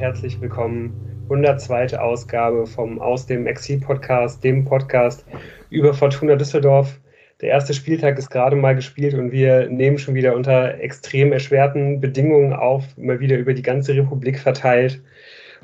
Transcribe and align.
herzlich 0.00 0.40
willkommen. 0.40 0.94
102. 1.24 1.98
Ausgabe 1.98 2.66
vom 2.66 2.98
Aus 3.02 3.26
dem 3.26 3.46
Exil-Podcast, 3.46 4.42
dem 4.42 4.64
Podcast 4.64 5.26
über 5.68 5.92
Fortuna 5.92 6.36
Düsseldorf. 6.36 6.98
Der 7.42 7.50
erste 7.50 7.74
Spieltag 7.74 8.16
ist 8.18 8.30
gerade 8.30 8.56
mal 8.56 8.74
gespielt 8.74 9.12
und 9.12 9.30
wir 9.30 9.68
nehmen 9.68 9.98
schon 9.98 10.14
wieder 10.14 10.34
unter 10.34 10.80
extrem 10.80 11.32
erschwerten 11.32 12.00
Bedingungen 12.00 12.54
auf, 12.54 12.96
mal 12.96 13.20
wieder 13.20 13.36
über 13.36 13.52
die 13.52 13.60
ganze 13.60 13.92
Republik 13.92 14.38
verteilt. 14.38 15.02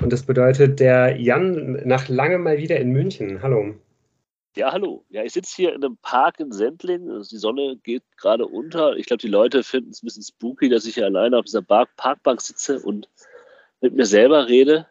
Und 0.03 0.12
das 0.12 0.22
bedeutet, 0.22 0.80
der 0.80 1.18
Jan 1.18 1.80
nach 1.87 2.09
langem 2.09 2.43
mal 2.43 2.59
wieder 2.59 2.77
in 2.77 2.91
München. 2.91 3.41
Hallo. 3.41 3.75
Ja, 4.54 4.71
hallo. 4.71 5.03
Ja, 5.09 5.23
ich 5.23 5.32
sitze 5.32 5.57
hier 5.57 5.75
in 5.75 5.82
einem 5.82 5.96
Park 6.03 6.40
in 6.40 6.53
Sendling. 6.53 7.11
Also 7.11 7.31
die 7.31 7.40
Sonne 7.40 7.79
geht 7.82 8.03
gerade 8.18 8.46
unter. 8.46 8.96
Ich 8.96 9.07
glaube, 9.07 9.23
die 9.23 9.29
Leute 9.29 9.62
finden 9.62 9.93
es 9.93 10.03
ein 10.03 10.07
bisschen 10.07 10.25
spooky, 10.25 10.68
dass 10.68 10.84
ich 10.84 10.95
hier 10.96 11.07
alleine 11.07 11.39
auf 11.39 11.46
dieser 11.46 11.62
Parkbank 11.62 12.43
sitze 12.43 12.81
und 12.81 13.09
mit 13.86 13.95
mir 13.95 14.07
selber 14.07 14.49
rede. 14.49 14.86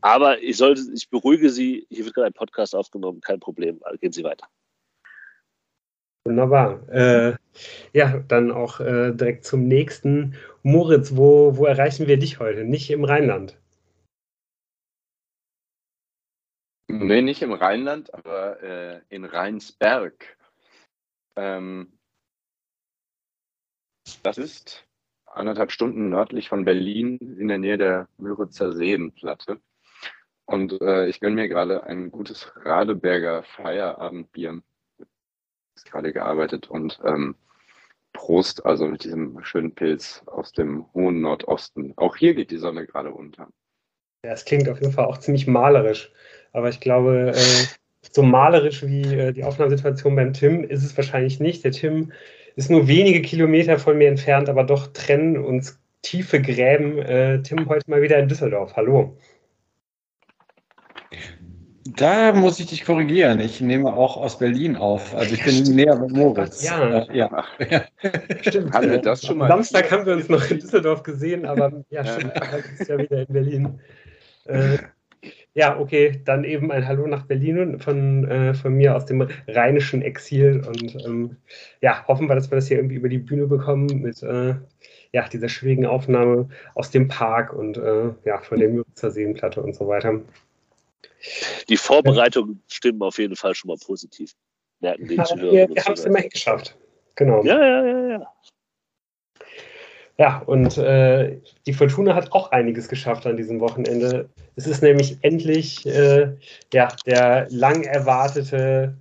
Aber 0.00 0.40
ich 0.42 0.56
sollte, 0.56 0.82
ich 0.94 1.10
beruhige 1.10 1.50
Sie, 1.50 1.86
hier 1.90 2.04
wird 2.04 2.14
gerade 2.14 2.28
ein 2.28 2.32
Podcast 2.32 2.74
aufgenommen, 2.74 3.20
kein 3.20 3.40
Problem. 3.40 3.80
Also 3.82 3.98
gehen 3.98 4.12
Sie 4.12 4.24
weiter. 4.24 4.46
Wunderbar. 6.24 6.88
Äh, 6.88 7.36
ja, 7.92 8.18
dann 8.28 8.50
auch 8.50 8.80
äh, 8.80 9.12
direkt 9.12 9.44
zum 9.44 9.68
nächsten. 9.68 10.36
Moritz, 10.62 11.16
wo, 11.16 11.56
wo 11.56 11.66
erreichen 11.66 12.08
wir 12.08 12.18
dich 12.18 12.40
heute? 12.40 12.64
Nicht 12.64 12.90
im 12.90 13.04
Rheinland. 13.04 13.58
Nee, 16.88 17.22
nicht 17.22 17.42
im 17.42 17.52
Rheinland, 17.52 18.12
aber 18.14 18.62
äh, 18.62 19.00
in 19.08 19.24
Rheinsberg. 19.24 20.36
Ähm, 21.36 21.92
das 24.22 24.38
ist 24.38 24.86
anderthalb 25.36 25.72
Stunden 25.72 26.08
nördlich 26.08 26.48
von 26.48 26.64
Berlin 26.64 27.18
in 27.38 27.48
der 27.48 27.58
Nähe 27.58 27.78
der 27.78 28.08
Müritzer 28.18 28.72
Seenplatte. 28.72 29.60
Und 30.44 30.80
äh, 30.80 31.08
ich 31.08 31.20
gönne 31.20 31.34
mir 31.34 31.48
gerade 31.48 31.84
ein 31.84 32.10
gutes 32.10 32.52
Radeberger 32.56 33.42
Feierabendbier. 33.42 34.62
Ist 35.74 35.90
gerade 35.90 36.12
gearbeitet 36.12 36.68
und 36.68 37.00
ähm, 37.04 37.34
Prost, 38.12 38.64
also 38.64 38.86
mit 38.86 39.04
diesem 39.04 39.42
schönen 39.44 39.74
Pilz 39.74 40.22
aus 40.26 40.52
dem 40.52 40.86
hohen 40.94 41.20
Nordosten. 41.20 41.92
Auch 41.96 42.16
hier 42.16 42.34
geht 42.34 42.50
die 42.50 42.58
Sonne 42.58 42.86
gerade 42.86 43.10
unter. 43.10 43.48
Ja, 44.24 44.32
es 44.32 44.44
klingt 44.44 44.68
auf 44.68 44.80
jeden 44.80 44.92
Fall 44.92 45.04
auch 45.04 45.18
ziemlich 45.18 45.46
malerisch. 45.46 46.12
Aber 46.52 46.70
ich 46.70 46.80
glaube, 46.80 47.32
äh, 47.34 47.66
so 48.10 48.22
malerisch 48.22 48.86
wie 48.86 49.02
äh, 49.02 49.32
die 49.32 49.44
Aufnahmesituation 49.44 50.16
beim 50.16 50.32
Tim 50.32 50.64
ist 50.64 50.84
es 50.84 50.96
wahrscheinlich 50.96 51.40
nicht. 51.40 51.64
Der 51.64 51.72
Tim 51.72 52.12
ist 52.56 52.70
nur 52.70 52.88
wenige 52.88 53.22
Kilometer 53.22 53.78
von 53.78 53.98
mir 53.98 54.08
entfernt, 54.08 54.48
aber 54.48 54.64
doch 54.64 54.88
trennen 54.88 55.36
uns 55.36 55.78
tiefe 56.02 56.40
Gräben. 56.40 56.98
Äh, 56.98 57.42
Tim 57.42 57.68
heute 57.68 57.88
mal 57.88 58.02
wieder 58.02 58.18
in 58.18 58.28
Düsseldorf. 58.28 58.74
Hallo. 58.76 59.16
Da 61.96 62.32
muss 62.32 62.58
ich 62.58 62.66
dich 62.66 62.84
korrigieren. 62.84 63.40
Ich 63.40 63.60
nehme 63.60 63.92
auch 63.92 64.16
aus 64.16 64.38
Berlin 64.38 64.76
auf. 64.76 65.14
Also 65.14 65.34
ich 65.34 65.44
bin 65.44 65.76
näher 65.76 65.96
bei 65.96 66.08
Moritz. 66.08 66.64
Ja, 66.64 67.02
äh, 67.02 67.16
ja. 67.16 67.44
stimmt. 68.42 68.72
Haben 68.72 68.90
wir 68.90 68.98
das 68.98 69.24
schon 69.24 69.38
mal? 69.38 69.48
Samstag 69.48 69.90
haben 69.92 70.04
wir 70.04 70.14
uns 70.14 70.28
noch 70.28 70.50
in 70.50 70.58
Düsseldorf 70.58 71.02
gesehen, 71.02 71.46
aber 71.46 71.84
ja, 71.90 72.04
stimmt. 72.04 72.32
Heute 72.34 72.68
ist 72.78 72.88
ja 72.88 72.98
wieder 72.98 73.20
in 73.20 73.32
Berlin. 73.32 73.80
Äh, 74.46 74.78
ja, 75.56 75.80
okay, 75.80 76.20
dann 76.26 76.44
eben 76.44 76.70
ein 76.70 76.86
Hallo 76.86 77.06
nach 77.06 77.24
Berlin 77.24 77.80
von, 77.80 78.28
äh, 78.28 78.52
von 78.52 78.74
mir 78.74 78.94
aus 78.94 79.06
dem 79.06 79.26
rheinischen 79.48 80.02
Exil. 80.02 80.62
Und 80.66 81.02
ähm, 81.06 81.38
ja, 81.80 82.06
hoffen 82.06 82.28
wir, 82.28 82.34
dass 82.34 82.50
wir 82.50 82.56
das 82.56 82.68
hier 82.68 82.76
irgendwie 82.76 82.96
über 82.96 83.08
die 83.08 83.18
Bühne 83.18 83.46
bekommen 83.46 83.86
mit 84.02 84.22
äh, 84.22 84.54
ja, 85.12 85.26
dieser 85.28 85.48
schwierigen 85.48 85.86
Aufnahme 85.86 86.50
aus 86.74 86.90
dem 86.90 87.08
Park 87.08 87.54
und 87.54 87.78
äh, 87.78 88.12
ja, 88.26 88.38
von 88.42 88.60
der 88.60 88.68
Müritzer 88.68 89.10
Seenplatte 89.10 89.62
und 89.62 89.74
so 89.74 89.88
weiter. 89.88 90.20
Die 91.70 91.78
Vorbereitungen 91.78 92.62
stimmen 92.68 93.00
auf 93.00 93.16
jeden 93.16 93.34
Fall 93.34 93.54
schon 93.54 93.68
mal 93.68 93.78
positiv. 93.82 94.32
Merken 94.80 95.08
die 95.08 95.14
ja, 95.14 95.24
Zuhörer. 95.24 95.52
Wir, 95.52 95.68
wir 95.70 95.84
haben 95.86 95.94
es 95.94 96.04
immerhin 96.04 96.28
geschafft. 96.28 96.76
Genau. 97.14 97.42
Ja, 97.44 97.58
ja, 97.58 97.86
ja, 97.86 98.08
ja. 98.08 98.32
Ja, 100.18 100.38
und 100.46 100.78
äh, 100.78 101.38
die 101.66 101.74
Fortuna 101.74 102.14
hat 102.14 102.32
auch 102.32 102.50
einiges 102.50 102.88
geschafft 102.88 103.26
an 103.26 103.36
diesem 103.36 103.60
Wochenende. 103.60 104.30
Es 104.56 104.66
ist 104.66 104.82
nämlich 104.82 105.18
endlich 105.20 105.86
äh, 105.86 106.32
ja, 106.72 106.88
der 107.04 107.46
lang 107.50 107.82
erwartete 107.82 108.96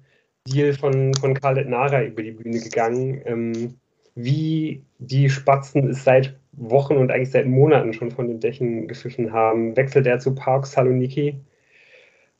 Deal 0.47 0.73
von, 0.73 1.13
von 1.13 1.33
Khaled 1.33 1.69
Nara 1.69 2.03
über 2.03 2.21
die 2.21 2.31
Bühne 2.31 2.59
gegangen. 2.59 3.21
Ähm, 3.25 3.75
wie 4.15 4.83
die 4.99 5.29
Spatzen 5.29 5.89
es 5.89 6.03
seit 6.03 6.35
Wochen 6.53 6.95
und 6.97 7.11
eigentlich 7.11 7.31
seit 7.31 7.47
Monaten 7.47 7.93
schon 7.93 8.11
von 8.11 8.27
den 8.27 8.39
Dächen 8.39 8.87
gepfiffen 8.87 9.31
haben, 9.33 9.75
wechselt 9.75 10.07
er 10.07 10.19
zu 10.19 10.35
Park 10.35 10.65
Saloniki. 10.65 11.39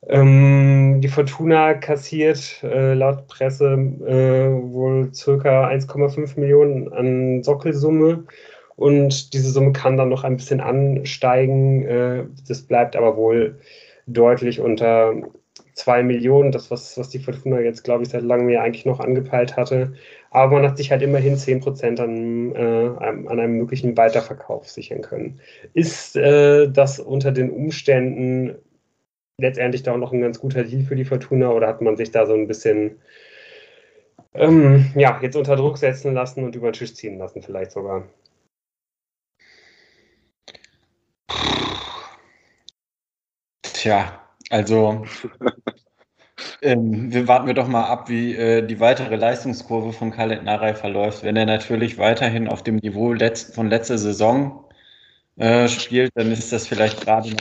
Ähm, 0.08 1.02
die 1.02 1.08
Fortuna 1.08 1.74
kassiert 1.74 2.62
äh, 2.64 2.94
laut 2.94 3.28
Presse 3.28 3.74
äh, 3.74 4.72
wohl 4.72 5.14
circa 5.14 5.68
1,5 5.68 6.40
Millionen 6.40 6.94
an 6.94 7.44
Sockelsumme 7.44 8.25
und 8.75 9.34
diese 9.34 9.52
Summe 9.52 9.72
kann 9.72 9.97
dann 9.97 10.09
noch 10.09 10.24
ein 10.24 10.38
bisschen 10.38 10.59
ansteigen. 10.62 11.84
Äh, 11.84 12.25
das 12.47 12.63
bleibt 12.63 12.96
aber 12.96 13.16
wohl 13.18 13.59
deutlich 14.08 14.59
unter 14.59 15.16
2 15.74 16.03
Millionen, 16.03 16.52
das, 16.52 16.72
was, 16.72 16.97
was 16.97 17.09
die 17.09 17.19
Fortuna 17.19 17.59
jetzt, 17.59 17.84
glaube 17.84 18.03
ich, 18.03 18.09
seit 18.09 18.24
langem 18.24 18.50
ja 18.50 18.62
eigentlich 18.62 18.85
noch 18.85 19.00
angepeilt 19.00 19.58
hatte. 19.58 19.94
Aber 20.31 20.56
man 20.56 20.69
hat 20.69 20.78
sich 20.78 20.91
halt 20.91 21.02
immerhin 21.02 21.38
10 21.38 21.62
Prozent 21.62 22.00
an, 22.00 22.53
äh, 22.56 22.90
an 23.00 23.28
einem 23.28 23.58
möglichen 23.58 23.96
Weiterverkauf 23.97 24.69
sichern 24.69 25.02
können. 25.02 25.40
Ist 25.74 26.16
äh, 26.16 26.69
das 26.69 27.00
unter 27.00 27.31
den 27.31 27.50
Umständen 27.52 28.56
letztendlich 29.38 29.84
da 29.84 29.94
auch 29.94 29.97
noch 29.97 30.14
ein 30.14 30.22
ganz 30.22 30.40
guter 30.40 30.64
Deal 30.64 30.84
für 30.84 30.96
die 30.96 31.06
Fortuna 31.06 31.50
oder 31.50 31.68
hat 31.68 31.81
man 31.81 31.97
sich 31.97 32.12
da 32.12 32.25
so 32.25 32.34
ein 32.34 32.47
bisschen 32.47 33.00
ähm, 34.34 34.91
ja, 34.96 35.19
jetzt 35.22 35.35
unter 35.35 35.56
Druck 35.56 35.78
setzen 35.78 36.14
lassen 36.14 36.44
und 36.44 36.56
über 36.56 36.72
den 36.72 36.74
Tisch 36.74 36.94
ziehen 36.94 37.18
lassen, 37.18 37.41
vielleicht 37.41 37.72
sogar? 37.72 38.03
Tja, 43.85 44.19
also 44.50 45.06
ähm, 46.63 47.13
wir 47.13 47.28
warten 47.28 47.46
wir 47.46 47.53
doch 47.53 47.68
mal 47.68 47.84
ab, 47.84 48.09
wie 48.09 48.34
äh, 48.34 48.66
die 48.66 48.79
weitere 48.79 49.16
Leistungskurve 49.16 49.94
von 49.94 50.09
Khaled 50.09 50.41
Narei 50.41 50.73
verläuft. 50.73 51.22
Wenn 51.22 51.35
er 51.35 51.46
natürlich 51.46 52.00
weiterhin 52.00 52.47
auf 52.47 52.63
dem 52.63 52.78
Niveau 52.78 53.13
letzt, 53.13 53.53
von 53.53 53.69
letzter 53.69 54.00
Saison 54.00 54.68
äh, 55.35 55.68
spielt, 55.68 56.12
dann 56.16 56.31
ist 56.31 56.51
das 56.51 56.66
vielleicht 56.66 57.01
gerade 57.01 57.35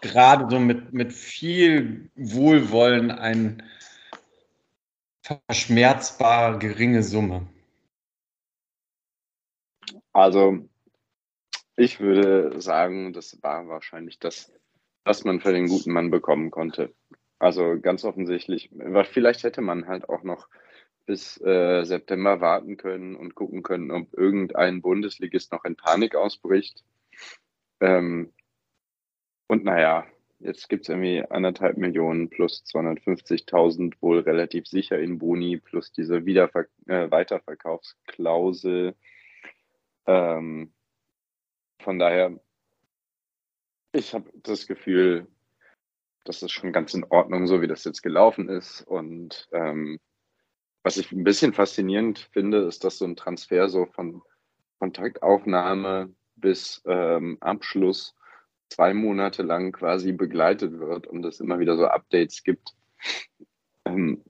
gerade 0.00 0.50
so 0.50 0.58
mit, 0.58 0.92
mit 0.92 1.12
viel 1.12 2.10
Wohlwollen 2.16 3.12
eine 3.12 3.58
verschmerzbar 5.22 6.58
geringe 6.58 7.04
Summe. 7.04 7.46
Also 10.12 10.68
ich 11.76 12.00
würde 12.00 12.60
sagen, 12.60 13.12
das 13.12 13.40
war 13.40 13.68
wahrscheinlich 13.68 14.18
das 14.18 14.52
was 15.10 15.24
man 15.24 15.40
für 15.40 15.52
den 15.52 15.66
guten 15.66 15.90
Mann 15.90 16.12
bekommen 16.12 16.52
konnte. 16.52 16.94
Also 17.40 17.80
ganz 17.80 18.04
offensichtlich, 18.04 18.70
vielleicht 19.10 19.42
hätte 19.42 19.60
man 19.60 19.88
halt 19.88 20.08
auch 20.08 20.22
noch 20.22 20.48
bis 21.04 21.36
äh, 21.40 21.82
September 21.82 22.40
warten 22.40 22.76
können 22.76 23.16
und 23.16 23.34
gucken 23.34 23.64
können, 23.64 23.90
ob 23.90 24.14
irgendein 24.16 24.80
Bundesligist 24.80 25.50
noch 25.50 25.64
in 25.64 25.74
Panik 25.74 26.14
ausbricht. 26.14 26.84
Ähm, 27.80 28.32
und 29.48 29.64
naja, 29.64 30.06
jetzt 30.38 30.68
gibt 30.68 30.84
es 30.84 30.90
irgendwie 30.90 31.24
anderthalb 31.28 31.76
Millionen 31.76 32.30
plus 32.30 32.62
250.000 32.66 33.94
wohl 34.00 34.20
relativ 34.20 34.68
sicher 34.68 35.00
in 35.00 35.18
Boni 35.18 35.56
plus 35.56 35.90
diese 35.90 36.24
Wiederver 36.24 36.66
äh, 36.86 37.10
Weiterverkaufsklausel. 37.10 38.94
Ähm, 40.06 40.72
von 41.80 41.98
daher 41.98 42.38
ich 43.92 44.14
habe 44.14 44.30
das 44.42 44.66
Gefühl, 44.66 45.26
das 46.24 46.42
ist 46.42 46.52
schon 46.52 46.72
ganz 46.72 46.94
in 46.94 47.04
Ordnung, 47.04 47.46
so 47.46 47.62
wie 47.62 47.66
das 47.66 47.84
jetzt 47.84 48.02
gelaufen 48.02 48.48
ist. 48.48 48.82
Und 48.82 49.48
ähm, 49.52 49.98
was 50.82 50.96
ich 50.96 51.12
ein 51.12 51.24
bisschen 51.24 51.52
faszinierend 51.52 52.18
finde, 52.32 52.58
ist, 52.58 52.84
dass 52.84 52.98
so 52.98 53.04
ein 53.04 53.16
Transfer 53.16 53.68
so 53.68 53.86
von 53.86 54.22
Kontaktaufnahme 54.78 56.14
bis 56.36 56.82
ähm, 56.86 57.38
Abschluss 57.40 58.14
zwei 58.68 58.94
Monate 58.94 59.42
lang 59.42 59.72
quasi 59.72 60.12
begleitet 60.12 60.78
wird 60.78 61.06
und 61.06 61.24
es 61.24 61.40
immer 61.40 61.58
wieder 61.58 61.76
so 61.76 61.86
Updates 61.86 62.42
gibt. 62.42 62.74
Ähm, 63.84 64.24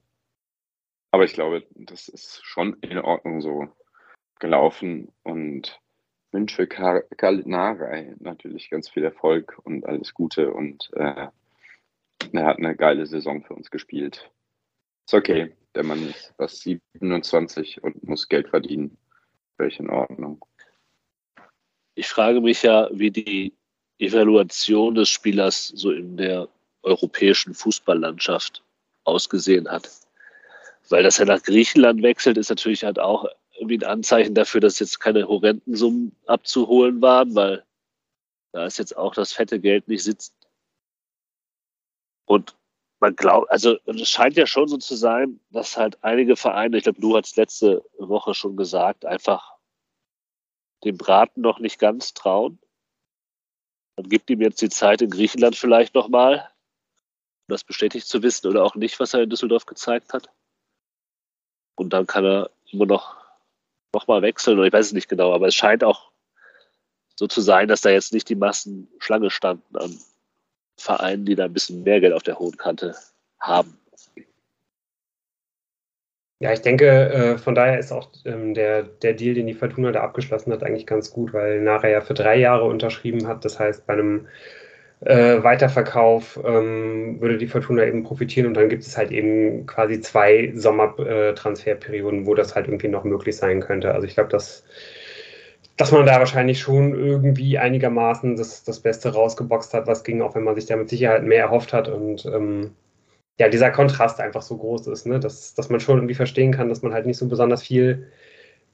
aber 1.11 1.25
ich 1.25 1.33
glaube, 1.33 1.67
das 1.75 2.07
ist 2.07 2.43
schon 2.43 2.73
in 2.81 2.97
Ordnung 2.97 3.41
so 3.41 3.67
gelaufen 4.39 5.11
und 5.23 5.79
wünsche 6.31 6.67
Kalinarei 6.67 8.15
natürlich 8.19 8.69
ganz 8.69 8.89
viel 8.89 9.03
Erfolg 9.03 9.59
und 9.63 9.85
alles 9.85 10.13
Gute 10.13 10.53
und 10.53 10.89
äh, 10.93 11.27
er 12.33 12.45
hat 12.45 12.57
eine 12.57 12.75
geile 12.75 13.05
Saison 13.05 13.43
für 13.43 13.53
uns 13.53 13.71
gespielt. 13.71 14.31
Ist 15.05 15.13
okay, 15.13 15.55
der 15.75 15.83
Mann 15.83 16.07
ist 16.07 16.33
was 16.37 16.59
27 16.59 17.83
und 17.83 18.03
muss 18.03 18.29
Geld 18.29 18.49
verdienen. 18.49 18.97
Völlig 19.57 19.79
in 19.79 19.89
Ordnung. 19.89 20.45
ich 21.95 22.07
frage 22.07 22.41
mich 22.41 22.63
ja, 22.63 22.89
wie 22.91 23.11
die 23.11 23.53
Evaluation 23.99 24.95
des 24.95 25.09
Spielers 25.09 25.67
so 25.67 25.91
in 25.91 26.17
der 26.17 26.47
europäischen 26.83 27.53
Fußballlandschaft 27.53 28.63
ausgesehen 29.03 29.69
hat. 29.69 29.89
Weil 30.89 31.03
dass 31.03 31.19
er 31.19 31.25
nach 31.25 31.43
Griechenland 31.43 32.01
wechselt, 32.01 32.37
ist 32.37 32.49
natürlich 32.49 32.83
halt 32.83 32.99
auch 32.99 33.25
irgendwie 33.61 33.77
ein 33.77 33.89
Anzeichen 33.89 34.33
dafür, 34.33 34.59
dass 34.59 34.79
jetzt 34.79 34.99
keine 34.99 35.27
horrenden 35.27 35.75
Summen 35.75 36.15
abzuholen 36.25 36.99
waren, 37.01 37.35
weil 37.35 37.63
da 38.53 38.65
ist 38.65 38.79
jetzt 38.79 38.97
auch 38.97 39.13
das 39.13 39.33
fette 39.33 39.59
Geld 39.59 39.87
nicht 39.87 40.03
sitzt. 40.03 40.35
Und 42.25 42.57
man 42.99 43.15
glaubt, 43.15 43.51
also 43.51 43.77
es 43.85 44.09
scheint 44.09 44.35
ja 44.35 44.47
schon 44.47 44.67
so 44.67 44.77
zu 44.77 44.95
sein, 44.95 45.39
dass 45.51 45.77
halt 45.77 46.03
einige 46.03 46.35
Vereine, 46.35 46.77
ich 46.77 46.83
glaube, 46.83 47.01
du 47.01 47.15
hast 47.15 47.37
letzte 47.37 47.85
Woche 47.99 48.33
schon 48.33 48.57
gesagt, 48.57 49.05
einfach 49.05 49.57
dem 50.83 50.97
Braten 50.97 51.41
noch 51.41 51.59
nicht 51.59 51.77
ganz 51.77 52.15
trauen. 52.15 52.59
Man 53.95 54.09
gibt 54.09 54.29
ihm 54.31 54.41
jetzt 54.41 54.61
die 54.61 54.69
Zeit 54.69 55.03
in 55.03 55.11
Griechenland 55.11 55.55
vielleicht 55.55 55.93
nochmal, 55.93 56.49
um 57.47 57.53
das 57.53 57.63
bestätigt 57.63 58.07
zu 58.07 58.23
wissen 58.23 58.47
oder 58.47 58.63
auch 58.63 58.73
nicht, 58.73 58.99
was 58.99 59.13
er 59.13 59.21
in 59.21 59.29
Düsseldorf 59.29 59.67
gezeigt 59.67 60.13
hat. 60.13 60.31
Und 61.75 61.93
dann 61.93 62.07
kann 62.07 62.25
er 62.25 62.49
immer 62.71 62.87
noch, 62.87 63.20
noch 63.93 64.07
mal 64.07 64.21
wechseln, 64.21 64.57
oder 64.57 64.67
ich 64.67 64.73
weiß 64.73 64.87
es 64.87 64.93
nicht 64.93 65.09
genau, 65.09 65.33
aber 65.33 65.47
es 65.47 65.55
scheint 65.55 65.83
auch 65.83 66.11
so 67.15 67.27
zu 67.27 67.41
sein, 67.41 67.67
dass 67.67 67.81
da 67.81 67.89
jetzt 67.89 68.13
nicht 68.13 68.29
die 68.29 68.35
Massen 68.35 68.87
Schlange 68.99 69.29
standen 69.29 69.77
an 69.77 69.97
Vereinen, 70.77 71.25
die 71.25 71.35
da 71.35 71.45
ein 71.45 71.53
bisschen 71.53 71.83
mehr 71.83 72.01
Geld 72.01 72.13
auf 72.13 72.23
der 72.23 72.39
hohen 72.39 72.57
Kante 72.57 72.95
haben. 73.39 73.77
Ja, 76.39 76.51
ich 76.51 76.61
denke, 76.61 76.87
äh, 76.87 77.37
von 77.37 77.53
daher 77.53 77.77
ist 77.77 77.91
auch 77.91 78.09
ähm, 78.25 78.55
der, 78.55 78.81
der 78.81 79.13
Deal, 79.13 79.35
den 79.35 79.45
die 79.45 79.53
Fortuna 79.53 79.91
da 79.91 80.01
abgeschlossen 80.01 80.51
hat, 80.51 80.63
eigentlich 80.63 80.87
ganz 80.87 81.11
gut, 81.11 81.33
weil 81.33 81.61
Nara 81.61 81.87
ja 81.87 82.01
für 82.01 82.15
drei 82.15 82.35
Jahre 82.37 82.63
unterschrieben 82.63 83.27
hat. 83.27 83.45
Das 83.45 83.59
heißt, 83.59 83.85
bei 83.85 83.93
einem 83.93 84.27
äh, 85.01 85.43
Weiterverkauf 85.43 86.39
ähm, 86.45 87.19
würde 87.19 87.37
die 87.37 87.47
Fortuna 87.47 87.85
eben 87.85 88.03
profitieren 88.03 88.47
und 88.47 88.53
dann 88.53 88.69
gibt 88.69 88.83
es 88.83 88.97
halt 88.97 89.11
eben 89.11 89.65
quasi 89.65 89.99
zwei 89.99 90.51
Sommertransferperioden, 90.55 92.25
wo 92.27 92.35
das 92.35 92.55
halt 92.55 92.67
irgendwie 92.67 92.87
noch 92.87 93.03
möglich 93.03 93.35
sein 93.35 93.61
könnte. 93.61 93.93
Also 93.93 94.05
ich 94.05 94.13
glaube, 94.13 94.29
dass, 94.29 94.63
dass 95.75 95.91
man 95.91 96.05
da 96.05 96.19
wahrscheinlich 96.19 96.59
schon 96.59 96.93
irgendwie 96.93 97.57
einigermaßen 97.57 98.35
das, 98.35 98.63
das 98.63 98.79
Beste 98.79 99.09
rausgeboxt 99.13 99.73
hat, 99.73 99.87
was 99.87 100.03
ging, 100.03 100.21
auch 100.21 100.35
wenn 100.35 100.43
man 100.43 100.55
sich 100.55 100.67
da 100.67 100.75
mit 100.75 100.89
Sicherheit 100.89 101.23
mehr 101.23 101.45
erhofft 101.45 101.73
hat 101.73 101.87
und 101.87 102.25
ähm, 102.25 102.71
ja, 103.39 103.49
dieser 103.49 103.71
Kontrast 103.71 104.19
einfach 104.19 104.43
so 104.43 104.57
groß 104.57 104.85
ist, 104.87 105.07
ne? 105.07 105.19
dass, 105.19 105.55
dass 105.55 105.69
man 105.69 105.79
schon 105.79 105.97
irgendwie 105.97 106.13
verstehen 106.13 106.51
kann, 106.51 106.69
dass 106.69 106.83
man 106.83 106.93
halt 106.93 107.07
nicht 107.07 107.17
so 107.17 107.27
besonders 107.27 107.63
viel 107.63 108.11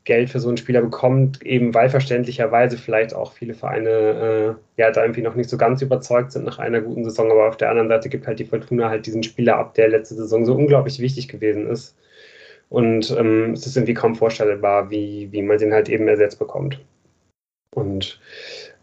Geld 0.08 0.30
für 0.30 0.40
so 0.40 0.48
einen 0.48 0.56
Spieler 0.56 0.82
bekommt, 0.82 1.46
eben 1.46 1.74
weil 1.74 1.90
verständlicherweise 1.90 2.78
vielleicht 2.78 3.14
auch 3.14 3.34
viele 3.34 3.54
Vereine 3.54 3.90
äh, 4.78 4.82
ja 4.82 4.90
da 4.90 5.02
irgendwie 5.04 5.22
noch 5.22 5.36
nicht 5.36 5.50
so 5.50 5.58
ganz 5.58 5.82
überzeugt 5.82 6.32
sind 6.32 6.46
nach 6.46 6.60
einer 6.60 6.80
guten 6.80 7.04
Saison, 7.04 7.30
aber 7.30 7.50
auf 7.50 7.58
der 7.58 7.70
anderen 7.70 7.90
Seite 7.90 8.08
gibt 8.08 8.26
halt 8.26 8.40
die 8.40 8.46
Fortuna 8.46 8.90
halt 8.90 9.06
diesen 9.06 9.22
Spieler 9.22 9.58
ab, 9.58 9.74
der 9.74 9.90
letzte 9.90 10.16
Saison 10.16 10.46
so 10.46 10.56
unglaublich 10.56 11.00
wichtig 11.00 11.28
gewesen 11.28 11.68
ist. 11.68 11.98
Und 12.70 13.12
ähm, 13.20 13.52
es 13.52 13.68
ist 13.68 13.76
irgendwie 13.76 13.96
kaum 13.96 14.16
vorstellbar, 14.16 14.90
wie, 14.90 15.28
wie 15.32 15.42
man 15.42 15.58
den 15.58 15.74
halt 15.74 15.90
eben 15.90 16.08
ersetzt 16.08 16.40
bekommt. 16.40 16.80
Und 17.76 18.22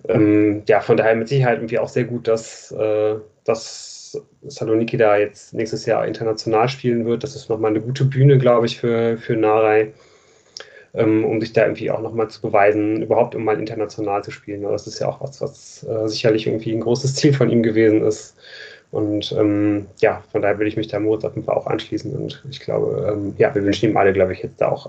ähm, 0.07 0.63
ja, 0.69 0.81
von 0.81 0.99
daher 0.99 1.17
mit 1.17 1.29
Sicherheit 1.29 1.57
irgendwie 1.57 1.79
auch 1.79 1.89
sehr 1.89 2.05
gut, 2.05 2.29
dass, 2.29 2.71
äh, 2.73 3.15
dass 3.45 4.23
Saloniki 4.43 4.99
da 4.99 5.17
jetzt 5.17 5.55
nächstes 5.55 5.87
Jahr 5.87 6.07
international 6.07 6.69
spielen 6.69 7.07
wird. 7.07 7.23
Das 7.23 7.35
ist 7.35 7.49
nochmal 7.49 7.71
eine 7.71 7.81
gute 7.81 8.05
Bühne, 8.05 8.37
glaube 8.37 8.67
ich, 8.67 8.79
für, 8.79 9.17
für 9.17 9.37
Narei, 9.37 9.95
ähm, 10.95 11.25
um 11.25 11.41
sich 11.41 11.53
da 11.53 11.63
irgendwie 11.63 11.91
auch 11.91 12.01
nochmal 12.01 12.29
zu 12.29 12.41
beweisen, 12.41 13.03
überhaupt 13.03 13.35
um 13.35 13.45
mal 13.45 13.59
international 13.59 14.23
zu 14.25 14.31
spielen. 14.31 14.63
Das 14.63 14.87
ist 14.87 15.01
ja 15.01 15.09
auch 15.09 15.21
was, 15.21 15.41
was 15.41 15.85
äh, 15.85 16.09
sicherlich 16.09 16.47
irgendwie 16.47 16.73
ein 16.73 16.81
großes 16.81 17.17
Ziel 17.17 17.33
von 17.33 17.51
ihm 17.51 17.63
gewesen 17.63 18.03
ist. 18.03 18.37
Und 18.95 19.33
ähm, 19.33 19.87
ja, 19.99 20.23
von 20.31 20.41
daher 20.41 20.57
würde 20.57 20.69
ich 20.69 20.77
mich 20.77 20.87
da 20.87 21.01
Moritz 21.01 21.25
auf 21.25 21.35
jeden 21.35 21.45
Fall 21.45 21.57
auch 21.57 21.67
anschließen. 21.67 22.15
Und 22.15 22.45
ich 22.49 22.61
glaube, 22.61 23.11
ähm, 23.11 23.35
ja, 23.39 23.53
wir 23.53 23.65
wünschen 23.65 23.91
ihm 23.91 23.97
alle, 23.97 24.13
glaube 24.13 24.33
ich, 24.33 24.43
jetzt 24.45 24.61
da 24.61 24.69
auch 24.69 24.89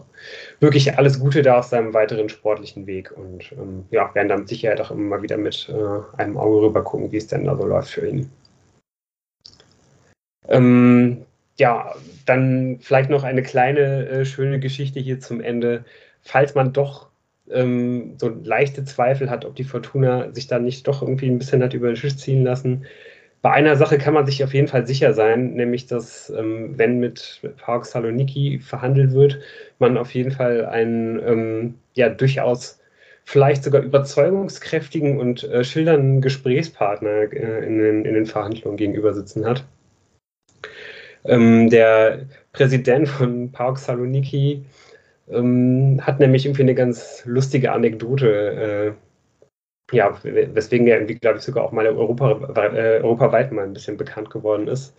wirklich 0.60 0.96
alles 0.96 1.20
Gute 1.20 1.42
da 1.42 1.58
auf 1.58 1.66
seinem 1.66 1.96
weiteren 1.96 2.30
sportlichen 2.30 2.86
Weg. 2.86 3.12
Und 3.18 3.52
ähm, 3.54 3.86
ja, 3.90 4.14
werden 4.14 4.30
da 4.30 4.38
mit 4.38 4.48
Sicherheit 4.48 4.80
auch 4.80 4.92
immer 4.92 5.02
mal 5.18 5.24
wieder 5.24 5.38
mit 5.38 5.68
äh, 5.70 6.22
einem 6.22 6.38
Auge 6.38 6.68
rüber 6.68 6.84
gucken, 6.84 7.12
wie 7.12 7.18
es 7.18 7.26
denn 7.26 7.46
da 7.46 7.58
so 7.58 7.66
läuft 7.66 7.90
für 7.90 8.08
ihn. 8.08 8.30
Ähm, 10.50 11.26
ja, 11.58 11.96
dann 12.26 12.80
vielleicht 12.82 13.10
noch 13.10 13.24
eine 13.24 13.44
kleine 13.44 14.08
äh, 14.10 14.26
schöne 14.26 14.60
Geschichte 14.60 15.00
hier 15.00 15.20
zum 15.20 15.42
Ende. 15.42 15.86
Falls 16.22 16.56
man 16.56 16.74
doch 16.74 17.10
ähm, 17.52 18.16
so 18.18 18.30
leichte 18.30 18.84
Zweifel 18.84 19.30
hat, 19.30 19.46
ob 19.46 19.56
die 19.56 19.64
Fortuna 19.64 20.34
sich 20.34 20.48
dann 20.48 20.64
nicht 20.64 20.88
doch 20.88 21.02
irgendwie 21.02 21.28
ein 21.30 21.38
bisschen 21.38 21.64
hat 21.64 21.74
über 21.74 21.88
den 21.88 21.96
Tisch 21.96 22.18
ziehen 22.18 22.44
lassen. 22.44 22.86
Bei 23.42 23.52
einer 23.52 23.76
Sache 23.76 24.00
kann 24.00 24.16
man 24.16 24.26
sich 24.26 24.44
auf 24.44 24.54
jeden 24.56 24.68
Fall 24.68 24.88
sicher 24.88 25.14
sein, 25.14 25.54
nämlich 25.54 25.86
dass, 25.86 26.32
ähm, 26.32 26.78
wenn 26.78 27.00
mit 27.00 27.42
Park 27.58 27.86
Saloniki 27.86 28.60
verhandelt 28.60 29.14
wird, 29.14 29.40
man 29.80 29.98
auf 29.98 30.14
jeden 30.16 30.32
Fall 30.32 30.66
einen 30.66 31.20
ähm, 31.20 31.76
ja 31.94 32.10
durchaus 32.10 32.80
vielleicht 33.24 33.64
sogar 33.64 33.82
überzeugungskräftigen 33.82 35.20
und 35.20 35.44
äh, 35.44 35.64
schildernden 35.64 36.22
Gesprächspartner 36.22 37.32
äh, 37.34 37.66
in, 37.66 37.78
den, 37.78 38.06
in 38.06 38.14
den 38.16 38.26
Verhandlungen 38.26 38.78
gegenüber 38.78 39.14
sitzen 39.14 39.46
hat. 39.46 39.64
Ähm, 41.28 41.70
der 41.70 42.28
Präsident 42.54 43.08
von 43.10 43.52
Park 43.52 43.78
Saloniki 43.80 44.66
ähm, 45.30 46.00
hat 46.02 46.20
nämlich 46.20 46.46
irgendwie 46.46 46.64
eine 46.64 46.76
ganz 46.76 47.24
lustige 47.26 47.72
Anekdote, 47.72 48.96
äh, 49.92 49.96
ja, 49.96 50.18
weswegen 50.24 50.88
er 50.88 50.98
irgendwie, 50.98 51.16
glaube 51.16 51.38
ich, 51.38 51.44
sogar 51.44 51.64
auch 51.64 51.72
mal 51.72 51.88
Europa, 51.88 52.32
äh, 52.74 53.02
europaweit 53.02 53.52
mal 53.52 53.66
ein 53.66 53.74
bisschen 53.74 53.98
bekannt 53.98 54.30
geworden 54.30 54.68
ist. 54.68 54.96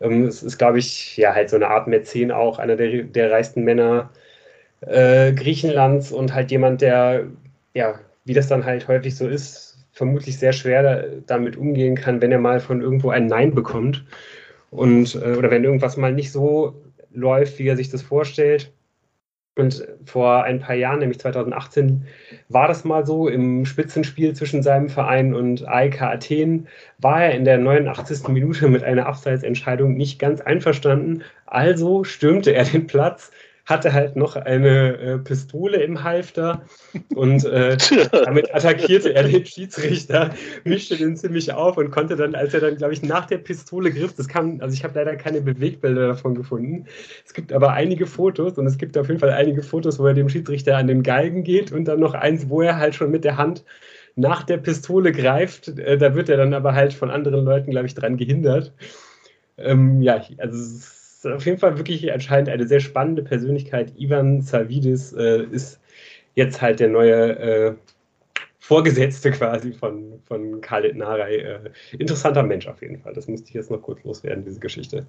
Ähm, 0.00 0.24
es 0.26 0.42
ist, 0.42 0.58
glaube 0.58 0.78
ich, 0.78 1.16
ja, 1.16 1.34
halt 1.34 1.50
so 1.50 1.56
eine 1.56 1.68
Art 1.68 1.88
Mäzen 1.88 2.32
auch, 2.32 2.58
einer 2.58 2.76
der, 2.76 3.04
der 3.04 3.30
reichsten 3.32 3.64
Männer 3.64 4.10
äh, 4.82 5.32
Griechenlands 5.32 6.12
und 6.12 6.34
halt 6.34 6.50
jemand, 6.50 6.82
der, 6.82 7.26
ja, 7.74 8.00
wie 8.24 8.34
das 8.34 8.48
dann 8.48 8.64
halt 8.64 8.88
häufig 8.88 9.16
so 9.16 9.28
ist, 9.28 9.78
vermutlich 9.92 10.38
sehr 10.38 10.52
schwer 10.52 11.06
damit 11.26 11.56
umgehen 11.56 11.96
kann, 11.96 12.22
wenn 12.22 12.32
er 12.32 12.38
mal 12.38 12.60
von 12.60 12.82
irgendwo 12.82 13.10
ein 13.10 13.26
Nein 13.26 13.54
bekommt 13.54 14.04
und 14.70 15.14
äh, 15.16 15.36
oder 15.36 15.50
wenn 15.50 15.64
irgendwas 15.64 15.96
mal 15.96 16.12
nicht 16.12 16.32
so 16.32 16.82
läuft, 17.12 17.58
wie 17.58 17.68
er 17.68 17.76
sich 17.76 17.90
das 17.90 18.02
vorstellt. 18.02 18.72
Und 19.56 19.86
vor 20.06 20.44
ein 20.44 20.60
paar 20.60 20.76
Jahren, 20.76 21.00
nämlich 21.00 21.18
2018, 21.18 22.06
war 22.48 22.68
das 22.68 22.84
mal 22.84 23.04
so. 23.04 23.28
Im 23.28 23.66
Spitzenspiel 23.66 24.32
zwischen 24.34 24.62
seinem 24.62 24.88
Verein 24.88 25.34
und 25.34 25.68
AEK 25.68 26.02
Athen 26.02 26.68
war 26.98 27.24
er 27.24 27.32
in 27.32 27.44
der 27.44 27.58
89. 27.58 28.28
Minute 28.28 28.68
mit 28.68 28.84
einer 28.84 29.06
Abseitsentscheidung 29.06 29.94
nicht 29.94 30.18
ganz 30.18 30.40
einverstanden. 30.40 31.24
Also 31.46 32.04
stürmte 32.04 32.54
er 32.54 32.64
den 32.64 32.86
Platz, 32.86 33.32
hatte 33.70 33.92
halt 33.92 34.16
noch 34.16 34.36
eine 34.36 34.98
äh, 34.98 35.18
Pistole 35.18 35.82
im 35.82 36.02
Halfter 36.02 36.62
und 37.14 37.44
äh, 37.44 37.76
damit 38.12 38.54
attackierte 38.54 39.14
er 39.14 39.22
den 39.22 39.46
Schiedsrichter, 39.46 40.30
mischte 40.64 40.96
den 40.96 41.16
ziemlich 41.16 41.52
auf 41.52 41.76
und 41.76 41.90
konnte 41.90 42.16
dann, 42.16 42.34
als 42.34 42.52
er 42.52 42.60
dann, 42.60 42.76
glaube 42.76 42.92
ich, 42.92 43.02
nach 43.02 43.26
der 43.26 43.38
Pistole 43.38 43.92
griff, 43.92 44.14
das 44.14 44.28
kam, 44.28 44.60
also 44.60 44.74
ich 44.74 44.84
habe 44.84 44.98
leider 44.98 45.16
keine 45.16 45.40
Bewegbilder 45.40 46.08
davon 46.08 46.34
gefunden. 46.34 46.86
Es 47.24 47.32
gibt 47.32 47.52
aber 47.52 47.72
einige 47.72 48.06
Fotos 48.06 48.58
und 48.58 48.66
es 48.66 48.76
gibt 48.76 48.98
auf 48.98 49.08
jeden 49.08 49.20
Fall 49.20 49.30
einige 49.30 49.62
Fotos, 49.62 49.98
wo 49.98 50.06
er 50.06 50.14
dem 50.14 50.28
Schiedsrichter 50.28 50.76
an 50.76 50.88
den 50.88 51.02
Galgen 51.02 51.44
geht 51.44 51.72
und 51.72 51.86
dann 51.86 52.00
noch 52.00 52.14
eins, 52.14 52.48
wo 52.48 52.62
er 52.62 52.76
halt 52.76 52.94
schon 52.94 53.10
mit 53.10 53.24
der 53.24 53.36
Hand 53.36 53.64
nach 54.16 54.42
der 54.42 54.58
Pistole 54.58 55.12
greift. 55.12 55.68
Äh, 55.68 55.96
da 55.96 56.14
wird 56.14 56.28
er 56.28 56.36
dann 56.36 56.54
aber 56.54 56.74
halt 56.74 56.92
von 56.92 57.10
anderen 57.10 57.44
Leuten, 57.44 57.70
glaube 57.70 57.86
ich, 57.86 57.94
dran 57.94 58.16
gehindert. 58.16 58.72
Ähm, 59.56 60.02
ja, 60.02 60.22
also 60.38 60.58
ist 60.58 60.99
auf 61.26 61.44
jeden 61.44 61.58
Fall 61.58 61.76
wirklich 61.76 62.12
anscheinend 62.12 62.48
eine 62.48 62.66
sehr 62.66 62.80
spannende 62.80 63.22
Persönlichkeit. 63.22 63.92
Ivan 63.98 64.40
Savidis 64.40 65.12
äh, 65.12 65.44
ist 65.44 65.80
jetzt 66.34 66.62
halt 66.62 66.80
der 66.80 66.88
neue 66.88 67.38
äh, 67.38 67.74
Vorgesetzte 68.58 69.30
quasi 69.32 69.72
von, 69.72 70.22
von 70.26 70.60
Khaled 70.60 70.96
Narei. 70.96 71.36
Äh, 71.36 71.72
interessanter 71.98 72.42
Mensch 72.42 72.66
auf 72.66 72.80
jeden 72.82 72.98
Fall. 72.98 73.12
Das 73.14 73.26
musste 73.28 73.48
ich 73.48 73.54
jetzt 73.54 73.70
noch 73.70 73.82
kurz 73.82 74.02
loswerden, 74.04 74.44
diese 74.44 74.60
Geschichte. 74.60 75.06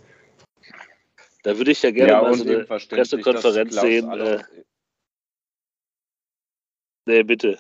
Da 1.44 1.58
würde 1.58 1.72
ich 1.72 1.82
ja 1.82 1.92
gerne 1.92 2.12
ja, 2.12 2.22
mal 2.22 2.34
so 2.34 2.44
eine 2.44 2.66
Pressekonferenz 2.66 3.80
sehen. 3.80 4.12
Äh, 4.12 4.44
nee, 7.06 7.24
bitte. 7.24 7.60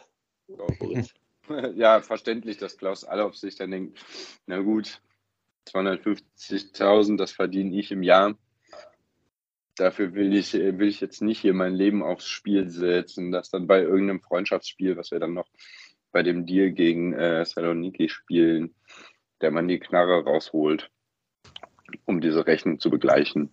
ja, 1.75 2.01
verständlich, 2.01 2.57
dass 2.57 2.77
Klaus 2.77 3.03
Allhoff 3.03 3.35
sich 3.35 3.55
dann 3.55 3.71
denkt, 3.71 3.99
na 4.45 4.59
gut, 4.59 5.01
250.000, 5.67 7.17
das 7.17 7.31
verdiene 7.31 7.75
ich 7.77 7.91
im 7.91 8.03
Jahr. 8.03 8.35
Dafür 9.75 10.13
will 10.13 10.35
ich, 10.35 10.53
will 10.53 10.87
ich 10.87 10.99
jetzt 11.01 11.21
nicht 11.21 11.39
hier 11.39 11.53
mein 11.53 11.73
Leben 11.73 12.03
aufs 12.03 12.27
Spiel 12.27 12.69
setzen, 12.69 13.31
dass 13.31 13.49
dann 13.49 13.67
bei 13.67 13.81
irgendeinem 13.81 14.21
Freundschaftsspiel, 14.21 14.97
was 14.97 15.11
wir 15.11 15.19
dann 15.19 15.33
noch 15.33 15.47
bei 16.11 16.23
dem 16.23 16.45
Deal 16.45 16.71
gegen 16.71 17.13
äh, 17.13 17.45
Saloniki 17.45 18.09
spielen, 18.09 18.75
der 19.39 19.51
man 19.51 19.67
die 19.67 19.79
Knarre 19.79 20.23
rausholt, 20.23 20.91
um 22.05 22.19
diese 22.19 22.45
Rechnung 22.45 22.79
zu 22.79 22.89
begleichen. 22.89 23.49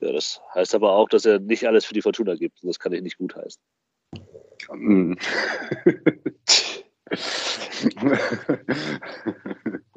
Ja, 0.00 0.12
das 0.12 0.40
heißt 0.54 0.74
aber 0.76 0.92
auch, 0.92 1.08
dass 1.08 1.24
er 1.24 1.40
nicht 1.40 1.66
alles 1.66 1.84
für 1.84 1.94
die 1.94 2.02
Fortuna 2.02 2.36
gibt. 2.36 2.60
Das 2.62 2.78
kann 2.78 2.92
ich 2.92 3.02
nicht 3.02 3.18
gutheißen. 3.18 3.60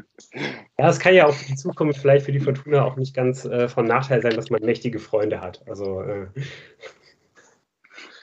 Ja, 0.78 0.90
es 0.90 1.00
kann 1.00 1.16
ja 1.16 1.26
auch 1.26 1.34
für 1.34 1.46
die 1.46 1.56
Zukunft 1.56 2.00
vielleicht 2.00 2.26
für 2.26 2.32
die 2.32 2.40
Fortuna 2.40 2.84
auch 2.86 2.96
nicht 2.98 3.16
ganz 3.16 3.46
äh, 3.46 3.68
von 3.68 3.86
Nachteil 3.86 4.22
sein, 4.22 4.36
dass 4.36 4.50
man 4.50 4.62
mächtige 4.64 5.00
Freunde 5.00 5.42
hat. 5.42 5.68
Also 5.68 6.02
äh, 6.02 6.28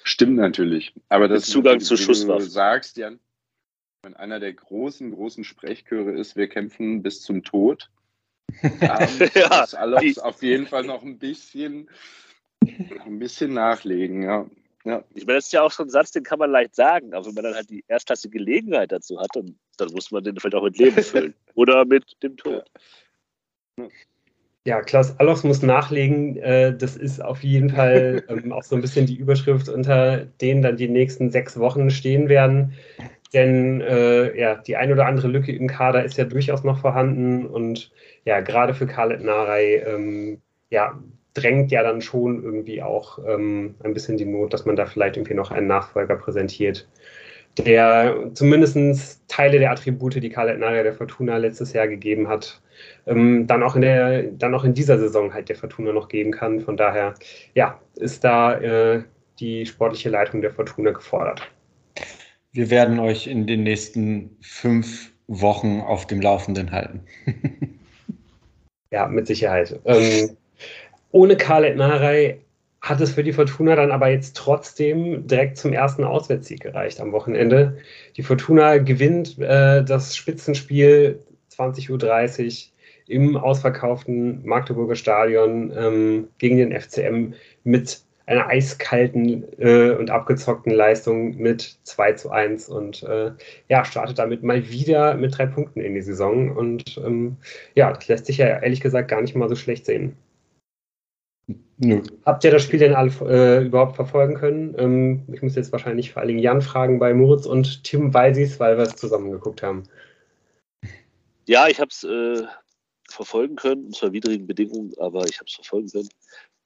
Stimmt 0.04 0.37
natürlich. 0.37 0.94
Aber 1.09 1.28
das 1.28 1.47
Zugang 1.47 1.80
zu 1.80 1.94
wie 1.94 2.02
Schusswaffen. 2.02 2.44
Du 2.44 2.50
sagst, 2.50 2.97
Jan, 2.97 3.18
wenn 4.02 4.14
einer 4.14 4.38
der 4.38 4.52
großen, 4.52 5.11
großen 5.12 5.44
Sprechchöre 5.44 6.12
ist, 6.12 6.37
wir 6.37 6.49
kämpfen 6.49 7.02
bis 7.02 7.23
zum 7.23 7.42
Tod, 7.42 7.90
dann 8.80 9.18
Ja, 9.35 9.66
die- 10.00 10.21
auf 10.21 10.42
jeden 10.42 10.66
Fall 10.66 10.85
noch 10.85 11.02
ein 11.02 11.18
bisschen, 11.18 11.88
noch 12.90 13.06
ein 13.06 13.18
bisschen 13.18 13.54
nachlegen, 13.54 14.23
ja. 14.23 14.47
Ja. 14.84 15.02
Ich 15.14 15.26
meine, 15.26 15.38
das 15.38 15.46
ist 15.46 15.52
ja 15.52 15.62
auch 15.62 15.70
so 15.70 15.82
ein 15.82 15.88
Satz, 15.88 16.10
den 16.10 16.24
kann 16.24 16.38
man 16.38 16.50
leicht 16.50 16.74
sagen, 16.74 17.14
aber 17.14 17.26
wenn 17.26 17.34
man 17.34 17.44
dann 17.44 17.54
halt 17.54 17.70
die 17.70 17.84
erstklassige 17.88 18.38
Gelegenheit 18.38 18.92
dazu 18.92 19.18
hat, 19.18 19.30
dann, 19.32 19.56
dann 19.78 19.88
muss 19.92 20.10
man 20.10 20.22
den 20.22 20.36
vielleicht 20.36 20.54
auch 20.54 20.62
mit 20.64 20.78
Leben 20.78 21.02
füllen. 21.02 21.34
Oder 21.54 21.84
mit 21.86 22.04
dem 22.22 22.36
Tod. 22.36 22.64
ja, 24.66 24.82
Klaus 24.82 25.18
Allofs 25.18 25.42
muss 25.42 25.62
nachlegen. 25.62 26.36
Äh, 26.36 26.76
das 26.76 26.96
ist 26.96 27.22
auf 27.22 27.42
jeden 27.42 27.70
Fall 27.70 28.24
ähm, 28.28 28.52
auch 28.52 28.62
so 28.62 28.76
ein 28.76 28.82
bisschen 28.82 29.06
die 29.06 29.16
Überschrift, 29.16 29.70
unter 29.70 30.26
denen 30.26 30.60
dann 30.60 30.76
die 30.76 30.88
nächsten 30.88 31.30
sechs 31.30 31.58
Wochen 31.58 31.88
stehen 31.88 32.28
werden. 32.28 32.74
Denn 33.32 33.80
äh, 33.80 34.38
ja, 34.38 34.54
die 34.54 34.76
ein 34.76 34.92
oder 34.92 35.06
andere 35.06 35.28
Lücke 35.28 35.52
im 35.52 35.66
Kader 35.66 36.04
ist 36.04 36.18
ja 36.18 36.24
durchaus 36.24 36.62
noch 36.62 36.78
vorhanden 36.78 37.46
und 37.46 37.90
ja, 38.24 38.40
gerade 38.40 38.74
für 38.74 38.86
Khaled 38.86 39.22
Narei 39.22 39.82
ähm, 39.86 40.40
ja, 40.70 41.02
drängt 41.34 41.70
ja 41.72 41.82
dann 41.82 42.00
schon 42.00 42.42
irgendwie 42.42 42.82
auch 42.82 43.18
ähm, 43.26 43.74
ein 43.82 43.92
bisschen 43.92 44.16
die 44.16 44.24
Not, 44.24 44.52
dass 44.52 44.64
man 44.64 44.76
da 44.76 44.86
vielleicht 44.86 45.16
irgendwie 45.16 45.34
noch 45.34 45.50
einen 45.50 45.66
Nachfolger 45.66 46.16
präsentiert, 46.16 46.88
der 47.58 48.30
zumindest 48.34 49.22
Teile 49.28 49.58
der 49.58 49.70
Attribute, 49.70 50.14
die 50.14 50.28
Khaled 50.28 50.58
Narei 50.58 50.82
der 50.82 50.94
Fortuna 50.94 51.36
letztes 51.36 51.72
Jahr 51.72 51.88
gegeben 51.88 52.28
hat, 52.28 52.60
ähm, 53.06 53.46
dann 53.46 53.62
auch 53.62 53.76
in 53.76 53.82
der, 53.82 54.22
dann 54.24 54.54
auch 54.54 54.64
in 54.64 54.74
dieser 54.74 54.98
Saison 54.98 55.32
halt 55.32 55.48
der 55.48 55.56
Fortuna 55.56 55.92
noch 55.92 56.08
geben 56.08 56.32
kann. 56.32 56.60
Von 56.60 56.76
daher, 56.76 57.14
ja, 57.54 57.80
ist 57.96 58.24
da 58.24 58.58
äh, 58.58 59.02
die 59.38 59.66
sportliche 59.66 60.10
Leitung 60.10 60.40
der 60.40 60.52
Fortuna 60.52 60.90
gefordert. 60.90 61.42
Wir 62.52 62.70
werden 62.70 62.98
euch 63.00 63.26
in 63.26 63.46
den 63.46 63.64
nächsten 63.64 64.36
fünf 64.40 65.12
Wochen 65.26 65.80
auf 65.80 66.06
dem 66.06 66.20
Laufenden 66.20 66.70
halten. 66.70 67.00
Ja, 68.90 69.08
mit 69.08 69.26
Sicherheit. 69.26 69.80
Ähm, 69.86 70.36
ohne 71.14 71.37
Khaled 71.37 71.76
Narei 71.76 72.40
hat 72.80 73.00
es 73.00 73.12
für 73.12 73.23
die 73.23 73.33
Fortuna 73.33 73.76
dann 73.76 73.92
aber 73.92 74.09
jetzt 74.09 74.37
trotzdem 74.37 75.28
direkt 75.28 75.56
zum 75.56 75.73
ersten 75.73 76.02
Auswärtssieg 76.02 76.61
gereicht 76.61 77.00
am 77.00 77.12
Wochenende. 77.12 77.78
Die 78.16 78.25
Fortuna 78.25 78.78
gewinnt 78.78 79.38
äh, 79.38 79.85
das 79.85 80.16
Spitzenspiel 80.16 81.21
20.30 81.56 82.49
Uhr 82.49 82.73
im 83.06 83.37
ausverkauften 83.37 84.44
Magdeburger 84.44 84.97
Stadion 84.97 85.73
ähm, 85.76 86.28
gegen 86.38 86.56
den 86.56 86.73
FCM 86.73 87.35
mit 87.62 88.00
einer 88.26 88.49
eiskalten 88.49 89.44
äh, 89.59 89.90
und 89.90 90.11
abgezockten 90.11 90.73
Leistung 90.73 91.37
mit 91.37 91.78
2 91.85 92.12
zu 92.14 92.30
1 92.30 92.68
und 92.68 93.04
äh, 93.04 93.30
ja, 93.68 93.85
startet 93.85 94.18
damit 94.18 94.42
mal 94.42 94.68
wieder 94.68 95.14
mit 95.14 95.38
drei 95.38 95.47
Punkten 95.47 95.80
in 95.80 95.94
die 95.94 96.02
Saison 96.02 96.50
und 96.50 97.00
ähm, 97.06 97.37
ja, 97.76 97.92
das 97.92 98.09
lässt 98.09 98.26
sich 98.26 98.38
ja 98.38 98.47
ehrlich 98.47 98.80
gesagt 98.80 99.09
gar 99.09 99.21
nicht 99.21 99.37
mal 99.37 99.49
so 99.49 99.54
schlecht 99.54 99.87
sehen. 99.87 100.16
Nö. 101.76 102.02
Habt 102.24 102.44
ihr 102.44 102.50
das 102.50 102.62
Spiel 102.62 102.78
denn 102.78 102.94
alle 102.94 103.10
äh, 103.28 103.64
überhaupt 103.64 103.96
verfolgen 103.96 104.34
können? 104.34 104.74
Ähm, 104.78 105.22
ich 105.32 105.42
muss 105.42 105.56
jetzt 105.56 105.72
wahrscheinlich 105.72 106.12
vor 106.12 106.20
allen 106.20 106.28
Dingen 106.28 106.40
Jan 106.40 106.62
fragen 106.62 106.98
bei 106.98 107.12
Moritz 107.12 107.46
und 107.46 107.84
Tim 107.84 108.14
Walsis, 108.14 108.60
weil 108.60 108.76
wir 108.76 108.84
es 108.84 108.96
zusammen 108.96 109.30
geguckt 109.30 109.62
haben. 109.62 109.84
Ja, 111.46 111.68
ich 111.68 111.80
habe 111.80 111.90
es 111.90 112.04
äh, 112.04 112.46
verfolgen 113.08 113.56
können, 113.56 113.86
unter 113.86 114.12
widrigen 114.12 114.46
Bedingungen, 114.46 114.92
aber 114.98 115.28
ich 115.28 115.38
habe 115.38 115.46
es 115.46 115.54
verfolgen 115.54 115.88
können. 115.90 116.08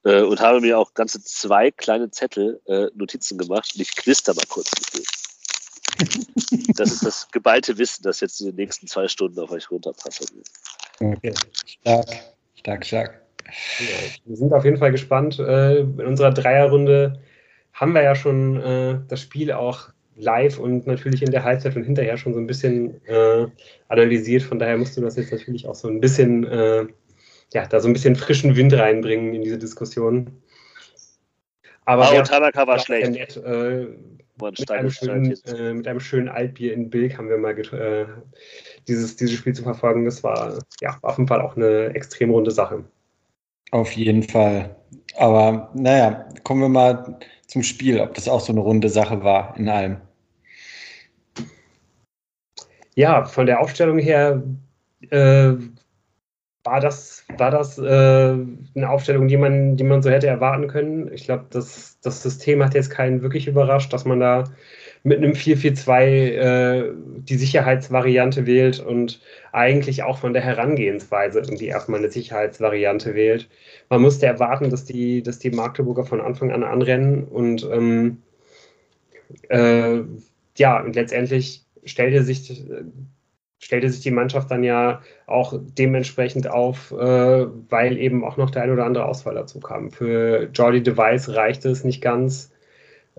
Äh, 0.05 0.21
und 0.21 0.39
habe 0.39 0.61
mir 0.61 0.79
auch 0.79 0.93
ganze 0.93 1.21
zwei 1.21 1.71
kleine 1.71 2.09
Zettel 2.11 2.61
äh, 2.65 2.87
Notizen 2.95 3.37
gemacht 3.37 3.71
und 3.75 3.81
ich 3.81 3.93
knister 3.95 4.33
mal 4.33 4.45
kurz 4.47 4.71
mit 4.79 4.93
denen. 4.93 5.05
Das 6.77 6.91
ist 6.91 7.05
das 7.05 7.27
geballte 7.29 7.77
Wissen, 7.77 8.03
das 8.03 8.21
jetzt 8.21 8.39
in 8.39 8.47
den 8.47 8.55
nächsten 8.55 8.87
zwei 8.87 9.09
Stunden 9.09 9.37
auf 9.39 9.51
euch 9.51 9.69
runterpassen 9.69 10.27
wird. 10.33 11.17
Okay. 11.17 11.33
Stark, 11.65 12.07
stark, 12.55 12.85
stark. 12.85 13.28
Wir 14.25 14.35
sind 14.35 14.53
auf 14.53 14.65
jeden 14.65 14.77
Fall 14.77 14.91
gespannt. 14.91 15.39
Äh, 15.39 15.79
in 15.79 16.05
unserer 16.05 16.31
Dreierrunde 16.31 17.19
haben 17.73 17.93
wir 17.93 18.03
ja 18.03 18.15
schon 18.15 18.61
äh, 18.61 18.99
das 19.07 19.21
Spiel 19.21 19.51
auch 19.51 19.89
live 20.15 20.59
und 20.59 20.85
natürlich 20.85 21.21
in 21.21 21.31
der 21.31 21.43
Halbzeit 21.43 21.75
und 21.75 21.83
hinterher 21.83 22.17
schon 22.17 22.33
so 22.33 22.39
ein 22.39 22.47
bisschen 22.47 23.05
äh, 23.07 23.47
analysiert. 23.87 24.43
Von 24.43 24.59
daher 24.59 24.77
musst 24.77 24.97
du 24.97 25.01
das 25.01 25.15
jetzt 25.15 25.31
natürlich 25.31 25.65
auch 25.67 25.75
so 25.75 25.87
ein 25.87 26.01
bisschen, 26.01 26.43
ja, 27.53 27.65
da 27.65 27.79
so 27.79 27.87
ein 27.87 27.93
bisschen 27.93 28.15
frischen 28.17 28.55
Wind 28.55 28.73
reinbringen 28.73 29.33
in 29.33 29.41
diese 29.41 29.57
Diskussion. 29.57 30.41
Aber 31.89 32.03
Ah, 32.03 32.19
und 32.19 32.27
Tanaka 32.27 32.67
war 32.67 32.77
schlecht. 32.77 33.11
nett, 33.11 33.37
äh, 33.37 33.87
mit, 34.41 34.71
einem 34.71 34.91
schönen, 34.91 35.35
äh, 35.45 35.73
mit 35.73 35.87
einem 35.87 35.99
schönen 35.99 36.29
Altbier 36.29 36.73
in 36.73 36.89
Bilk 36.89 37.17
haben 37.17 37.29
wir 37.29 37.37
mal 37.39 37.57
äh, 37.57 38.05
dieses, 38.87 39.15
dieses 39.15 39.35
Spiel 39.37 39.53
zu 39.53 39.63
verfolgen. 39.63 40.05
Das 40.05 40.23
war 40.23 40.59
ja 40.81 40.99
auf 41.01 41.17
jeden 41.17 41.27
Fall 41.27 41.41
auch 41.41 41.55
eine 41.55 41.87
extrem 41.95 42.29
runde 42.29 42.51
Sache. 42.51 42.83
Auf 43.71 43.91
jeden 43.91 44.23
Fall. 44.23 44.75
Aber 45.17 45.69
naja, 45.73 46.27
kommen 46.43 46.61
wir 46.61 46.69
mal 46.69 47.19
zum 47.47 47.63
Spiel, 47.63 47.99
ob 47.99 48.13
das 48.13 48.27
auch 48.27 48.39
so 48.39 48.51
eine 48.51 48.61
runde 48.61 48.89
Sache 48.89 49.23
war 49.23 49.55
in 49.57 49.69
allem. 49.69 49.97
Ja, 52.95 53.25
von 53.25 53.45
der 53.45 53.59
Aufstellung 53.59 53.99
her 53.99 54.43
äh, 55.09 55.53
war 56.63 56.79
das, 56.81 57.23
war 57.37 57.51
das 57.51 57.77
äh, 57.77 57.83
eine 57.83 58.89
Aufstellung, 58.89 59.27
die 59.27 59.37
man, 59.37 59.77
die 59.77 59.83
man 59.83 60.01
so 60.01 60.09
hätte 60.09 60.27
erwarten 60.27 60.67
können. 60.67 61.11
Ich 61.13 61.23
glaube, 61.23 61.45
das, 61.49 61.99
das 62.01 62.21
System 62.21 62.63
hat 62.63 62.73
jetzt 62.73 62.89
keinen 62.89 63.21
wirklich 63.21 63.47
überrascht, 63.47 63.93
dass 63.93 64.05
man 64.05 64.19
da 64.19 64.43
mit 65.03 65.17
einem 65.19 65.33
4-4-2 65.33 66.01
äh, 66.01 66.91
die 67.21 67.37
Sicherheitsvariante 67.37 68.45
wählt 68.45 68.79
und 68.79 69.21
eigentlich 69.51 70.03
auch 70.03 70.17
von 70.17 70.33
der 70.33 70.41
Herangehensweise 70.41 71.39
irgendwie 71.39 71.67
erstmal 71.67 71.99
eine 71.99 72.11
Sicherheitsvariante 72.11 73.15
wählt. 73.15 73.49
Man 73.89 74.01
musste 74.01 74.25
erwarten, 74.25 74.69
dass 74.69 74.85
die, 74.85 75.23
dass 75.23 75.39
die 75.39 75.51
Magdeburger 75.51 76.05
von 76.05 76.21
Anfang 76.21 76.51
an 76.51 76.63
anrennen 76.63 77.23
und 77.23 77.67
ähm, 77.71 78.17
äh, 79.49 80.01
ja, 80.57 80.81
und 80.81 80.95
letztendlich 80.95 81.65
stellte 81.85 82.23
sich, 82.23 82.61
stellte 83.59 83.89
sich 83.89 84.01
die 84.01 84.11
Mannschaft 84.11 84.51
dann 84.51 84.63
ja 84.63 85.01
auch 85.27 85.53
dementsprechend 85.77 86.49
auf, 86.49 86.91
äh, 86.91 86.95
weil 87.69 87.97
eben 87.97 88.23
auch 88.23 88.37
noch 88.37 88.49
der 88.49 88.63
ein 88.63 88.71
oder 88.71 88.85
andere 88.85 89.05
Ausfall 89.05 89.35
dazu 89.35 89.59
kam. 89.59 89.91
Für 89.91 90.49
Jordi 90.53 90.83
Device 90.83 91.29
reichte 91.29 91.69
es 91.69 91.83
nicht 91.83 92.01
ganz. 92.01 92.51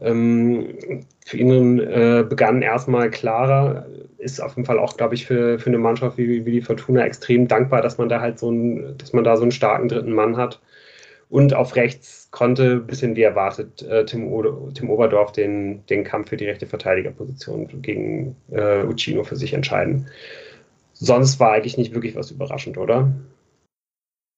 Ähm, 0.00 1.04
für 1.26 1.37
ihn 1.37 1.78
äh, 1.78 2.25
begann 2.28 2.62
erstmal 2.62 3.11
klarer, 3.11 3.87
ist 4.19 4.40
auf 4.40 4.57
jeden 4.57 4.66
Fall 4.66 4.78
auch, 4.78 4.97
glaube 4.97 5.14
ich, 5.14 5.26
für, 5.26 5.59
für 5.59 5.69
eine 5.71 5.78
Mannschaft 5.78 6.16
wie, 6.19 6.45
wie 6.47 6.52
die 6.52 6.62
Fortuna 6.62 7.04
extrem 7.04 7.49
dankbar, 7.49 7.83
dass 7.83 7.99
man 7.99 8.09
da 8.09 8.21
halt 8.21 8.38
so 8.38 8.49
einen, 8.49 8.97
dass 8.99 9.12
man 9.12 9.25
da 9.25 9.37
so 9.37 9.42
einen 9.42 9.52
starken 9.52 9.88
dritten 9.88 10.12
Mann 10.12 10.37
hat. 10.37 10.61
Und 11.28 11.54
auf 11.54 11.76
rechts 11.76 12.28
konnte, 12.33 12.73
ein 12.73 12.87
bisschen 12.87 13.14
wie 13.14 13.23
erwartet, 13.23 13.83
äh, 13.83 14.04
Tim, 14.04 14.33
o 14.33 14.71
Tim 14.73 14.90
Oberdorf 14.90 15.30
den, 15.30 15.87
den 15.87 16.02
Kampf 16.02 16.30
für 16.30 16.37
die 16.37 16.47
rechte 16.47 16.66
Verteidigerposition 16.66 17.69
gegen 17.83 18.35
äh, 18.50 18.83
Uccino 18.83 19.23
für 19.23 19.37
sich 19.37 19.52
entscheiden. 19.52 20.09
Sonst 20.92 21.38
war 21.38 21.52
eigentlich 21.52 21.78
nicht 21.78 21.95
wirklich 21.95 22.16
was 22.16 22.33
überraschend, 22.33 22.78
oder? 22.78 23.12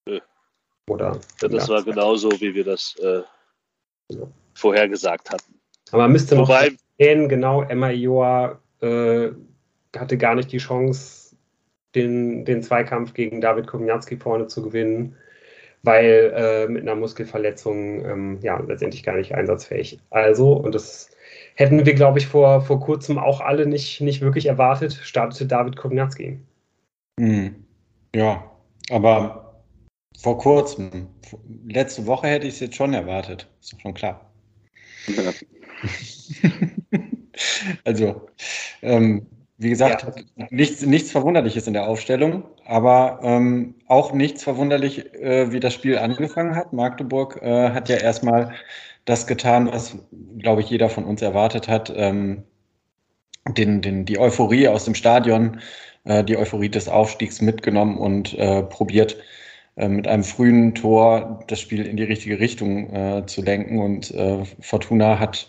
Nö. 0.07 0.21
Oder? 0.91 1.19
Ja, 1.41 1.49
das 1.49 1.69
war 1.71 1.83
genauso, 1.83 2.31
wie 2.41 2.55
wir 2.55 2.65
das 2.65 2.95
äh, 3.03 3.23
Ja. 4.11 4.27
vorher 4.55 4.89
gesagt 4.89 5.31
hatten. 5.31 5.52
Aber 5.93 6.03
man 6.03 6.13
müsste 6.13 6.35
noch 6.35 6.49
Wobei, 6.49 6.73
erwähnen, 6.99 7.29
genau, 7.29 7.63
Emma 7.63 7.91
Ioa 7.91 8.61
äh, 8.81 9.29
hatte 9.97 10.19
gar 10.19 10.35
nicht 10.35 10.51
die 10.51 10.59
Chance, 10.59 11.37
den, 11.95 12.45
den 12.45 12.63
Zweikampf 12.63 13.15
gegen 13.15 13.41
David 13.41 13.67
Kognatski 13.67 14.17
vorne 14.17 14.47
zu 14.47 14.63
gewinnen, 14.63 15.17
weil 15.83 16.33
äh, 16.35 16.69
mit 16.69 16.83
einer 16.83 16.95
Muskelverletzung 16.95 18.05
ähm, 18.05 18.39
ja 18.43 18.59
letztendlich 18.59 19.03
gar 19.03 19.17
nicht 19.17 19.35
einsatzfähig. 19.35 20.01
Also, 20.11 20.55
und 20.55 20.75
das 20.75 21.11
hätten 21.55 21.85
wir, 21.85 21.95
glaube 21.95 22.19
ich, 22.19 22.27
vor, 22.27 22.63
vor 22.63 22.81
kurzem 22.81 23.19
auch 23.19 23.41
alle 23.41 23.67
nicht, 23.67 24.01
nicht 24.01 24.23
wirklich 24.23 24.47
erwartet, 24.47 24.95
startete 24.95 25.47
David 25.47 25.77
Kognatski. 25.77 26.39
Hm. 27.21 27.55
Ja, 28.15 28.51
aber 28.91 29.63
vor 30.19 30.39
kurzem, 30.39 31.09
letzte 31.67 32.07
Woche 32.07 32.29
hätte 32.29 32.47
ich 32.47 32.55
es 32.55 32.61
jetzt 32.61 32.77
schon 32.77 32.95
erwartet. 32.95 33.49
Ist 33.61 33.73
doch 33.75 33.81
schon 33.81 33.95
klar. 33.95 34.33
Ja. 35.09 35.33
also, 37.85 38.27
ähm, 38.83 39.27
wie 39.59 39.71
gesagt, 39.71 40.05
Ja. 40.37 40.47
nichts, 40.51 40.85
nichts 40.85 41.13
Verwunderliches 41.13 41.67
in 41.67 41.73
der 41.73 41.89
Aufstellung, 41.89 42.45
aber 42.67 43.21
ähm, 43.23 43.75
auch 43.87 44.13
nichts 44.13 44.43
verwunderlich, 44.43 45.13
äh, 45.15 45.53
wie 45.53 45.61
das 45.61 45.75
Spiel 45.75 45.99
angefangen 45.99 46.57
hat. 46.57 46.73
Magdeburg 46.73 47.41
äh, 47.43 47.71
hat 47.71 47.89
ja 47.89 47.97
erstmal 47.97 48.53
das 49.05 49.27
getan, 49.27 49.69
was, 49.73 49.97
glaube 50.39 50.63
ich, 50.63 50.71
jeder 50.71 50.89
von 50.89 51.05
uns 51.05 51.23
erwartet 51.23 51.69
hat. 51.69 51.93
Ähm, 51.97 52.45
den, 53.57 53.83
den, 53.83 54.05
die 54.05 54.19
Euphorie 54.19 54.69
aus 54.69 54.85
dem 54.85 54.95
Stadion, 54.95 55.61
äh, 56.05 56.23
die 56.25 56.37
Euphorie 56.37 56.69
des 56.69 56.89
Aufstiegs 56.89 57.41
mitgenommen 57.41 57.99
und 57.99 58.35
äh, 58.35 58.63
probiert, 58.63 59.17
äh, 59.77 59.89
mit 59.89 60.07
einem 60.07 60.25
frühen 60.25 60.75
Tor 60.75 61.41
das 61.49 61.61
Spiel 61.61 61.87
in 61.87 61.97
die 61.97 62.05
richtige 62.05 62.39
Richtung 62.39 62.93
äh, 62.95 63.27
zu 63.27 63.43
lenken. 63.43 63.81
Und 63.81 64.15
Fortuna 64.61 65.19
hat 65.19 65.49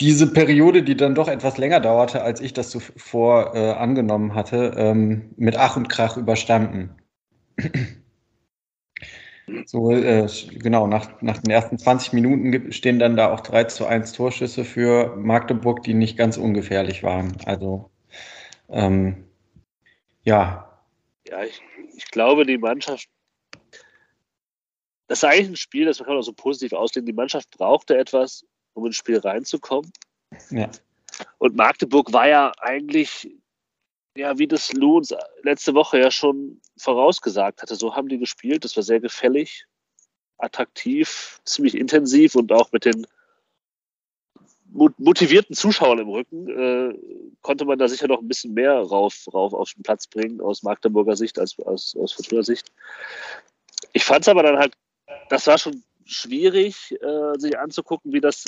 diese 0.00 0.32
Periode, 0.32 0.82
die 0.82 0.96
dann 0.96 1.14
doch 1.14 1.28
etwas 1.28 1.58
länger 1.58 1.80
dauerte, 1.80 2.22
als 2.22 2.40
ich 2.40 2.54
das 2.54 2.70
zuvor 2.70 3.54
äh, 3.54 3.72
angenommen 3.72 4.34
hatte, 4.34 4.74
ähm, 4.76 5.34
mit 5.36 5.56
Ach 5.56 5.76
und 5.76 5.88
Krach 5.88 6.16
überstanden. 6.16 6.96
So, 9.66 9.90
äh, 9.90 10.28
genau, 10.60 10.86
nach, 10.86 11.20
nach 11.22 11.38
den 11.38 11.50
ersten 11.50 11.76
20 11.76 12.12
Minuten 12.12 12.70
stehen 12.70 13.00
dann 13.00 13.16
da 13.16 13.32
auch 13.32 13.40
3 13.40 13.64
zu 13.64 13.84
1 13.84 14.12
Torschüsse 14.12 14.64
für 14.64 15.16
Magdeburg, 15.16 15.82
die 15.82 15.92
nicht 15.92 16.16
ganz 16.16 16.36
ungefährlich 16.36 17.02
waren. 17.02 17.36
Also, 17.46 17.90
ähm, 18.68 19.24
ja. 20.22 20.80
Ja, 21.26 21.42
ich, 21.42 21.60
ich 21.96 22.08
glaube, 22.12 22.46
die 22.46 22.58
Mannschaft, 22.58 23.08
das 25.08 25.18
ist 25.18 25.24
eigentlich 25.24 25.48
ein 25.48 25.56
Spiel, 25.56 25.84
das 25.86 25.98
kann 25.98 26.06
man 26.06 26.18
auch 26.18 26.22
so 26.22 26.32
positiv 26.32 26.72
auslegen. 26.72 27.06
Die 27.06 27.12
Mannschaft 27.12 27.50
brauchte 27.50 27.98
etwas, 27.98 28.44
um 28.74 28.86
ins 28.86 28.96
Spiel 28.96 29.18
reinzukommen. 29.18 29.92
Ja. 30.50 30.70
Und 31.38 31.56
Magdeburg 31.56 32.12
war 32.12 32.28
ja 32.28 32.52
eigentlich 32.58 33.28
ja, 34.16 34.38
wie 34.38 34.46
das 34.46 34.72
Lou 34.72 35.00
letzte 35.42 35.74
Woche 35.74 35.98
ja 35.98 36.10
schon 36.10 36.60
vorausgesagt 36.76 37.62
hatte, 37.62 37.76
so 37.76 37.94
haben 37.94 38.08
die 38.08 38.18
gespielt. 38.18 38.64
Das 38.64 38.76
war 38.76 38.82
sehr 38.82 39.00
gefällig, 39.00 39.66
attraktiv, 40.38 41.40
ziemlich 41.44 41.76
intensiv 41.76 42.34
und 42.34 42.52
auch 42.52 42.72
mit 42.72 42.84
den 42.84 43.06
motivierten 44.72 45.56
Zuschauern 45.56 45.98
im 45.98 46.08
Rücken 46.08 46.48
äh, 46.48 46.96
konnte 47.42 47.64
man 47.64 47.78
da 47.78 47.88
sicher 47.88 48.06
noch 48.06 48.20
ein 48.20 48.28
bisschen 48.28 48.54
mehr 48.54 48.74
rauf, 48.74 49.26
rauf 49.32 49.52
auf 49.52 49.72
den 49.74 49.82
Platz 49.82 50.06
bringen, 50.06 50.40
aus 50.40 50.62
Magdeburger 50.62 51.16
Sicht 51.16 51.40
als 51.40 51.58
aus, 51.58 51.96
aus 51.96 52.12
Fortuna 52.12 52.44
Sicht. 52.44 52.70
Ich 53.92 54.04
fand 54.04 54.22
es 54.22 54.28
aber 54.28 54.44
dann 54.44 54.58
halt, 54.58 54.74
das 55.28 55.46
war 55.48 55.58
schon 55.58 55.82
schwierig, 56.10 56.92
äh, 57.00 57.38
sich 57.38 57.58
anzugucken, 57.58 58.12
wie 58.12 58.20
das 58.20 58.44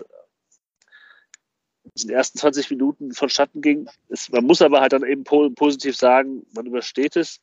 in 1.85 2.09
den 2.09 2.17
ersten 2.17 2.39
20 2.39 2.71
Minuten 2.71 3.13
vonstatten 3.13 3.61
ging. 3.61 3.89
Es, 4.09 4.31
man 4.31 4.45
muss 4.45 4.63
aber 4.63 4.81
halt 4.81 4.93
dann 4.93 5.05
eben 5.05 5.25
positiv 5.25 5.97
sagen, 5.97 6.47
man 6.55 6.67
übersteht 6.67 7.17
es 7.17 7.41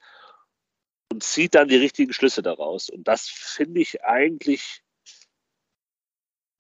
und 1.12 1.24
zieht 1.24 1.56
dann 1.56 1.68
die 1.68 1.76
richtigen 1.76 2.14
Schlüsse 2.14 2.42
daraus. 2.42 2.90
Und 2.90 3.08
das 3.08 3.28
finde 3.28 3.82
ich 3.82 4.04
eigentlich 4.04 4.82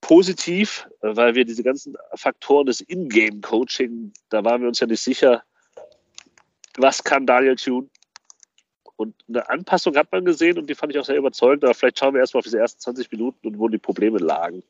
positiv, 0.01 0.87
weil 1.01 1.35
wir 1.35 1.45
diese 1.45 1.63
ganzen 1.63 1.95
Faktoren 2.15 2.65
des 2.65 2.81
Ingame-Coaching, 2.81 4.13
da 4.29 4.43
waren 4.43 4.61
wir 4.61 4.67
uns 4.67 4.79
ja 4.79 4.87
nicht 4.87 5.01
sicher, 5.01 5.43
was 6.77 7.03
kann 7.03 7.25
Daniel 7.25 7.55
Thune. 7.55 7.89
Und 8.99 9.15
eine 9.29 9.49
Anpassung 9.49 9.95
hat 9.95 10.11
man 10.11 10.25
gesehen 10.25 10.57
und 10.57 10.69
die 10.69 10.75
fand 10.75 10.91
ich 10.91 10.99
auch 10.99 11.05
sehr 11.05 11.15
überzeugend. 11.15 11.63
Aber 11.63 11.73
vielleicht 11.73 11.99
schauen 11.99 12.13
wir 12.13 12.19
erstmal 12.19 12.39
auf 12.39 12.43
diese 12.43 12.59
ersten 12.59 12.81
20 12.81 13.09
Minuten 13.09 13.47
und 13.47 13.57
wo 13.57 13.69
die 13.69 13.77
Probleme 13.77 14.17
lagen. 14.17 14.61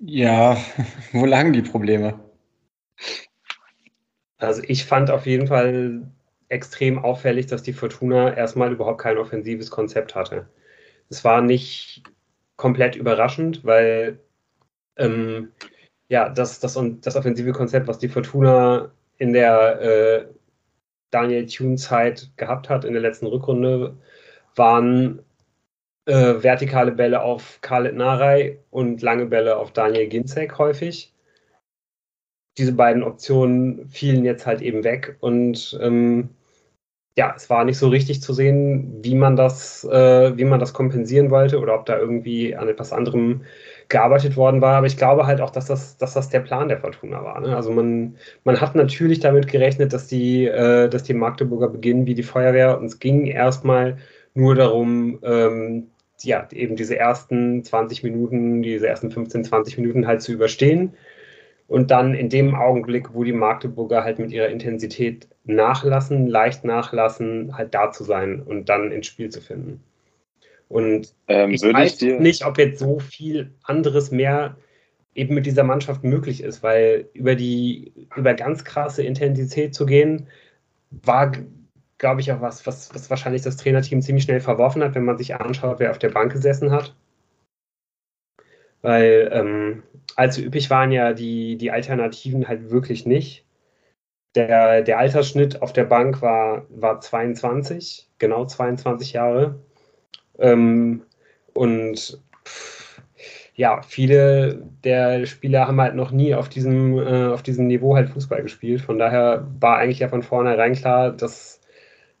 Ja, 0.00 0.56
wo 1.12 1.24
lagen 1.24 1.52
die 1.52 1.62
Probleme? 1.62 2.18
Also 4.38 4.62
ich 4.66 4.84
fand 4.84 5.12
auf 5.12 5.26
jeden 5.26 5.46
Fall 5.46 6.10
extrem 6.48 6.98
auffällig, 6.98 7.46
dass 7.46 7.62
die 7.62 7.72
Fortuna 7.72 8.34
erstmal 8.34 8.72
überhaupt 8.72 9.00
kein 9.00 9.16
offensives 9.16 9.70
Konzept 9.70 10.16
hatte. 10.16 10.48
Es 11.08 11.22
war 11.22 11.40
nicht 11.40 12.02
komplett 12.56 12.96
überraschend, 12.96 13.64
weil 13.64 14.18
ähm, 14.96 15.52
ja, 16.08 16.28
das, 16.30 16.58
das, 16.58 16.76
das 17.00 17.14
offensive 17.14 17.52
Konzept, 17.52 17.86
was 17.86 18.00
die 18.00 18.08
Fortuna 18.08 18.90
in 19.18 19.32
der 19.32 19.80
äh, 19.80 20.26
Daniel 21.12 21.46
Thune-Zeit 21.46 22.32
gehabt 22.36 22.68
hat, 22.68 22.84
in 22.84 22.94
der 22.94 23.02
letzten 23.02 23.26
Rückrunde, 23.26 23.96
waren 24.56 25.20
äh, 26.06 26.42
vertikale 26.42 26.90
Bälle 26.90 27.22
auf 27.22 27.60
Khaled 27.60 27.94
Narei 27.94 28.58
und 28.70 29.02
lange 29.02 29.26
Bälle 29.26 29.56
auf 29.56 29.72
Daniel 29.72 30.08
Ginzek 30.08 30.58
häufig. 30.58 31.14
Diese 32.58 32.72
beiden 32.72 33.02
Optionen 33.02 33.88
fielen 33.88 34.24
jetzt 34.24 34.46
halt 34.46 34.60
eben 34.60 34.84
weg 34.84 35.16
und 35.20 35.78
ähm, 35.80 36.30
ja, 37.16 37.34
es 37.36 37.50
war 37.50 37.64
nicht 37.64 37.78
so 37.78 37.88
richtig 37.88 38.22
zu 38.22 38.32
sehen, 38.32 39.04
wie 39.04 39.14
man 39.14 39.36
das, 39.36 39.84
äh, 39.84 40.36
wie 40.36 40.44
man 40.44 40.60
das 40.60 40.72
kompensieren 40.72 41.30
wollte 41.30 41.60
oder 41.60 41.74
ob 41.74 41.86
da 41.86 41.98
irgendwie 41.98 42.56
an 42.56 42.68
etwas 42.68 42.92
anderem 42.92 43.44
gearbeitet 43.88 44.36
worden 44.36 44.60
war. 44.60 44.76
Aber 44.76 44.86
ich 44.86 44.96
glaube 44.96 45.26
halt 45.26 45.40
auch, 45.40 45.50
dass 45.50 45.66
das, 45.66 45.96
dass 45.96 46.14
das 46.14 46.28
der 46.28 46.40
Plan 46.40 46.68
der 46.68 46.78
Fortuna 46.78 47.22
war. 47.24 47.40
Ne? 47.40 47.56
Also 47.56 47.70
man, 47.70 48.16
man 48.44 48.60
hat 48.60 48.74
natürlich 48.74 49.20
damit 49.20 49.48
gerechnet, 49.48 49.92
dass 49.92 50.06
die, 50.06 50.46
äh, 50.46 50.88
dass 50.88 51.02
die 51.02 51.14
Magdeburger 51.14 51.68
beginnen 51.68 52.06
wie 52.06 52.14
die 52.14 52.22
Feuerwehr 52.22 52.78
und 52.78 52.86
es 52.86 52.98
ging 52.98 53.26
erstmal 53.26 53.98
nur 54.34 54.54
darum, 54.54 55.18
ähm, 55.22 55.88
ja, 56.22 56.46
eben 56.52 56.76
diese 56.76 56.96
ersten 56.98 57.64
20 57.64 58.02
Minuten, 58.04 58.62
diese 58.62 58.86
ersten 58.86 59.10
15, 59.10 59.44
20 59.44 59.78
Minuten 59.78 60.06
halt 60.06 60.22
zu 60.22 60.32
überstehen. 60.32 60.94
Und 61.68 61.90
dann 61.90 62.14
in 62.14 62.28
dem 62.28 62.54
Augenblick, 62.54 63.14
wo 63.14 63.24
die 63.24 63.32
Magdeburger 63.32 64.04
halt 64.04 64.18
mit 64.18 64.30
ihrer 64.30 64.48
Intensität 64.48 65.28
nachlassen, 65.44 66.26
leicht 66.26 66.64
nachlassen, 66.64 67.56
halt 67.56 67.74
da 67.74 67.90
zu 67.90 68.04
sein 68.04 68.42
und 68.42 68.68
dann 68.68 68.92
ins 68.92 69.06
Spiel 69.06 69.30
zu 69.30 69.40
finden. 69.40 69.82
Und 70.72 71.14
ähm, 71.28 71.50
ich 71.50 71.62
weiß 71.62 72.00
ich 72.02 72.18
nicht, 72.18 72.46
ob 72.46 72.58
jetzt 72.58 72.78
so 72.78 72.98
viel 72.98 73.52
anderes 73.62 74.10
mehr 74.10 74.56
eben 75.14 75.34
mit 75.34 75.44
dieser 75.44 75.64
Mannschaft 75.64 76.02
möglich 76.02 76.42
ist, 76.42 76.62
weil 76.62 77.08
über 77.12 77.34
die, 77.34 77.92
über 78.16 78.32
ganz 78.32 78.64
krasse 78.64 79.02
Intensität 79.02 79.74
zu 79.74 79.84
gehen, 79.84 80.28
war 80.90 81.32
glaube 82.02 82.20
ich, 82.20 82.32
auch 82.32 82.40
was, 82.40 82.66
was, 82.66 82.92
was 82.92 83.10
wahrscheinlich 83.10 83.42
das 83.42 83.56
Trainerteam 83.56 84.02
ziemlich 84.02 84.24
schnell 84.24 84.40
verworfen 84.40 84.82
hat, 84.82 84.96
wenn 84.96 85.04
man 85.04 85.16
sich 85.18 85.36
anschaut, 85.36 85.78
wer 85.78 85.92
auf 85.92 86.00
der 86.00 86.10
Bank 86.10 86.32
gesessen 86.32 86.72
hat. 86.72 86.96
Weil 88.82 89.30
ähm, 89.32 89.82
allzu 90.16 90.42
üppig 90.42 90.68
waren 90.68 90.90
ja 90.90 91.12
die, 91.12 91.56
die 91.56 91.70
Alternativen 91.70 92.48
halt 92.48 92.70
wirklich 92.70 93.06
nicht. 93.06 93.46
Der, 94.34 94.82
der 94.82 94.98
Altersschnitt 94.98 95.62
auf 95.62 95.72
der 95.72 95.84
Bank 95.84 96.22
war, 96.22 96.66
war 96.70 97.00
22, 97.00 98.10
genau 98.18 98.46
22 98.46 99.12
Jahre. 99.12 99.60
Ähm, 100.42 101.02
und 101.54 102.20
ja, 103.54 103.82
viele 103.82 104.62
der 104.84 105.24
Spieler 105.26 105.68
haben 105.68 105.80
halt 105.80 105.94
noch 105.94 106.10
nie 106.10 106.34
auf 106.34 106.48
diesem, 106.48 106.98
äh, 106.98 107.28
auf 107.28 107.42
diesem 107.42 107.66
Niveau 107.68 107.94
halt 107.94 108.10
Fußball 108.10 108.42
gespielt. 108.42 108.80
Von 108.80 108.98
daher 108.98 109.46
war 109.60 109.78
eigentlich 109.78 110.00
ja 110.00 110.08
von 110.08 110.22
vornherein 110.22 110.74
klar, 110.74 111.12
dass 111.12 111.60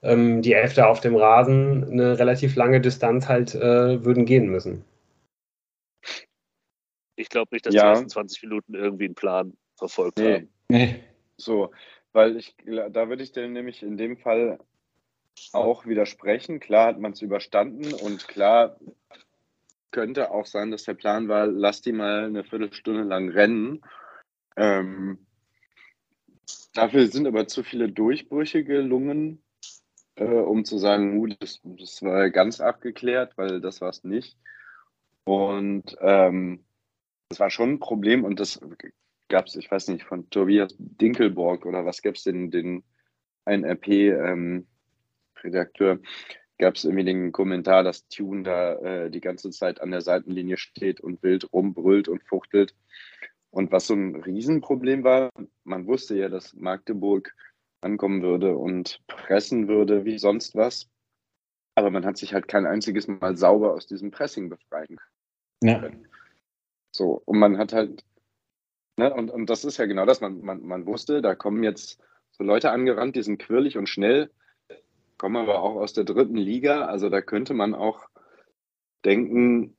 ähm, 0.02 0.42
die 0.42 0.52
Elfter 0.52 0.88
auf 0.88 1.00
dem 1.00 1.16
Rasen 1.16 1.84
eine 1.90 2.18
relativ 2.18 2.54
lange 2.56 2.80
Distanz 2.80 3.28
halt 3.28 3.54
äh, 3.54 4.04
würden 4.04 4.24
gehen 4.24 4.48
müssen. 4.48 4.84
Ich 7.16 7.28
glaube 7.28 7.48
nicht, 7.52 7.66
dass 7.66 7.74
ja. 7.74 7.82
die 7.82 7.88
ersten 7.88 8.08
20 8.08 8.42
Minuten 8.44 8.74
irgendwie 8.74 9.06
einen 9.06 9.14
Plan 9.14 9.56
verfolgt 9.76 10.18
nee. 10.18 10.34
haben. 10.34 10.48
Nee. 10.68 11.02
So, 11.36 11.70
weil 12.12 12.36
ich, 12.36 12.54
da 12.66 13.08
würde 13.08 13.22
ich 13.22 13.32
dir 13.32 13.48
nämlich 13.48 13.82
in 13.82 13.96
dem 13.96 14.16
Fall 14.16 14.58
auch 15.52 15.86
widersprechen. 15.86 16.60
Klar 16.60 16.88
hat 16.88 17.00
man 17.00 17.12
es 17.12 17.22
überstanden 17.22 17.92
und 17.92 18.28
klar 18.28 18.78
könnte 19.90 20.30
auch 20.30 20.46
sein, 20.46 20.70
dass 20.70 20.84
der 20.84 20.94
Plan 20.94 21.28
war, 21.28 21.46
lass 21.46 21.82
die 21.82 21.92
mal 21.92 22.24
eine 22.24 22.44
Viertelstunde 22.44 23.02
lang 23.02 23.28
rennen. 23.28 23.82
Ähm, 24.56 25.26
dafür 26.74 27.06
sind 27.08 27.26
aber 27.26 27.46
zu 27.46 27.62
viele 27.62 27.90
Durchbrüche 27.90 28.64
gelungen 28.64 29.42
äh, 30.16 30.24
um 30.24 30.64
zu 30.64 30.78
sagen, 30.78 31.18
uh, 31.18 31.26
das, 31.26 31.60
das 31.64 32.02
war 32.02 32.30
ganz 32.30 32.60
abgeklärt, 32.60 33.36
weil 33.36 33.60
das 33.60 33.80
war 33.80 33.90
es 33.90 34.04
nicht. 34.04 34.36
Und 35.24 35.96
ähm, 36.00 36.64
das 37.28 37.40
war 37.40 37.50
schon 37.50 37.72
ein 37.72 37.80
Problem 37.80 38.24
und 38.24 38.40
das 38.40 38.60
gab 39.28 39.46
es, 39.46 39.56
ich 39.56 39.70
weiß 39.70 39.88
nicht, 39.88 40.04
von 40.04 40.28
Tobias 40.30 40.74
Dinkelborg 40.78 41.64
oder 41.64 41.86
was 41.86 42.02
gab 42.02 42.16
es 42.16 42.24
denn, 42.24 42.50
den 42.50 42.84
NRP-Redakteur, 43.44 44.32
ähm, 44.32 44.66
gab 46.58 46.76
es 46.76 46.84
irgendwie 46.84 47.04
den 47.04 47.32
Kommentar, 47.32 47.82
dass 47.82 48.06
Tune 48.08 48.44
da 48.44 48.74
äh, 48.76 49.10
die 49.10 49.20
ganze 49.20 49.50
Zeit 49.50 49.80
an 49.80 49.90
der 49.90 50.00
Seitenlinie 50.00 50.56
steht 50.56 51.00
und 51.00 51.22
wild 51.22 51.52
rumbrüllt 51.52 52.08
und 52.08 52.22
fuchtelt. 52.22 52.74
Und 53.50 53.72
was 53.72 53.86
so 53.86 53.94
ein 53.94 54.16
Riesenproblem 54.16 55.04
war, 55.04 55.30
man 55.64 55.86
wusste 55.86 56.16
ja, 56.16 56.28
dass 56.28 56.54
Magdeburg 56.54 57.34
ankommen 57.80 58.22
würde 58.22 58.56
und 58.56 59.00
pressen 59.06 59.68
würde 59.68 60.04
wie 60.04 60.18
sonst 60.18 60.54
was. 60.54 60.88
Aber 61.74 61.90
man 61.90 62.06
hat 62.06 62.16
sich 62.16 62.32
halt 62.32 62.48
kein 62.48 62.66
einziges 62.66 63.08
Mal 63.08 63.36
sauber 63.36 63.74
aus 63.74 63.86
diesem 63.86 64.10
Pressing 64.10 64.48
befreien 64.48 64.96
können. 64.96 65.62
Ja. 65.62 65.90
So, 66.94 67.22
und 67.24 67.38
man 67.38 67.58
hat 67.58 67.72
halt, 67.72 68.04
ne, 68.98 69.12
und, 69.12 69.30
und 69.30 69.48
das 69.48 69.64
ist 69.64 69.78
ja 69.78 69.86
genau 69.86 70.06
das, 70.06 70.20
man, 70.20 70.42
man, 70.42 70.62
man 70.62 70.86
wusste, 70.86 71.22
da 71.22 71.34
kommen 71.34 71.62
jetzt 71.62 72.00
so 72.30 72.44
Leute 72.44 72.70
angerannt, 72.70 73.16
die 73.16 73.22
sind 73.22 73.38
quirlig 73.38 73.78
und 73.78 73.88
schnell, 73.88 74.30
kommen 75.22 75.36
aber 75.36 75.62
auch 75.62 75.76
aus 75.76 75.92
der 75.92 76.02
dritten 76.02 76.36
Liga, 76.36 76.86
also 76.86 77.08
da 77.08 77.22
könnte 77.22 77.54
man 77.54 77.76
auch 77.76 78.08
denken, 79.04 79.76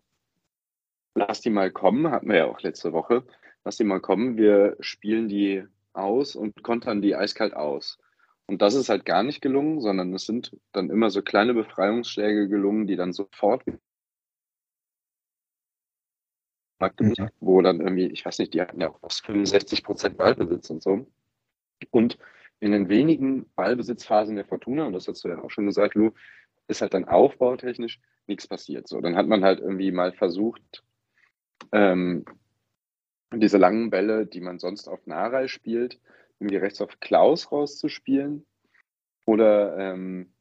lass 1.16 1.42
die 1.42 1.50
mal 1.50 1.70
kommen, 1.70 2.12
hatten 2.12 2.30
wir 2.30 2.38
ja 2.38 2.46
auch 2.46 2.62
letzte 2.62 2.94
Woche, 2.94 3.26
lass 3.66 3.76
die 3.76 3.84
mal 3.84 4.00
kommen, 4.00 4.38
wir 4.38 4.78
spielen 4.80 5.28
die 5.28 5.66
aus 5.92 6.38
und 6.38 6.64
kontern 6.64 7.02
die 7.02 7.18
eiskalt 7.18 7.56
aus. 7.56 8.00
Und 8.46 8.62
das 8.62 8.74
ist 8.74 8.88
halt 8.88 9.04
gar 9.04 9.22
nicht 9.22 9.42
gelungen, 9.42 9.82
sondern 9.82 10.14
es 10.14 10.26
sind 10.26 10.56
dann 10.72 10.90
immer 10.90 11.10
so 11.10 11.22
kleine 11.22 11.54
Befreiungsschläge 11.54 12.48
gelungen, 12.48 12.88
die 12.88 12.96
dann 12.96 13.12
sofort 13.12 13.66
mhm. 17.02 17.30
wo 17.42 17.62
dann 17.62 17.82
irgendwie, 17.82 18.06
ich 18.06 18.24
weiß 18.26 18.40
nicht, 18.40 18.54
die 18.54 18.62
hatten 18.62 18.80
ja 18.80 18.92
auch 18.92 19.00
fast 19.02 19.26
65 19.26 19.84
Prozent 19.84 20.16
Ballbesitz 20.16 20.70
und 20.70 20.82
so. 20.82 21.06
Und 21.92 22.18
in 22.64 22.72
den 22.72 22.88
wenigen 22.88 23.46
Ballbesitzphasen 23.56 24.38
der 24.38 24.46
Fortuna, 24.46 24.86
und 24.86 24.94
das 24.94 25.10
hast 25.10 25.26
du 25.26 25.28
ja 25.28 25.38
auch 25.44 25.52
schon 25.52 25.66
gesagt, 25.66 25.96
Lou, 25.96 26.12
ist 26.70 26.82
halt 26.82 26.94
dann 26.94 27.10
aufbautechnisch 27.10 28.00
nichts 28.26 28.48
passiert. 28.48 28.88
So, 28.88 29.02
dann 29.02 29.18
hat 29.18 29.28
man 29.28 29.44
halt 29.44 29.60
irgendwie 29.60 29.92
mal 29.92 30.14
versucht, 30.14 30.82
ähm, 31.74 32.24
diese 33.34 33.58
langen 33.58 33.90
Bälle, 33.90 34.26
die 34.26 34.40
man 34.40 34.60
sonst 34.60 34.88
auf 34.88 35.06
Narei 35.06 35.50
spielt, 35.50 36.00
irgendwie 36.40 36.56
rechts 36.56 36.80
auf 36.80 37.02
Klaus 37.02 37.52
rauszuspielen 37.52 38.46
oder 39.26 39.78
ähm, 39.78 40.32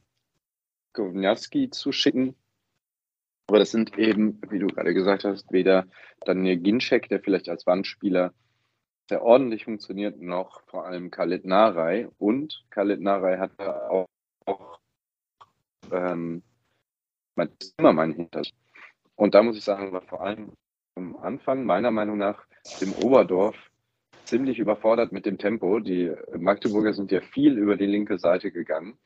Kovnatski 0.92 1.70
zu 1.70 1.90
schicken. 1.90 2.36
Aber 3.48 3.58
das 3.58 3.72
sind 3.72 3.98
eben, 3.98 4.40
wie 4.48 4.60
du 4.60 4.68
gerade 4.68 4.94
gesagt 4.94 5.24
hast, 5.24 5.50
weder 5.50 5.88
Daniel 6.24 6.58
Ginczek, 6.58 7.08
der 7.08 7.18
vielleicht 7.18 7.48
als 7.48 7.66
Wandspieler 7.66 8.32
sehr 9.12 9.22
ordentlich 9.22 9.64
funktioniert, 9.64 10.22
noch 10.22 10.62
vor 10.68 10.86
allem 10.86 11.10
Khalid 11.10 11.44
Narei. 11.44 12.08
Und 12.18 12.64
Khalid 12.70 13.02
Narei 13.02 13.36
hat 13.36 13.58
auch, 13.60 14.06
auch 14.46 14.78
ähm, 15.92 16.42
immer 17.76 17.92
mein 17.92 18.12
Hintergrund. 18.12 18.54
Und 19.14 19.34
da 19.34 19.42
muss 19.42 19.58
ich 19.58 19.64
sagen, 19.64 19.92
war 19.92 20.00
vor 20.00 20.22
allem 20.22 20.52
am 20.94 21.16
Anfang 21.16 21.66
meiner 21.66 21.90
Meinung 21.90 22.16
nach 22.16 22.46
im 22.80 22.94
Oberdorf 23.04 23.54
ziemlich 24.24 24.58
überfordert 24.58 25.12
mit 25.12 25.26
dem 25.26 25.36
Tempo. 25.36 25.78
Die 25.78 26.10
Magdeburger 26.34 26.94
sind 26.94 27.12
ja 27.12 27.20
viel 27.20 27.58
über 27.58 27.76
die 27.76 27.84
linke 27.84 28.18
Seite 28.18 28.50
gegangen, 28.50 28.96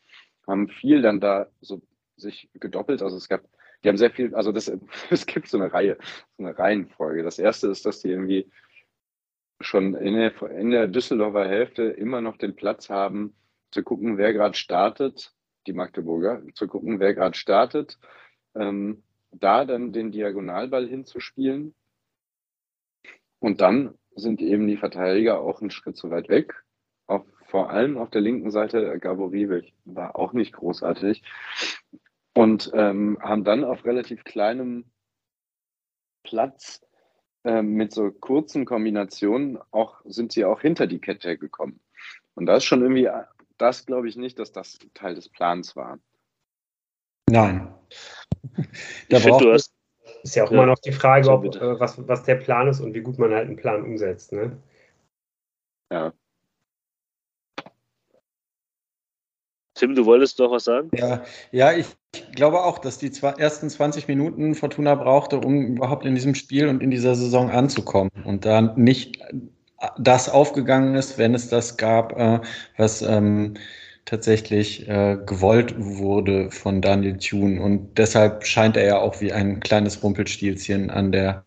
haben 0.47 0.69
viel 0.69 1.03
dann 1.03 1.19
da 1.19 1.49
so 1.61 1.83
sich 2.17 2.49
gedoppelt. 2.55 3.03
Also 3.03 3.17
es 3.17 3.29
gab, 3.29 3.43
die 3.83 3.89
haben 3.89 3.97
sehr 3.97 4.13
viel, 4.13 4.37
also 4.37 4.53
das, 4.53 4.71
es 5.11 5.27
gibt 5.27 5.49
so 5.49 5.59
eine 5.59 5.73
Reihe, 5.73 5.99
so 6.37 6.45
eine 6.45 6.57
Reihenfolge. 6.57 7.25
Das 7.25 7.41
erste 7.41 7.67
ist, 7.67 7.85
dass 7.87 8.03
die 8.03 8.11
irgendwie 8.11 8.49
schon 9.61 9.95
in 9.95 10.15
der, 10.15 10.43
in 10.51 10.71
der 10.71 10.87
Düsseldorfer 10.89 11.47
Hälfte 11.47 11.85
immer 11.85 12.21
noch 12.21 12.37
den 12.37 12.57
Platz 12.57 12.91
haben, 12.91 13.35
zu 13.71 13.83
gucken, 13.83 14.19
wer 14.19 14.33
gerade 14.33 14.57
startet, 14.57 15.33
die 15.67 15.73
Magdeburger, 15.73 16.43
zu 16.55 16.69
gucken, 16.69 17.01
wer 17.01 17.15
gerade 17.15 17.37
startet, 17.37 17.99
ähm, 18.55 19.03
da 19.33 19.65
dann 19.65 19.93
den 19.93 20.13
Diagonalball 20.13 20.87
hinzuspielen 20.87 21.75
und 23.39 23.61
dann 23.61 23.95
sind 24.15 24.41
eben 24.41 24.67
die 24.67 24.77
Verteidiger 24.77 25.41
auch 25.41 25.61
einen 25.61 25.71
Schritt 25.71 25.97
zu 25.97 26.11
weit 26.11 26.29
weg. 26.29 26.65
Auf, 27.07 27.25
vor 27.45 27.71
allem 27.71 27.99
auf 27.99 28.11
der 28.11 28.23
linken 28.23 28.51
Seite, 28.51 28.99
Gabo 28.99 29.27
Riebig 29.27 29.75
war 29.85 30.17
auch 30.17 30.33
nicht 30.33 30.53
großartig. 30.53 31.23
Und 32.35 32.71
ähm, 32.75 33.19
haben 33.21 33.45
dann 33.45 33.65
auf 33.65 33.85
relativ 33.85 34.25
kleinem 34.25 34.91
Platz 36.23 36.86
ähm, 37.47 37.75
mit 37.75 37.93
so 37.93 38.11
kurzen 38.11 38.65
Kombinationen 38.65 39.59
auch, 39.71 40.01
sind 40.05 40.33
sie 40.33 40.45
auch 40.45 40.61
hinter 40.61 40.87
die 40.87 40.99
Kette 40.99 41.39
gekommen. 41.39 41.81
Und 42.35 42.47
das 42.47 42.59
ist 42.59 42.65
schon 42.65 42.83
irgendwie, 42.83 43.09
das 43.57 43.87
glaube 43.87 44.09
ich 44.09 44.17
nicht, 44.17 44.39
dass 44.39 44.53
das 44.53 44.79
Teil 44.95 45.15
des 45.15 45.29
Plans 45.29 45.77
war. 45.77 45.99
Nein. 47.31 47.73
Da 49.09 49.19
ich 49.19 49.25
du 49.25 49.53
hast, 49.53 49.73
ist 50.23 50.37
ja 50.37 50.45
auch 50.45 50.51
ja. 50.51 50.57
immer 50.57 50.67
noch 50.67 50.79
die 50.79 50.93
Frage, 50.93 51.31
ob, 51.31 51.45
äh, 51.45 51.81
was, 51.81 52.07
was 52.09 52.25
der 52.25 52.37
Plan 52.37 52.69
ist 52.69 52.81
und 52.81 52.95
wie 52.95 53.01
gut 53.01 53.19
man 53.19 53.33
halt 53.33 53.47
einen 53.47 53.57
Plan 53.57 53.85
umsetzt. 53.85 54.33
Ne? 54.33 54.61
Ja. 55.91 56.13
Tim, 59.75 59.95
du 59.95 60.05
wolltest 60.05 60.41
doch 60.41 60.51
was 60.51 60.65
sagen? 60.65 60.91
Ja, 60.95 61.25
ja 61.53 61.73
ich 61.73 61.87
glaube 62.33 62.63
auch, 62.63 62.79
dass 62.79 62.99
die 62.99 63.11
ersten 63.39 63.71
20 63.71 64.09
Minuten 64.09 64.55
Fortuna 64.55 64.95
brauchte, 64.95 65.39
um 65.39 65.77
überhaupt 65.77 66.05
in 66.05 66.15
diesem 66.15 66.35
Spiel 66.35 66.69
und 66.69 66.83
in 66.83 66.91
dieser 66.91 67.15
Saison 67.15 67.51
anzukommen. 67.51 68.11
Und 68.25 68.45
da 68.45 68.61
nicht 68.61 69.19
das 69.99 70.29
aufgegangen 70.29 70.95
ist, 70.95 71.19
wenn 71.19 71.35
es 71.35 71.49
das 71.49 71.77
gab, 71.77 72.19
äh, 72.19 72.41
was 72.77 73.03
ähm, 73.03 73.55
tatsächlich 74.05 74.89
äh, 74.89 75.19
gewollt 75.27 75.75
wurde 75.77 76.51
von 76.51 76.81
Daniel 76.81 77.19
Thune. 77.19 77.61
Und 77.61 77.99
deshalb 77.99 78.47
scheint 78.47 78.77
er 78.77 78.85
ja 78.85 78.99
auch 78.99 79.21
wie 79.21 79.33
ein 79.33 79.61
kleines 79.61 80.03
Rumpelstilzchen 80.03 80.91
an 80.91 81.13
der 81.13 81.45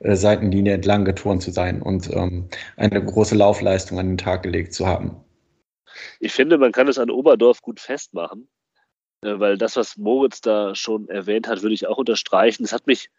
äh, 0.00 0.16
Seitenlinie 0.16 0.74
entlang 0.74 1.04
geturnt 1.04 1.42
zu 1.42 1.50
sein 1.50 1.82
und 1.82 2.10
ähm, 2.12 2.48
eine 2.76 3.04
große 3.04 3.34
Laufleistung 3.34 3.98
an 3.98 4.08
den 4.08 4.18
Tag 4.18 4.44
gelegt 4.44 4.72
zu 4.72 4.86
haben. 4.86 5.16
Ich 6.20 6.32
finde, 6.32 6.56
man 6.56 6.72
kann 6.72 6.88
es 6.88 6.98
an 6.98 7.10
Oberdorf 7.10 7.60
gut 7.60 7.80
festmachen, 7.80 8.42
äh, 8.42 8.59
weil 9.22 9.58
das, 9.58 9.76
was 9.76 9.96
Moritz 9.96 10.40
da 10.40 10.74
schon 10.74 11.08
erwähnt 11.08 11.46
hat, 11.48 11.62
würde 11.62 11.74
ich 11.74 11.86
auch 11.86 11.98
unterstreichen. 11.98 12.64
Es 12.64 12.72
hat 12.72 12.86
mich 12.86 13.10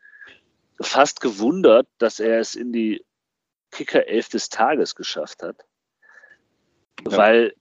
fast 0.79 1.21
gewundert, 1.21 1.87
dass 1.97 2.19
er 2.19 2.39
es 2.39 2.55
in 2.55 2.73
die 2.73 3.05
Kicker 3.71 4.07
11 4.07 4.29
des 4.29 4.49
Tages 4.49 4.95
geschafft 4.95 5.43
hat. 5.43 5.57
Ja. 7.05 7.17
Weil 7.17 7.55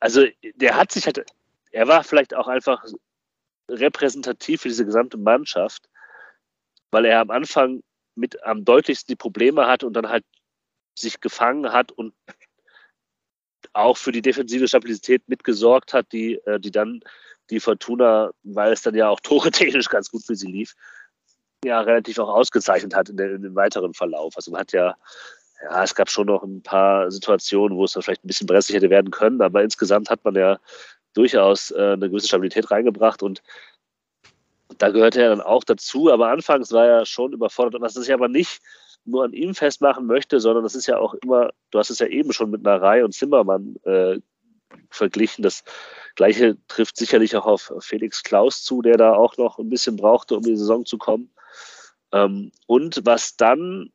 also 0.00 0.24
der 0.54 0.76
hat 0.76 0.92
sich 0.92 1.06
halt, 1.06 1.24
er 1.72 1.88
war 1.88 2.04
vielleicht 2.04 2.34
auch 2.34 2.48
einfach 2.48 2.84
repräsentativ 3.68 4.62
für 4.62 4.68
diese 4.68 4.84
gesamte 4.84 5.16
Mannschaft, 5.16 5.88
weil 6.90 7.04
er 7.04 7.20
am 7.20 7.30
Anfang 7.30 7.82
mit 8.14 8.42
am 8.44 8.64
deutlichsten 8.64 9.12
die 9.12 9.16
Probleme 9.16 9.66
hat 9.66 9.82
und 9.82 9.94
dann 9.94 10.08
halt 10.08 10.24
sich 10.94 11.20
gefangen 11.20 11.72
hat 11.72 11.92
und 11.92 12.14
auch 13.72 13.96
für 13.96 14.12
die 14.12 14.22
defensive 14.22 14.68
Stabilität 14.68 15.28
mitgesorgt 15.28 15.92
hat, 15.92 16.12
die, 16.12 16.34
äh, 16.46 16.60
die 16.60 16.70
dann 16.70 17.00
die 17.50 17.60
Fortuna, 17.60 18.30
weil 18.42 18.72
es 18.72 18.82
dann 18.82 18.94
ja 18.94 19.08
auch 19.08 19.20
Tore 19.22 19.50
technisch 19.50 19.88
ganz 19.88 20.10
gut 20.10 20.24
für 20.24 20.36
sie 20.36 20.50
lief, 20.50 20.74
ja 21.64 21.80
relativ 21.80 22.18
auch 22.18 22.28
ausgezeichnet 22.28 22.94
hat 22.94 23.08
in, 23.08 23.16
der, 23.16 23.34
in 23.34 23.42
dem 23.42 23.54
weiteren 23.54 23.94
Verlauf. 23.94 24.34
Also 24.36 24.50
man 24.50 24.60
hat 24.60 24.72
ja 24.72 24.96
ja, 25.62 25.82
es 25.82 25.94
gab 25.94 26.10
schon 26.10 26.26
noch 26.26 26.42
ein 26.42 26.62
paar 26.62 27.10
Situationen, 27.10 27.78
wo 27.78 27.84
es 27.84 27.92
dann 27.92 28.02
vielleicht 28.02 28.24
ein 28.24 28.28
bisschen 28.28 28.46
brenzlig 28.46 28.76
hätte 28.76 28.90
werden 28.90 29.10
können, 29.10 29.40
aber 29.40 29.62
insgesamt 29.62 30.10
hat 30.10 30.24
man 30.24 30.34
ja 30.34 30.58
durchaus 31.14 31.70
äh, 31.70 31.92
eine 31.92 32.10
gewisse 32.10 32.28
Stabilität 32.28 32.70
reingebracht 32.70 33.22
und 33.22 33.42
da 34.78 34.90
gehörte 34.90 35.22
er 35.22 35.30
dann 35.30 35.40
auch 35.40 35.64
dazu, 35.64 36.12
aber 36.12 36.28
anfangs 36.28 36.72
war 36.72 36.86
er 36.86 37.06
schon 37.06 37.32
überfordert, 37.32 37.80
was 37.80 37.96
ich 37.96 38.12
aber 38.12 38.28
nicht 38.28 38.60
nur 39.04 39.24
an 39.24 39.32
ihm 39.32 39.54
festmachen 39.54 40.06
möchte, 40.06 40.40
sondern 40.40 40.64
das 40.64 40.74
ist 40.74 40.86
ja 40.86 40.98
auch 40.98 41.14
immer, 41.14 41.50
du 41.70 41.78
hast 41.78 41.90
es 41.90 42.00
ja 42.00 42.06
eben 42.06 42.32
schon 42.32 42.50
mit 42.50 42.62
Narei 42.62 43.04
und 43.04 43.14
Zimmermann 43.14 43.76
äh, 43.84 44.18
verglichen. 44.90 45.42
Das 45.42 45.64
gleiche 46.14 46.56
trifft 46.68 46.96
sicherlich 46.96 47.36
auch 47.36 47.46
auf 47.46 47.72
Felix 47.80 48.22
Klaus 48.22 48.62
zu, 48.62 48.82
der 48.82 48.96
da 48.96 49.14
auch 49.14 49.36
noch 49.36 49.58
ein 49.58 49.68
bisschen 49.68 49.96
brauchte, 49.96 50.36
um 50.36 50.44
in 50.44 50.50
die 50.50 50.56
Saison 50.56 50.84
zu 50.84 50.98
kommen. 50.98 51.30
Ähm, 52.12 52.52
und 52.66 53.04
was 53.04 53.36
dann 53.36 53.92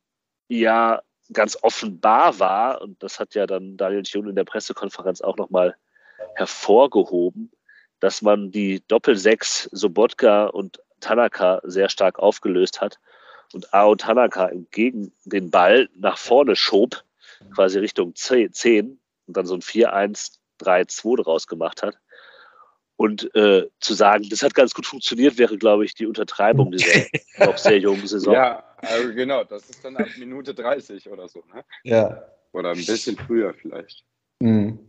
ja 0.47 1.01
ganz 1.33 1.57
offenbar 1.61 2.39
war, 2.39 2.81
und 2.81 3.01
das 3.01 3.19
hat 3.19 3.35
ja 3.35 3.47
dann 3.47 3.77
Daniel 3.77 4.03
Thune 4.03 4.29
in 4.29 4.35
der 4.35 4.43
Pressekonferenz 4.43 5.21
auch 5.21 5.37
nochmal 5.37 5.75
hervorgehoben, 6.35 7.51
dass 7.99 8.21
man 8.21 8.51
die 8.51 8.83
Doppelsechs 8.87 9.69
Sobotka 9.71 10.47
und 10.47 10.81
Tanaka 10.99 11.61
sehr 11.63 11.89
stark 11.89 12.19
aufgelöst 12.19 12.81
hat 12.81 12.99
und 13.53 13.73
Ao 13.73 13.95
Tanaka 13.95 14.47
entgegen 14.47 15.13
den 15.25 15.51
Ball 15.51 15.89
nach 15.95 16.17
vorne 16.17 16.55
schob, 16.55 17.03
quasi 17.53 17.79
Richtung 17.79 18.15
10 18.15 18.99
und 19.27 19.37
dann 19.37 19.45
so 19.45 19.55
ein 19.55 19.61
4-1-3-2 20.63 21.23
draus 21.23 21.47
gemacht 21.47 21.83
hat. 21.83 21.97
Und 22.97 23.33
äh, 23.35 23.67
zu 23.79 23.95
sagen, 23.95 24.27
das 24.29 24.43
hat 24.43 24.53
ganz 24.53 24.75
gut 24.75 24.85
funktioniert, 24.85 25.39
wäre, 25.39 25.57
glaube 25.57 25.85
ich, 25.85 25.95
die 25.95 26.05
Untertreibung 26.05 26.71
dieser 26.71 27.05
noch 27.39 27.57
sehr 27.57 27.79
jungen 27.79 28.05
Saison. 28.05 28.33
Ja, 28.33 28.63
also 28.77 29.13
genau, 29.13 29.43
das 29.43 29.69
ist 29.69 29.83
dann 29.83 29.97
ab 29.97 30.07
Minute 30.19 30.53
30 30.53 31.09
oder 31.09 31.27
so. 31.27 31.43
Ne? 31.53 31.63
Ja. 31.83 32.23
Oder 32.51 32.71
ein 32.71 32.85
bisschen 32.85 33.17
früher 33.17 33.53
vielleicht. 33.53 34.03
Mhm. 34.39 34.79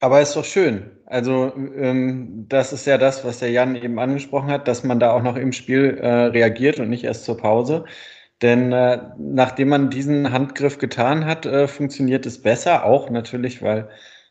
Aber 0.00 0.22
ist 0.22 0.34
doch 0.34 0.44
schön. 0.44 0.90
Also 1.04 1.52
ähm, 1.54 2.46
das 2.48 2.72
ist 2.72 2.86
ja 2.86 2.96
das, 2.96 3.22
was 3.24 3.40
der 3.40 3.50
Jan 3.50 3.76
eben 3.76 3.98
angesprochen 3.98 4.48
hat, 4.50 4.66
dass 4.66 4.82
man 4.82 4.98
da 4.98 5.12
auch 5.12 5.22
noch 5.22 5.36
im 5.36 5.52
Spiel 5.52 5.98
äh, 5.98 6.08
reagiert 6.08 6.80
und 6.80 6.88
nicht 6.88 7.04
erst 7.04 7.26
zur 7.26 7.36
Pause. 7.36 7.84
Denn 8.42 8.72
äh, 8.72 8.98
nachdem 9.18 9.68
man 9.68 9.90
diesen 9.90 10.32
Handgriff 10.32 10.78
getan 10.78 11.26
hat, 11.26 11.46
äh, 11.46 11.68
funktioniert 11.68 12.24
es 12.26 12.40
besser. 12.40 12.84
Auch 12.84 13.10
natürlich, 13.10 13.62
weil 13.62 13.88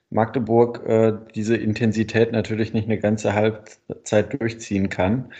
Magdeburg 0.09 0.83
äh, 0.87 1.13
diese 1.35 1.55
Intensität 1.55 2.31
natürlich 2.31 2.73
nicht 2.73 2.85
eine 2.85 2.99
ganze 2.99 3.33
Halbzeit 3.33 4.39
durchziehen 4.39 4.89
kann. 4.89 5.31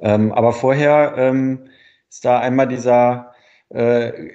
Ähm, 0.00 0.32
aber 0.32 0.52
vorher 0.52 1.14
ähm, 1.16 1.70
ist 2.08 2.24
da 2.24 2.40
einmal 2.40 2.66
dieser 2.66 3.34
äh, 3.68 4.30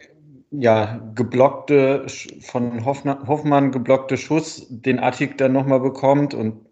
ja, 0.52 1.02
geblockte, 1.14 2.06
von 2.42 2.86
Hoffmann, 2.86 3.72
geblockte 3.72 4.18
Schuss, 4.18 4.68
den 4.70 5.00
Attik 5.00 5.38
dann 5.38 5.52
nochmal 5.52 5.82
bekommt 5.82 6.34
und 6.34 6.66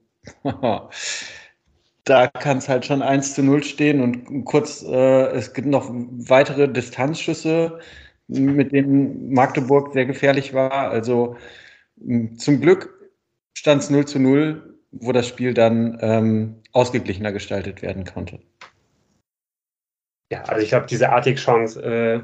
da 2.06 2.28
kann 2.28 2.58
es 2.58 2.68
halt 2.70 2.86
schon 2.86 3.02
1 3.02 3.36
zu 3.36 3.44
0 3.44 3.64
stehen 3.64 4.02
und 4.02 4.46
kurz, 4.46 4.84
äh, 4.84 5.28
es 5.28 5.54
gibt 5.54 5.68
noch 5.68 5.90
weitere 5.92 6.68
Distanzschüsse, 6.68 7.80
mit 8.28 8.72
denen 8.72 9.32
Magdeburg 9.34 9.94
sehr 9.94 10.06
gefährlich 10.06 10.54
war. 10.54 10.90
Also 10.90 11.38
zum 12.38 12.62
Glück 12.62 13.12
stand 13.54 13.84
es 13.84 13.90
0 13.90 14.06
zu 14.06 14.20
0, 14.20 14.78
wo 14.92 15.12
das 15.12 15.28
Spiel 15.28 15.54
dann 15.54 15.98
ähm, 16.02 16.56
ausgeglichener 16.72 17.32
gestaltet 17.32 17.82
werden 17.82 18.06
konnte. 18.06 18.40
Ja, 20.32 20.42
also 20.44 20.62
ich 20.62 20.70
glaube, 20.70 20.88
diese 20.88 21.10
Artig-Chance 21.10 21.84
äh, 21.84 22.22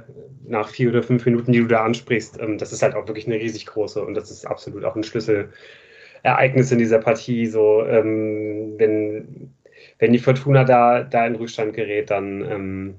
nach 0.47 0.69
vier 0.69 0.89
oder 0.89 1.03
fünf 1.03 1.25
Minuten, 1.25 1.51
die 1.51 1.59
du 1.59 1.67
da 1.67 1.83
ansprichst, 1.83 2.39
ähm, 2.39 2.57
das 2.57 2.73
ist 2.73 2.81
halt 2.81 2.95
auch 2.95 3.07
wirklich 3.07 3.27
eine 3.27 3.35
riesig 3.35 3.67
große 3.67 4.03
und 4.03 4.15
das 4.15 4.31
ist 4.31 4.45
absolut 4.45 4.83
auch 4.83 4.95
ein 4.95 5.03
Schlüsselereignis 5.03 6.71
in 6.71 6.79
dieser 6.79 6.99
Partie. 6.99 7.45
So, 7.45 7.85
ähm, 7.85 8.73
wenn, 8.77 9.53
wenn 9.99 10.13
die 10.13 10.19
Fortuna 10.19 10.63
da, 10.63 11.03
da 11.03 11.27
in 11.27 11.35
Rückstand 11.35 11.73
gerät, 11.73 12.09
dann 12.09 12.41
ähm, 12.49 12.95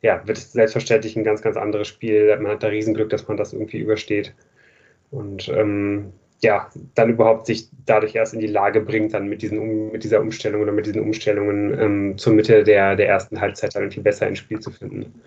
ja, 0.00 0.26
wird 0.26 0.38
es 0.38 0.52
selbstverständlich 0.52 1.16
ein 1.16 1.24
ganz, 1.24 1.42
ganz 1.42 1.56
anderes 1.56 1.88
Spiel. 1.88 2.36
Man 2.38 2.52
hat 2.52 2.62
da 2.62 2.68
Riesenglück, 2.68 3.10
dass 3.10 3.26
man 3.26 3.36
das 3.36 3.52
irgendwie 3.52 3.78
übersteht. 3.78 4.34
Und 5.10 5.48
ähm, 5.48 6.12
ja, 6.40 6.70
dann 6.94 7.10
überhaupt 7.10 7.46
sich 7.46 7.68
dadurch 7.84 8.14
erst 8.14 8.34
in 8.34 8.40
die 8.40 8.46
Lage 8.46 8.80
bringt, 8.80 9.12
dann 9.14 9.28
mit, 9.28 9.42
diesen, 9.42 9.90
mit 9.90 10.04
dieser 10.04 10.20
Umstellung 10.20 10.62
oder 10.62 10.70
mit 10.70 10.86
diesen 10.86 11.02
Umstellungen 11.02 11.76
ähm, 11.78 12.18
zur 12.18 12.34
Mitte 12.34 12.62
der, 12.62 12.94
der 12.94 13.08
ersten 13.08 13.40
Halbzeit 13.40 13.74
dann 13.74 13.82
irgendwie 13.82 14.00
besser 14.00 14.28
ins 14.28 14.38
Spiel 14.38 14.60
zu 14.60 14.70
finden. 14.70 15.20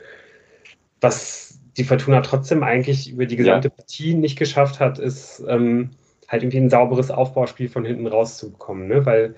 Was 1.02 1.60
die 1.76 1.84
Fortuna 1.84 2.22
trotzdem 2.22 2.64
eigentlich 2.64 3.12
über 3.12 3.26
die 3.26 3.36
gesamte 3.36 3.68
ja. 3.68 3.74
Partie 3.76 4.14
nicht 4.14 4.38
geschafft 4.38 4.80
hat, 4.80 5.00
ist 5.00 5.44
ähm, 5.48 5.90
halt 6.30 6.44
irgendwie 6.44 6.60
ein 6.60 6.70
sauberes 6.70 7.12
Aufbauspiel 7.12 7.68
von 7.68 7.84
hinten 7.84 8.08
rauszubekommen, 8.08 8.88
ne? 8.88 9.06
weil 9.06 9.36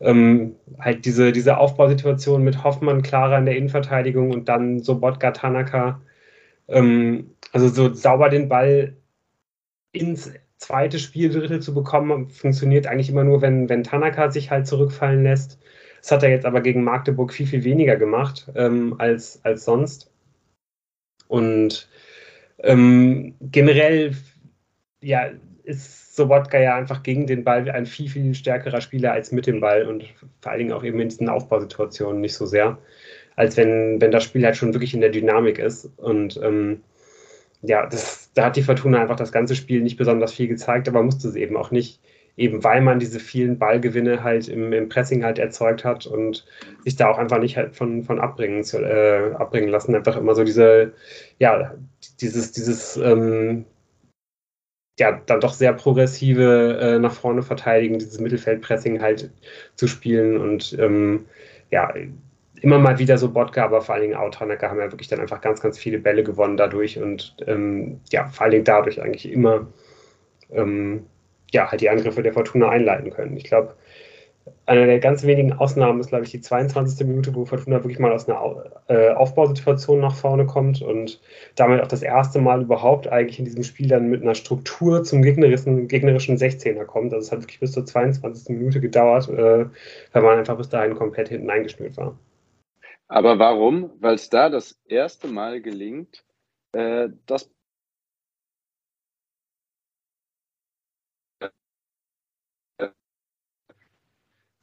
ähm, 0.00 0.56
halt 0.78 1.04
diese, 1.04 1.32
diese 1.32 1.58
Aufbausituation 1.58 2.42
mit 2.42 2.64
Hoffmann, 2.64 3.02
Clara 3.02 3.38
in 3.38 3.46
der 3.46 3.56
Innenverteidigung 3.56 4.32
und 4.32 4.48
dann 4.48 4.80
Sobotka, 4.80 5.30
Tanaka, 5.32 6.00
ähm, 6.68 7.30
also 7.52 7.68
so 7.68 7.92
sauber 7.94 8.28
den 8.28 8.48
Ball 8.48 8.96
ins 9.92 10.32
zweite 10.58 10.98
Spieldrittel 10.98 11.60
zu 11.60 11.74
bekommen, 11.74 12.28
funktioniert 12.30 12.86
eigentlich 12.86 13.10
immer 13.10 13.24
nur, 13.24 13.42
wenn, 13.42 13.68
wenn 13.68 13.84
Tanaka 13.84 14.30
sich 14.30 14.50
halt 14.50 14.66
zurückfallen 14.66 15.22
lässt. 15.22 15.58
Das 16.00 16.10
hat 16.12 16.22
er 16.22 16.30
jetzt 16.30 16.46
aber 16.46 16.60
gegen 16.60 16.84
Magdeburg 16.84 17.32
viel, 17.32 17.46
viel 17.46 17.64
weniger 17.64 17.96
gemacht 17.96 18.50
ähm, 18.54 18.94
als, 18.98 19.44
als 19.44 19.64
sonst. 19.64 20.10
Und 21.28 21.88
ähm, 22.58 23.34
generell 23.40 24.14
ja, 25.04 25.30
ist 25.64 26.14
Sobotka 26.14 26.60
ja 26.60 26.76
einfach 26.76 27.02
gegen 27.02 27.26
den 27.26 27.42
Ball 27.42 27.68
ein 27.70 27.86
viel, 27.86 28.08
viel 28.08 28.34
stärkerer 28.34 28.80
Spieler 28.80 29.12
als 29.12 29.32
mit 29.32 29.46
dem 29.46 29.60
Ball 29.60 29.84
und 29.86 30.04
vor 30.40 30.52
allen 30.52 30.60
Dingen 30.60 30.72
auch 30.72 30.84
eben 30.84 31.00
in 31.00 31.08
diesen 31.08 31.28
Aufbausituationen 31.28 32.20
nicht 32.20 32.34
so 32.34 32.46
sehr, 32.46 32.78
als 33.34 33.56
wenn, 33.56 34.00
wenn 34.00 34.12
das 34.12 34.24
Spiel 34.24 34.44
halt 34.44 34.56
schon 34.56 34.74
wirklich 34.74 34.94
in 34.94 35.00
der 35.00 35.10
Dynamik 35.10 35.58
ist. 35.58 35.90
Und 35.96 36.38
ähm, 36.42 36.82
ja, 37.62 37.86
das, 37.86 38.30
da 38.34 38.44
hat 38.44 38.56
die 38.56 38.62
Fortuna 38.62 39.00
einfach 39.00 39.16
das 39.16 39.32
ganze 39.32 39.56
Spiel 39.56 39.82
nicht 39.82 39.96
besonders 39.96 40.32
viel 40.32 40.48
gezeigt, 40.48 40.88
aber 40.88 41.02
musste 41.02 41.28
es 41.28 41.34
eben 41.34 41.56
auch 41.56 41.70
nicht, 41.70 42.00
eben 42.36 42.62
weil 42.62 42.80
man 42.80 42.98
diese 42.98 43.18
vielen 43.18 43.58
Ballgewinne 43.58 44.22
halt 44.22 44.48
im, 44.48 44.72
im 44.72 44.88
Pressing 44.88 45.24
halt 45.24 45.38
erzeugt 45.38 45.84
hat 45.84 46.06
und 46.06 46.46
sich 46.84 46.94
da 46.94 47.08
auch 47.08 47.18
einfach 47.18 47.38
nicht 47.38 47.56
halt 47.56 47.74
von, 47.74 48.04
von 48.04 48.20
abbringen, 48.20 48.62
zu, 48.62 48.78
äh, 48.78 49.32
abbringen 49.34 49.70
lassen. 49.70 49.94
Einfach 49.94 50.16
immer 50.16 50.34
so 50.34 50.44
diese, 50.44 50.92
ja, 51.38 51.74
dieses, 52.20 52.52
dieses, 52.52 52.96
ähm, 52.98 53.64
ja, 54.98 55.20
dann 55.26 55.40
doch 55.40 55.52
sehr 55.52 55.72
progressive 55.72 56.78
äh, 56.80 56.98
nach 56.98 57.12
vorne 57.12 57.42
verteidigen, 57.42 57.98
dieses 57.98 58.20
Mittelfeldpressing 58.20 59.02
halt 59.02 59.30
zu 59.74 59.88
spielen 59.88 60.40
und 60.40 60.76
ähm, 60.78 61.26
ja, 61.70 61.92
immer 62.60 62.78
mal 62.78 62.98
wieder 62.98 63.18
so 63.18 63.30
Bodka, 63.30 63.64
aber 63.64 63.82
vor 63.82 63.94
allen 63.94 64.02
Dingen 64.02 64.14
Autanaka 64.14 64.70
haben 64.70 64.78
ja 64.78 64.90
wirklich 64.90 65.08
dann 65.08 65.20
einfach 65.20 65.40
ganz, 65.40 65.60
ganz 65.60 65.78
viele 65.78 65.98
Bälle 65.98 66.22
gewonnen 66.22 66.56
dadurch 66.56 66.98
und 66.98 67.36
ähm, 67.46 68.00
ja, 68.10 68.28
vor 68.28 68.44
allen 68.44 68.52
Dingen 68.52 68.64
dadurch 68.64 69.02
eigentlich 69.02 69.30
immer 69.30 69.66
ähm, 70.50 71.06
ja, 71.52 71.70
halt 71.70 71.80
die 71.80 71.90
Angriffe 71.90 72.22
der 72.22 72.32
Fortuna 72.32 72.68
einleiten 72.68 73.10
können. 73.10 73.36
Ich 73.36 73.44
glaube, 73.44 73.74
eine 74.66 74.86
der 74.86 74.98
ganz 74.98 75.24
wenigen 75.24 75.52
Ausnahmen 75.52 76.00
ist, 76.00 76.08
glaube 76.08 76.24
ich, 76.24 76.30
die 76.30 76.40
22. 76.40 77.06
Minute, 77.06 77.34
wo 77.34 77.44
Fortuna 77.44 77.76
wirklich 77.76 77.98
mal 77.98 78.12
aus 78.12 78.28
einer 78.28 78.72
äh, 78.88 79.10
Aufbausituation 79.10 80.00
nach 80.00 80.14
vorne 80.14 80.46
kommt 80.46 80.82
und 80.82 81.20
damit 81.54 81.82
auch 81.82 81.86
das 81.86 82.02
erste 82.02 82.40
Mal 82.40 82.62
überhaupt 82.62 83.08
eigentlich 83.08 83.38
in 83.38 83.44
diesem 83.44 83.62
Spiel 83.62 83.88
dann 83.88 84.08
mit 84.08 84.22
einer 84.22 84.34
Struktur 84.34 85.04
zum 85.04 85.22
gegnerischen, 85.22 85.88
gegnerischen 85.88 86.36
16er 86.36 86.84
kommt. 86.84 87.12
Also 87.12 87.26
es 87.26 87.32
hat 87.32 87.40
wirklich 87.42 87.60
bis 87.60 87.72
zur 87.72 87.86
22. 87.86 88.56
Minute 88.56 88.80
gedauert, 88.80 89.28
äh, 89.28 89.66
weil 90.12 90.22
man 90.22 90.38
einfach 90.38 90.56
bis 90.56 90.68
dahin 90.68 90.94
komplett 90.94 91.28
hinten 91.28 91.50
eingeschnürt 91.50 91.96
war. 91.96 92.18
Aber 93.08 93.38
warum? 93.38 93.90
Weil 94.00 94.14
es 94.14 94.30
da 94.30 94.48
das 94.48 94.78
erste 94.88 95.28
Mal 95.28 95.60
gelingt, 95.60 96.24
äh, 96.72 97.08
das 97.26 97.50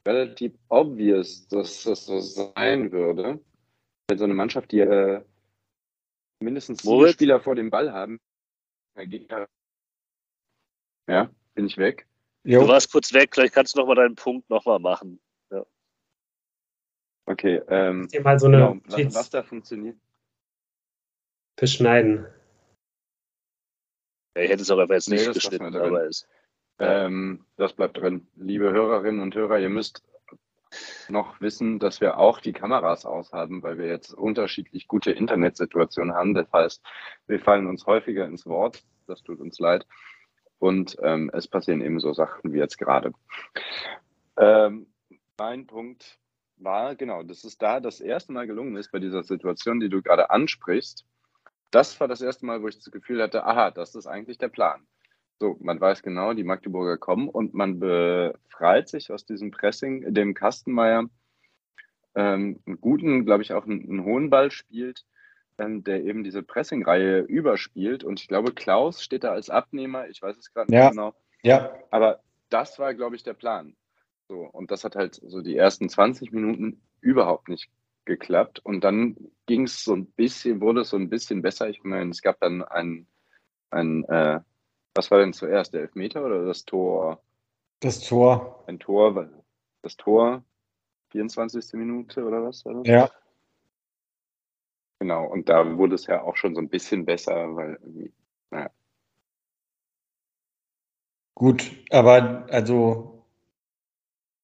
relativ 0.07 0.53
obvious, 0.69 1.47
dass 1.47 1.83
das 1.83 2.05
so 2.05 2.19
sein 2.19 2.91
würde. 2.91 3.39
Wenn 4.07 4.17
so 4.17 4.23
eine 4.23 4.33
Mannschaft, 4.33 4.71
die 4.71 4.79
äh, 4.79 5.23
mindestens 6.39 6.81
sieben 6.81 7.07
Spieler 7.09 7.39
vor 7.39 7.55
dem 7.55 7.69
Ball 7.69 7.91
haben, 7.91 8.19
ja, 11.07 11.29
bin 11.53 11.65
ich 11.65 11.77
weg. 11.77 12.07
Jo. 12.43 12.61
Du 12.61 12.67
warst 12.67 12.91
kurz 12.91 13.13
weg, 13.13 13.31
vielleicht 13.33 13.53
kannst 13.53 13.75
du 13.75 13.79
noch 13.79 13.87
mal 13.87 13.95
deinen 13.95 14.15
Punkt 14.15 14.49
noch 14.49 14.65
mal 14.65 14.79
machen. 14.79 15.21
Ja. 15.51 15.65
Okay. 17.25 17.61
Ähm, 17.67 18.07
Hier 18.11 18.21
mal 18.21 18.39
so 18.39 18.47
eine 18.47 18.57
genau, 18.57 18.79
was, 18.85 19.15
was, 19.15 19.29
da 19.29 19.43
funktioniert. 19.43 19.97
Beschneiden. 21.55 22.25
Ja, 24.35 24.43
ich 24.43 24.49
hätte 24.49 24.63
es 24.63 24.71
auch 24.71 24.79
einfach 24.79 24.95
jetzt 24.95 25.09
nicht 25.09 25.27
nee, 25.27 25.33
geschnitten, 25.33 25.75
aber 25.75 26.07
es. 26.07 26.27
Ähm, 26.81 27.45
das 27.57 27.73
bleibt 27.73 27.97
drin. 27.97 28.27
Liebe 28.35 28.71
Hörerinnen 28.71 29.21
und 29.21 29.35
Hörer, 29.35 29.59
ihr 29.59 29.69
müsst 29.69 30.03
noch 31.09 31.41
wissen, 31.41 31.79
dass 31.79 32.01
wir 32.01 32.17
auch 32.17 32.39
die 32.39 32.53
Kameras 32.53 33.05
aushaben, 33.05 33.61
weil 33.61 33.77
wir 33.77 33.87
jetzt 33.87 34.13
unterschiedlich 34.13 34.87
gute 34.87 35.11
Internetsituationen 35.11 36.13
haben. 36.15 36.33
Das 36.33 36.51
heißt, 36.51 36.81
wir 37.27 37.39
fallen 37.39 37.67
uns 37.67 37.85
häufiger 37.85 38.25
ins 38.25 38.45
Wort. 38.45 38.83
Das 39.07 39.21
tut 39.21 39.39
uns 39.39 39.59
leid. 39.59 39.85
Und 40.59 40.95
ähm, 41.01 41.29
es 41.33 41.47
passieren 41.47 41.81
eben 41.81 41.99
so 41.99 42.13
Sachen 42.13 42.53
wie 42.53 42.59
jetzt 42.59 42.77
gerade. 42.77 43.11
Ähm, 44.37 44.87
mein 45.37 45.67
Punkt 45.67 46.19
war, 46.57 46.95
genau, 46.95 47.23
dass 47.23 47.43
es 47.43 47.57
da 47.57 47.79
das 47.79 47.99
erste 47.99 48.31
Mal 48.31 48.47
gelungen 48.47 48.75
ist 48.75 48.91
bei 48.91 48.99
dieser 48.99 49.23
Situation, 49.23 49.79
die 49.79 49.89
du 49.89 50.01
gerade 50.01 50.29
ansprichst. 50.29 51.05
Das 51.71 51.99
war 51.99 52.07
das 52.07 52.21
erste 52.21 52.45
Mal, 52.45 52.61
wo 52.61 52.67
ich 52.67 52.75
das 52.77 52.91
Gefühl 52.91 53.21
hatte, 53.21 53.43
aha, 53.43 53.71
das 53.71 53.95
ist 53.95 54.05
eigentlich 54.05 54.37
der 54.37 54.49
Plan. 54.49 54.85
So, 55.41 55.57
man 55.59 55.81
weiß 55.81 56.03
genau, 56.03 56.35
die 56.35 56.43
Magdeburger 56.43 56.99
kommen 56.99 57.27
und 57.27 57.55
man 57.55 57.79
befreit 57.79 58.87
sich 58.87 59.11
aus 59.11 59.25
diesem 59.25 59.49
Pressing, 59.49 60.13
dem 60.13 60.35
Kastenmeier 60.35 61.09
ähm, 62.13 62.59
einen 62.67 62.79
guten, 62.79 63.25
glaube 63.25 63.41
ich, 63.41 63.51
auch 63.51 63.65
einen, 63.65 63.81
einen, 63.89 64.03
hohen 64.03 64.29
Ball 64.29 64.51
spielt, 64.51 65.03
ähm, 65.57 65.83
der 65.83 66.03
eben 66.03 66.23
diese 66.23 66.43
Pressing-Reihe 66.43 67.21
überspielt. 67.21 68.03
Und 68.03 68.19
ich 68.19 68.27
glaube, 68.27 68.51
Klaus 68.51 69.01
steht 69.01 69.23
da 69.23 69.31
als 69.31 69.49
Abnehmer, 69.49 70.07
ich 70.09 70.21
weiß 70.21 70.37
es 70.37 70.53
gerade 70.53 70.71
ja. 70.71 70.81
nicht 70.83 70.91
genau. 70.91 71.15
Ja. 71.41 71.73
Aber 71.89 72.21
das 72.49 72.77
war, 72.77 72.93
glaube 72.93 73.15
ich, 73.15 73.23
der 73.23 73.33
Plan. 73.33 73.75
So, 74.27 74.41
und 74.41 74.69
das 74.69 74.83
hat 74.83 74.95
halt 74.95 75.15
so 75.15 75.41
die 75.41 75.57
ersten 75.57 75.89
20 75.89 76.31
Minuten 76.31 76.83
überhaupt 76.99 77.49
nicht 77.49 77.67
geklappt. 78.05 78.59
Und 78.63 78.83
dann 78.83 79.17
ging 79.47 79.63
es 79.63 79.83
so 79.83 79.95
ein 79.95 80.05
bisschen, 80.05 80.61
wurde 80.61 80.81
es 80.81 80.89
so 80.89 80.97
ein 80.97 81.09
bisschen 81.09 81.41
besser. 81.41 81.67
Ich 81.67 81.83
meine, 81.83 82.11
es 82.11 82.21
gab 82.21 82.39
dann 82.41 82.61
ein, 82.61 83.07
ein 83.71 84.03
äh, 84.03 84.41
was 84.95 85.11
war 85.11 85.19
denn 85.19 85.33
zuerst, 85.33 85.73
der 85.73 85.81
Elfmeter 85.81 86.25
oder 86.25 86.45
das 86.45 86.65
Tor? 86.65 87.21
Das 87.79 87.99
Tor. 88.01 88.63
Ein 88.67 88.79
Tor, 88.79 89.29
das 89.81 89.97
Tor, 89.97 90.43
24. 91.11 91.73
Minute 91.73 92.25
oder 92.25 92.43
was? 92.43 92.63
Das? 92.63 92.75
Ja. 92.85 93.09
Genau, 94.99 95.25
und 95.25 95.49
da 95.49 95.77
wurde 95.77 95.95
es 95.95 96.05
ja 96.05 96.21
auch 96.21 96.35
schon 96.35 96.53
so 96.53 96.61
ein 96.61 96.69
bisschen 96.69 97.05
besser, 97.05 97.55
weil, 97.55 97.79
naja. 98.51 98.69
Gut, 101.33 101.71
aber 101.89 102.45
also 102.51 103.11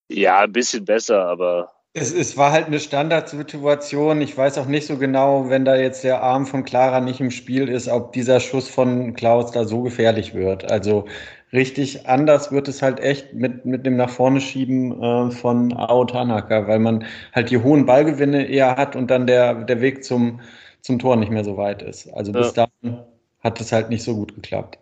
ja, 0.10 0.39
ein 0.39 0.51
bisschen 0.51 0.86
besser, 0.86 1.25
aber. 1.25 1.73
Es, 1.93 2.13
es 2.13 2.38
war 2.38 2.52
halt 2.52 2.67
eine 2.67 2.80
Standardsituation. 2.80 4.21
Ich 4.21 4.38
weiß 4.38 4.58
auch 4.60 4.67
nicht 4.67 4.86
so 4.86 4.97
genau, 4.97 5.50
wenn 5.50 5.65
da 5.65 5.76
jetzt 5.76 6.04
der 6.04 6.21
Arm 6.21 6.45
von 6.45 6.63
Clara 6.63 7.00
nicht 7.00 7.19
im 7.19 7.32
Spiel 7.32 7.69
ist, 7.69 7.88
ob 7.88 8.12
dieser 8.13 8.39
Schuss 8.39 8.69
von 8.69 9.13
Klaus 9.13 9.52
da 9.52 9.65
so 9.65 9.82
gefährlich 9.82 10.34
wird. 10.34 10.69
Also 10.71 11.06
richtig 11.54 12.08
anders 12.08 12.52
wird 12.52 12.67
es 12.67 12.82
halt 12.82 13.00
echt 13.00 13.34
mit, 13.34 13.65
mit 13.65 13.86
dem 13.86 13.95
nach 13.95 14.10
vorne 14.10 14.41
schieben 14.41 15.02
äh, 15.02 15.32
von 15.32 15.73
Ao 15.73 16.06
Tanaka, 16.06 16.67
weil 16.67 16.80
man 16.80 17.06
halt 17.34 17.50
die 17.50 17.58
hohen 17.58 17.86
Ballgewinne 17.86 18.45
eher 18.47 18.76
hat 18.76 18.95
und 18.95 19.10
dann 19.10 19.26
der, 19.26 19.56
der 19.63 19.82
Weg 19.82 20.04
zum, 20.04 20.41
zum 20.82 21.00
Tor 21.00 21.15
nicht 21.15 21.32
mehr 21.32 21.43
so 21.43 21.58
weit 21.58 21.82
ist. 21.82 22.13
Also 22.13 22.32
bis 22.32 22.56
ja. 22.56 22.67
dahin 22.67 23.04
hat 23.39 23.60
es 23.62 23.71
halt 23.71 23.89
nicht 23.89 24.04
so 24.04 24.15
gut 24.15 24.36
geklappt. 24.36 24.78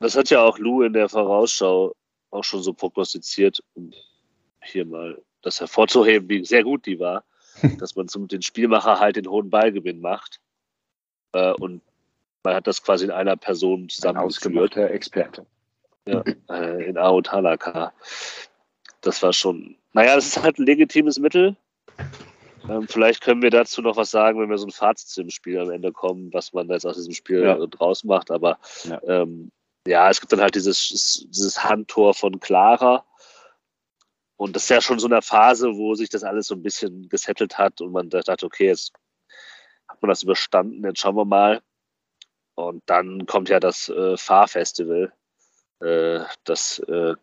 Das 0.00 0.16
hat 0.16 0.28
ja 0.30 0.42
auch 0.42 0.58
Lou 0.58 0.82
in 0.82 0.92
der 0.92 1.08
Vorausschau 1.08 1.94
auch 2.30 2.44
schon 2.44 2.62
so 2.62 2.72
prognostiziert 2.72 3.60
hier 4.62 4.84
mal 4.84 5.16
das 5.46 5.60
hervorzuheben, 5.60 6.28
wie 6.28 6.44
sehr 6.44 6.64
gut 6.64 6.84
die 6.86 6.98
war, 6.98 7.24
dass 7.78 7.96
man 7.96 8.08
zum 8.08 8.28
den 8.28 8.42
Spielmacher 8.42 9.00
halt 9.00 9.16
den 9.16 9.28
hohen 9.28 9.48
Ballgewinn 9.48 10.00
macht. 10.00 10.40
Äh, 11.32 11.52
und 11.52 11.82
man 12.42 12.54
hat 12.54 12.66
das 12.66 12.82
quasi 12.82 13.04
in 13.04 13.10
einer 13.10 13.36
Person 13.36 13.88
zusammengeführt. 13.88 14.76
Ein 14.76 14.88
Experte. 14.88 15.46
Ja, 16.06 16.22
äh, 16.50 16.84
in 16.88 16.98
Ao 16.98 17.20
Talaka. 17.20 17.92
Das 19.00 19.22
war 19.22 19.32
schon, 19.32 19.76
naja, 19.92 20.14
das 20.14 20.26
ist 20.26 20.42
halt 20.42 20.58
ein 20.58 20.66
legitimes 20.66 21.18
Mittel. 21.18 21.56
Ähm, 22.68 22.86
vielleicht 22.88 23.22
können 23.22 23.42
wir 23.42 23.50
dazu 23.50 23.82
noch 23.82 23.96
was 23.96 24.10
sagen, 24.10 24.40
wenn 24.40 24.50
wir 24.50 24.58
so 24.58 24.66
ein 24.66 24.72
Fazit 24.72 25.08
zum 25.08 25.30
Spiel 25.30 25.58
am 25.58 25.70
Ende 25.70 25.92
kommen, 25.92 26.32
was 26.32 26.52
man 26.52 26.68
jetzt 26.68 26.86
aus 26.86 26.96
diesem 26.96 27.12
Spiel 27.12 27.42
Ja. 27.42 27.66
draus 27.66 28.04
macht. 28.04 28.30
Aber 28.30 28.58
Ja. 28.84 29.00
ähm, 29.06 29.50
ja, 29.86 30.10
es 30.10 30.20
gibt 30.20 30.32
dann 30.32 30.40
halt 30.40 30.56
dieses, 30.56 31.26
dieses 31.28 31.62
Handtor 31.62 32.14
von 32.14 32.40
Clara. 32.40 33.04
Und 34.36 34.54
das 34.54 34.64
ist 34.64 34.68
ja 34.68 34.80
schon 34.80 34.98
so 34.98 35.06
eine 35.06 35.22
Phase, 35.22 35.74
wo 35.76 35.94
sich 35.94 36.10
das 36.10 36.22
alles 36.22 36.46
so 36.48 36.54
ein 36.54 36.62
bisschen 36.62 37.08
gesettelt 37.08 37.56
hat 37.56 37.80
und 37.80 37.92
man 37.92 38.10
dachte, 38.10 38.44
okay, 38.44 38.66
jetzt 38.66 38.92
hat 39.88 40.00
man 40.02 40.10
das 40.10 40.22
überstanden, 40.22 40.84
jetzt 40.84 41.00
schauen 41.00 41.16
wir 41.16 41.24
mal. 41.24 41.62
Und 42.54 42.82
dann 42.86 43.26
kommt 43.26 43.48
ja 43.48 43.60
das 43.60 43.88
äh, 43.88 44.16
Fahrfestival. 44.16 45.12
Äh, 45.80 46.20
das, 46.44 46.78
äh, 46.80 47.14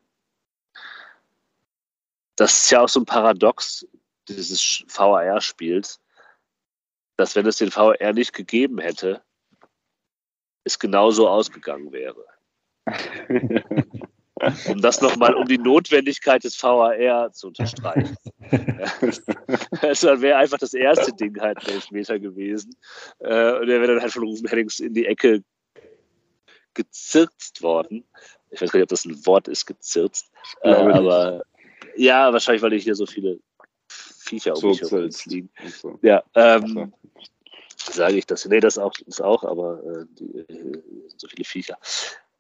das 2.36 2.64
ist 2.64 2.72
ja 2.72 2.82
auch 2.82 2.90
so 2.90 3.00
ein 3.02 3.06
Paradox 3.06 3.88
dieses 4.28 4.84
VAR-Spiels, 4.88 6.00
dass 7.18 7.36
wenn 7.36 7.46
es 7.46 7.58
den 7.58 7.76
VAR 7.76 8.14
nicht 8.14 8.34
gegeben 8.34 8.80
hätte, 8.80 9.22
es 10.64 10.80
genauso 10.80 11.28
ausgegangen 11.28 11.92
wäre. 11.92 12.26
Um 14.68 14.82
das 14.82 15.02
nochmal, 15.02 15.36
um 15.36 15.48
die 15.48 15.58
Notwendigkeit 15.58 16.44
des 16.44 16.62
VAR 16.62 17.32
zu 17.32 17.48
unterstreichen. 17.48 18.16
Also 19.82 20.08
dann 20.08 20.22
wäre 20.22 20.38
einfach 20.38 20.60
das 20.60 20.74
erste 20.74 21.12
Ding 21.14 21.40
halt 21.40 21.58
ein 21.60 21.74
Elfmeter 21.74 22.20
gewesen. 22.20 22.76
Äh, 23.20 23.54
und 23.54 23.68
der 23.68 23.82
wäre 23.82 23.94
dann 23.94 24.02
halt 24.02 24.12
von 24.12 24.24
Rufen 24.24 24.48
Hennings 24.48 24.80
in 24.80 24.94
die 24.94 25.06
Ecke 25.06 25.44
gezirzt 26.74 27.62
worden. 27.62 28.04
Ich 28.52 28.62
weiß 28.62 28.72
gar 28.72 28.80
nicht, 28.80 28.86
ob 28.86 28.90
das 28.90 29.06
ein 29.06 29.26
Wort 29.26 29.48
ist, 29.48 29.66
gezirzt. 29.66 30.32
Äh, 30.62 30.70
aber 30.70 31.44
ja, 31.96 32.32
wahrscheinlich, 32.32 32.62
weil 32.62 32.74
hier 32.80 32.96
so 32.96 33.06
viele 33.06 33.40
Viecher 33.88 34.56
um 34.56 34.70
mich 34.70 34.82
herum 34.82 35.10
liegen. 35.26 35.50
So. 35.82 36.00
Ja, 36.02 36.24
ähm, 36.36 36.94
sage 37.78 38.18
ich 38.18 38.26
das. 38.26 38.46
Nee, 38.46 38.60
das 38.60 38.78
auch, 38.78 38.94
ist 39.06 39.22
auch, 39.22 39.44
aber 39.44 39.84
äh, 39.84 40.06
die, 40.18 40.38
äh, 40.40 40.82
so 41.18 41.28
viele 41.28 41.44
Viecher. 41.44 41.78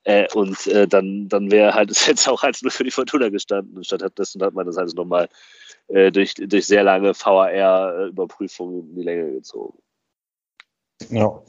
Äh, 0.05 0.27
und 0.33 0.67
äh, 0.67 0.87
dann, 0.87 1.29
dann 1.29 1.51
wäre 1.51 1.73
halt 1.73 1.91
es 1.91 2.05
jetzt 2.07 2.27
auch 2.27 2.43
als 2.43 2.61
nur 2.61 2.71
für 2.71 2.83
die 2.83 2.91
Fortuna 2.91 3.29
gestanden. 3.29 3.83
Stattdessen 3.83 4.41
hat 4.43 4.53
man 4.53 4.65
das 4.65 4.77
halt 4.77 4.93
nochmal 4.95 5.29
äh, 5.87 6.11
durch, 6.11 6.33
durch 6.35 6.65
sehr 6.65 6.83
lange 6.83 7.13
VAR-Überprüfungen 7.13 8.89
in 8.89 8.95
die 8.95 9.03
Länge 9.03 9.31
gezogen. 9.31 9.77
Ja. 11.09 11.41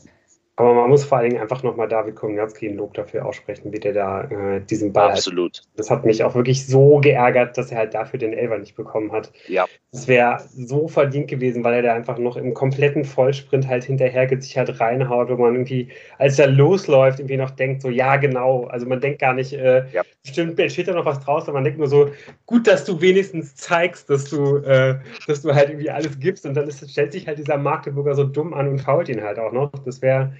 Aber 0.57 0.73
man 0.73 0.89
muss 0.89 1.05
vor 1.05 1.19
allen 1.19 1.31
Dingen 1.31 1.43
einfach 1.43 1.65
nochmal 1.65 1.89
David 1.89 2.15
Komiatski 2.15 2.69
ein 2.69 2.77
Lob 2.77 2.95
dafür 2.95 3.27
aussprechen, 3.27 3.73
wie 3.73 3.81
der 3.81 3.93
da 3.93 4.23
äh, 4.23 4.61
diesen 4.61 4.93
Ball. 4.93 5.11
Absolut. 5.11 5.63
Das 5.77 5.91
hat 5.91 6.05
mich 6.05 6.23
auch 6.23 6.37
wirklich 6.37 6.65
so 6.65 6.99
geärgert, 7.01 7.59
dass 7.59 7.73
er 7.73 7.79
halt 7.79 7.95
dafür 7.95 8.21
den 8.21 8.33
Elfer 8.33 8.59
nicht 8.59 8.77
bekommen 8.77 9.11
hat. 9.11 9.33
Ja. 9.49 9.67
Es 9.91 10.07
wäre 10.07 10.39
so 10.49 10.87
verdient 10.87 11.27
gewesen, 11.27 11.65
weil 11.65 11.75
er 11.75 11.83
da 11.83 11.95
einfach 11.95 12.19
noch 12.19 12.37
im 12.37 12.55
kompletten 12.55 13.05
Vollsprint 13.05 13.67
halt 13.67 13.83
hinterher 13.83 14.29
gesichert 14.29 14.79
reinhaut, 14.79 15.29
wo 15.29 15.37
man 15.37 15.55
irgendwie, 15.55 15.89
als 16.19 16.39
er 16.39 16.47
losläuft, 16.47 17.19
irgendwie 17.19 17.37
noch 17.37 17.51
denkt, 17.51 17.83
so, 17.83 17.89
ja, 17.89 18.15
genau. 18.17 18.65
Also 18.67 18.87
man 18.87 19.01
denkt 19.01 19.21
gar 19.21 19.35
nicht, 19.35 19.55
äh, 19.55 19.85
Ja. 19.93 20.03
stimmt, 20.25 20.61
steht 20.71 20.87
da 20.87 20.95
noch 20.95 21.05
was 21.05 21.19
draus, 21.19 21.45
aber 21.45 21.55
man 21.55 21.65
denkt 21.65 21.81
nur 21.81 21.89
so, 21.89 22.11
gut, 22.47 22.69
dass 22.69 22.85
du 22.85 23.01
wenigstens 23.01 23.57
zeigst, 23.57 24.09
dass 24.09 24.27
du, 24.31 24.59
äh, 24.59 25.01
dass 25.27 25.43
du 25.43 25.53
halt 25.53 25.71
irgendwie 25.71 25.91
alles 25.91 26.21
gibst 26.21 26.47
und 26.47 26.55
dann 26.55 26.69
ist, 26.69 26.89
stellt 26.89 27.13
sich 27.13 27.27
halt 27.27 27.39
dieser 27.39 27.59
Magdeburger 27.59 28.15
so 28.15 28.23
dumm 28.23 28.55
an 28.55 28.69
und 28.69 28.79
fault 28.81 29.09
ihn 29.09 29.23
halt 29.23 29.41
auch 29.41 29.51
noch. 29.53 29.73
Das 29.85 30.01
wäre 30.01 30.33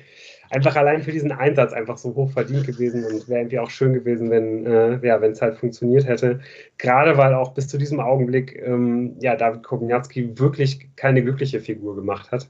einfach 0.55 0.77
allein 0.77 1.03
für 1.03 1.13
diesen 1.13 1.33
Einsatz 1.33 1.73
einfach 1.73 1.99
so 1.99 2.15
hoch 2.15 2.31
verdient 2.31 2.67
gewesen 2.67 3.05
und 3.05 3.29
wäre 3.29 3.41
irgendwie 3.41 3.59
auch 3.59 3.71
schön 3.71 3.93
gewesen, 3.93 4.31
wenn 4.31 4.67
äh, 4.67 5.07
ja, 5.07 5.21
wenn 5.21 5.33
es 5.33 5.43
halt 5.43 5.57
funktioniert 5.57 6.07
hätte. 6.07 6.41
Gerade 6.79 7.17
weil 7.17 7.35
auch 7.35 7.55
bis 7.55 7.69
zu 7.69 7.77
diesem 7.79 8.01
Augenblick 8.01 8.63
ähm, 8.65 9.17
ja 9.21 9.37
David 9.37 9.63
Kobniatski 9.63 10.39
wirklich 10.39 10.89
keine 10.97 11.23
glückliche 11.23 11.61
Figur 11.61 11.97
gemacht 11.97 12.31
hat. 12.31 12.49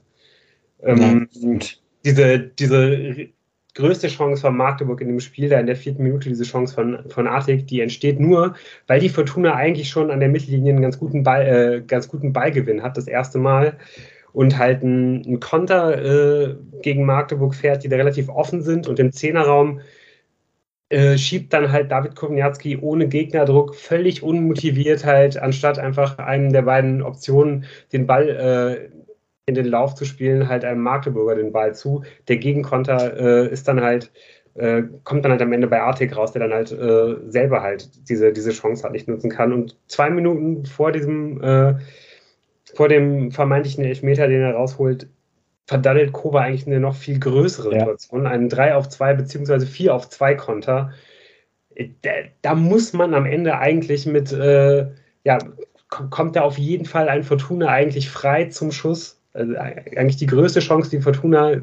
Ähm, 0.83 1.27
Und 1.41 1.81
diese, 2.05 2.39
diese 2.39 3.29
größte 3.75 4.07
Chance 4.07 4.41
von 4.41 4.55
Magdeburg 4.55 5.01
in 5.01 5.07
dem 5.07 5.19
Spiel, 5.19 5.49
da 5.49 5.59
in 5.59 5.65
der 5.65 5.75
vierten 5.75 6.03
Minute, 6.03 6.29
diese 6.29 6.43
Chance 6.43 6.73
von, 6.73 6.99
von 7.09 7.27
Artig, 7.27 7.67
die 7.67 7.81
entsteht 7.81 8.19
nur, 8.19 8.55
weil 8.87 8.99
die 8.99 9.09
Fortuna 9.09 9.53
eigentlich 9.55 9.89
schon 9.89 10.11
an 10.11 10.19
der 10.19 10.29
Mittellinie 10.29 10.73
einen 10.73 10.81
ganz 10.81 10.97
guten, 10.97 11.23
Ball, 11.23 11.45
äh, 11.45 11.81
ganz 11.81 12.07
guten 12.07 12.33
Ballgewinn 12.33 12.83
hat, 12.83 12.97
das 12.97 13.07
erste 13.07 13.37
Mal. 13.37 13.77
Und 14.35 14.57
halt 14.57 14.83
einen, 14.83 15.39
Konter 15.39 16.03
äh, 16.03 16.55
gegen 16.81 17.05
Magdeburg 17.05 17.55
fährt, 17.55 17.85
die 17.85 17.87
da 17.89 17.95
relativ 17.95 18.27
offen 18.27 18.61
sind. 18.61 18.85
Und 18.85 18.99
im 18.99 19.13
Zehnerraum 19.13 19.79
äh, 20.89 21.17
schiebt 21.17 21.53
dann 21.53 21.71
halt 21.71 21.89
David 21.89 22.17
Kowniatski 22.17 22.77
ohne 22.77 23.07
Gegnerdruck 23.07 23.75
völlig 23.75 24.23
unmotiviert 24.23 25.05
halt, 25.05 25.37
anstatt 25.37 25.79
einfach 25.79 26.17
einen 26.17 26.51
der 26.51 26.63
beiden 26.63 27.01
Optionen, 27.01 27.63
den 27.93 28.05
Ball 28.07 28.29
äh, 28.29 28.89
in 29.45 29.55
den 29.55 29.67
Lauf 29.67 29.95
zu 29.95 30.03
spielen, 30.03 30.49
halt 30.49 30.65
einem 30.65 30.81
Magdeburger 30.81 31.35
den 31.35 31.53
Ball 31.53 31.73
zu. 31.73 32.03
Der 32.27 32.35
Gegenkonter 32.37 33.17
äh, 33.17 33.49
ist 33.49 33.69
dann 33.69 33.81
halt, 33.81 34.11
äh, 34.55 34.83
kommt 35.05 35.23
dann 35.23 35.31
halt 35.31 35.41
am 35.41 35.53
Ende 35.53 35.67
bei 35.67 35.81
Artig 35.81 36.15
raus, 36.15 36.33
der 36.33 36.41
dann 36.41 36.53
halt 36.53 36.73
äh, 36.73 37.31
selber 37.31 37.61
halt 37.61 38.09
diese, 38.09 38.33
diese 38.33 38.51
Chance 38.51 38.83
halt 38.83 38.93
nicht 38.93 39.07
nutzen 39.07 39.29
kann. 39.29 39.53
Und 39.53 39.77
zwei 39.87 40.09
Minuten 40.09 40.65
vor 40.65 40.91
diesem, 40.91 41.41
äh, 41.41 41.75
vor 42.75 42.89
dem 42.89 43.31
vermeintlichen 43.31 43.83
Elfmeter, 43.85 44.27
den 44.27 44.41
er 44.41 44.53
rausholt, 44.53 45.07
verdaddelt 45.65 46.11
Kova 46.11 46.41
eigentlich 46.41 46.67
eine 46.67 46.79
noch 46.79 46.95
viel 46.95 47.19
größere 47.19 47.71
Ja. 47.73 47.79
Situation, 47.79 48.27
einen 48.27 48.49
3 48.49 48.75
auf 48.75 48.89
2 48.89 49.13
beziehungsweise 49.13 49.65
4 49.65 49.95
auf 49.95 50.09
2 50.09 50.35
Konter. 50.35 50.91
Äh, 51.73 51.89
Da, 52.01 52.11
da 52.41 52.53
muss 52.55 52.93
man 52.93 53.13
am 53.13 53.25
Ende 53.25 53.57
eigentlich 53.57 54.05
mit, 54.05 54.31
äh, 54.31 54.87
ja, 55.23 55.37
ko- 55.89 56.07
kommt 56.09 56.35
da 56.35 56.41
auf 56.41 56.57
jeden 56.57 56.85
Fall 56.85 57.09
ein 57.09 57.23
Fortuna 57.23 57.69
eigentlich 57.69 58.09
frei 58.09 58.45
zum 58.45 58.71
Schuss. 58.71 59.19
Also 59.33 59.53
e- 59.53 59.57
eigentlich 59.57 60.17
die 60.17 60.27
größte 60.27 60.59
Chance, 60.59 60.89
die 60.91 61.01
Fortuna 61.01 61.53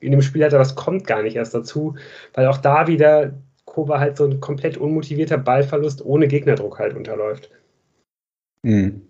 in 0.00 0.10
dem 0.12 0.22
Spiel 0.22 0.44
hatte, 0.44 0.58
das 0.58 0.74
kommt 0.74 1.06
gar 1.06 1.22
nicht 1.22 1.36
erst 1.36 1.54
dazu, 1.54 1.96
weil 2.34 2.46
auch 2.46 2.58
da 2.58 2.86
wieder 2.86 3.32
Kova 3.64 3.98
halt 3.98 4.18
so 4.18 4.26
ein 4.26 4.40
komplett 4.40 4.76
unmotivierter 4.76 5.38
Ballverlust 5.38 6.04
ohne 6.04 6.28
Gegnerdruck 6.28 6.78
halt 6.78 6.94
unterläuft. 6.94 7.50
Mhm. 8.62 9.02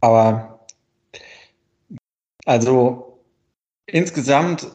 Aber 0.00 0.66
also 2.46 3.20
insgesamt 3.86 4.70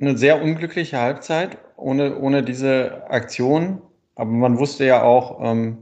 eine 0.00 0.16
sehr 0.16 0.42
unglückliche 0.42 0.98
Halbzeit 0.98 1.58
ohne, 1.76 2.18
ohne 2.18 2.42
diese 2.42 3.10
Aktion. 3.10 3.82
Aber 4.14 4.30
man 4.30 4.58
wusste 4.58 4.84
ja 4.84 5.02
auch, 5.02 5.40
ähm, 5.42 5.78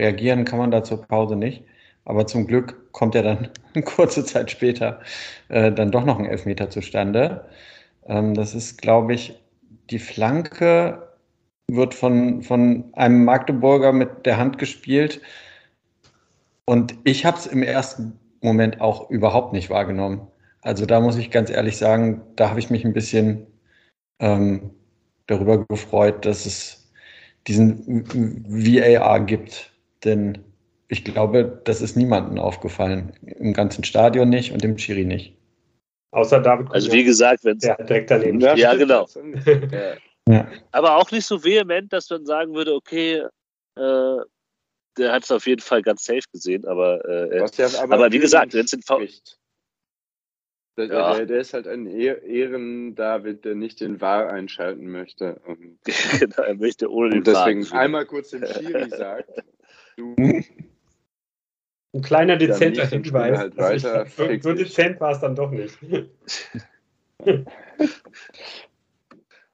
reagieren 0.00 0.44
kann 0.44 0.58
man 0.58 0.70
da 0.70 0.82
zur 0.82 1.02
Pause 1.02 1.36
nicht. 1.36 1.64
Aber 2.04 2.26
zum 2.26 2.46
Glück 2.46 2.92
kommt 2.92 3.14
ja 3.14 3.22
dann 3.22 3.50
kurze 3.84 4.24
Zeit 4.24 4.50
später 4.50 5.00
äh, 5.48 5.70
dann 5.70 5.90
doch 5.90 6.04
noch 6.04 6.18
ein 6.18 6.26
Elfmeter 6.26 6.70
zustande. 6.70 7.44
Ähm, 8.06 8.34
das 8.34 8.54
ist, 8.54 8.80
glaube 8.80 9.14
ich, 9.14 9.34
die 9.90 9.98
Flanke 9.98 11.08
wird 11.68 11.94
von, 11.94 12.42
von 12.42 12.92
einem 12.94 13.24
Magdeburger 13.24 13.92
mit 13.92 14.26
der 14.26 14.38
Hand 14.38 14.58
gespielt. 14.58 15.20
Und 16.64 16.94
ich 17.04 17.24
habe 17.24 17.38
es 17.38 17.46
im 17.46 17.62
ersten 17.62 18.18
Moment 18.40 18.80
auch 18.80 19.10
überhaupt 19.10 19.52
nicht 19.52 19.70
wahrgenommen. 19.70 20.28
Also 20.62 20.86
da 20.86 21.00
muss 21.00 21.16
ich 21.16 21.30
ganz 21.30 21.50
ehrlich 21.50 21.76
sagen, 21.76 22.22
da 22.36 22.50
habe 22.50 22.60
ich 22.60 22.70
mich 22.70 22.84
ein 22.84 22.92
bisschen 22.92 23.46
ähm, 24.18 24.70
darüber 25.26 25.64
gefreut, 25.66 26.26
dass 26.26 26.46
es 26.46 26.92
diesen 27.46 28.04
VAR 28.48 29.20
gibt. 29.20 29.72
Denn 30.04 30.38
ich 30.88 31.04
glaube, 31.04 31.62
das 31.64 31.80
ist 31.80 31.96
niemandem 31.96 32.38
aufgefallen. 32.38 33.12
Im 33.22 33.52
ganzen 33.52 33.84
Stadion 33.84 34.28
nicht 34.28 34.52
und 34.52 34.62
dem 34.62 34.76
Schiri 34.76 35.04
nicht. 35.04 35.36
Außer 36.12 36.40
David 36.40 36.70
Also 36.72 36.92
wie 36.92 37.04
gesagt, 37.04 37.44
wenn 37.44 37.56
es 37.56 37.62
der 37.62 37.76
direkt 37.76 38.10
daneben 38.10 38.40
Ja, 38.40 38.74
genau. 38.74 39.06
Ja. 39.70 39.94
Ja. 40.28 40.46
Aber 40.72 40.96
auch 40.96 41.10
nicht 41.10 41.26
so 41.26 41.42
vehement, 41.42 41.92
dass 41.92 42.08
man 42.10 42.24
sagen 42.24 42.54
würde, 42.54 42.74
okay, 42.74 43.22
äh, 43.76 44.16
der 44.98 45.12
hat 45.12 45.24
es 45.24 45.30
auf 45.30 45.46
jeden 45.46 45.60
Fall 45.60 45.82
ganz 45.82 46.04
safe 46.04 46.22
gesehen, 46.32 46.66
aber, 46.66 47.04
äh, 47.08 47.40
Was 47.40 47.56
ja 47.56 47.68
aber 47.82 48.10
wie 48.12 48.18
gesagt, 48.18 48.54
wenn 48.54 48.64
es 48.64 48.70
den 48.72 48.82
V. 48.82 49.00
Der, 50.76 50.86
Ja. 50.86 51.16
der, 51.16 51.26
der 51.26 51.40
ist 51.40 51.52
halt 51.52 51.66
ein 51.66 51.86
Ehr- 51.86 52.22
Ehren-David, 52.22 53.44
der 53.44 53.54
nicht 53.54 53.80
den 53.80 54.00
Wahr 54.00 54.30
einschalten 54.30 54.90
möchte. 54.90 55.40
Und, 55.46 55.78
genau, 56.20 56.42
er 56.42 56.54
möchte 56.54 56.90
ohne 56.90 57.10
den 57.10 57.18
und 57.18 57.26
deswegen 57.26 57.64
Faden 57.64 57.78
einmal 57.80 58.06
kurz 58.06 58.30
dem 58.30 58.46
Schiri 58.46 58.88
sagt, 58.90 59.28
du, 59.96 60.14
Ein 61.92 62.02
kleiner 62.02 62.36
dezenter 62.36 62.86
Hinweis. 62.86 63.36
halt 63.38 63.58
Also 63.58 64.04
ich- 64.30 64.42
so, 64.42 64.50
so 64.50 64.54
dezent 64.56 65.00
war 65.00 65.12
es 65.12 65.20
dann 65.20 65.34
doch 65.34 65.50
nicht. 65.50 65.76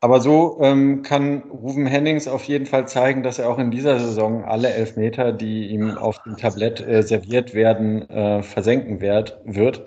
Aber 0.06 0.20
so 0.20 0.58
ähm, 0.62 1.02
kann 1.02 1.42
Ruven 1.50 1.84
Hennings 1.84 2.28
auf 2.28 2.44
jeden 2.44 2.66
Fall 2.66 2.86
zeigen, 2.86 3.24
dass 3.24 3.40
er 3.40 3.48
auch 3.48 3.58
in 3.58 3.72
dieser 3.72 3.98
Saison 3.98 4.44
alle 4.44 4.72
Elfmeter, 4.72 5.32
die 5.32 5.66
ihm 5.66 5.98
auf 5.98 6.22
dem 6.22 6.36
Tablett 6.36 6.80
äh, 6.80 7.02
serviert 7.02 7.54
werden, 7.54 8.08
äh, 8.08 8.44
versenken 8.44 9.00
werd, 9.00 9.40
wird. 9.44 9.84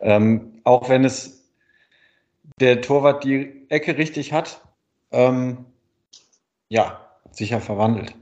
Ähm, 0.00 0.60
auch 0.64 0.90
wenn 0.90 1.06
es 1.06 1.50
der 2.60 2.82
Torwart 2.82 3.24
die 3.24 3.64
Ecke 3.70 3.96
richtig 3.96 4.34
hat, 4.34 4.60
ähm, 5.12 5.64
ja, 6.68 7.00
sicher 7.30 7.62
verwandelt. 7.62 8.14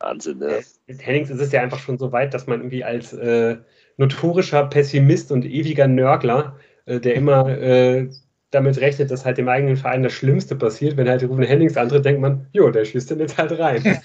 Wahnsinn, 0.00 0.38
ne? 0.38 0.60
Mit 0.86 1.06
Hennings 1.06 1.28
ist 1.28 1.42
es 1.42 1.52
ja 1.52 1.60
einfach 1.60 1.78
schon 1.78 1.98
so 1.98 2.10
weit, 2.10 2.32
dass 2.32 2.46
man 2.46 2.60
irgendwie 2.60 2.84
als 2.84 3.12
äh, 3.12 3.58
notorischer 3.98 4.64
Pessimist 4.64 5.30
und 5.30 5.44
ewiger 5.44 5.88
Nörgler, 5.88 6.56
äh, 6.86 7.00
der 7.00 7.16
immer 7.16 7.50
äh, 7.50 8.08
damit 8.54 8.78
rechnet, 8.80 9.10
dass 9.10 9.24
halt 9.24 9.38
dem 9.38 9.48
eigenen 9.48 9.76
Verein 9.76 10.02
das 10.02 10.12
Schlimmste 10.12 10.56
passiert. 10.56 10.96
Wenn 10.96 11.08
halt 11.08 11.22
Ruben 11.24 11.42
Hennings 11.42 11.76
antritt, 11.76 12.04
denkt 12.04 12.20
man, 12.20 12.46
jo, 12.52 12.70
der 12.70 12.84
schießt 12.84 13.10
den 13.10 13.20
jetzt 13.20 13.36
halt 13.38 13.58
rein. 13.58 13.82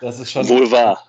das 0.00 0.20
ist 0.20 0.30
schon 0.32 0.48
Wohl 0.48 0.70
wahr. 0.70 1.04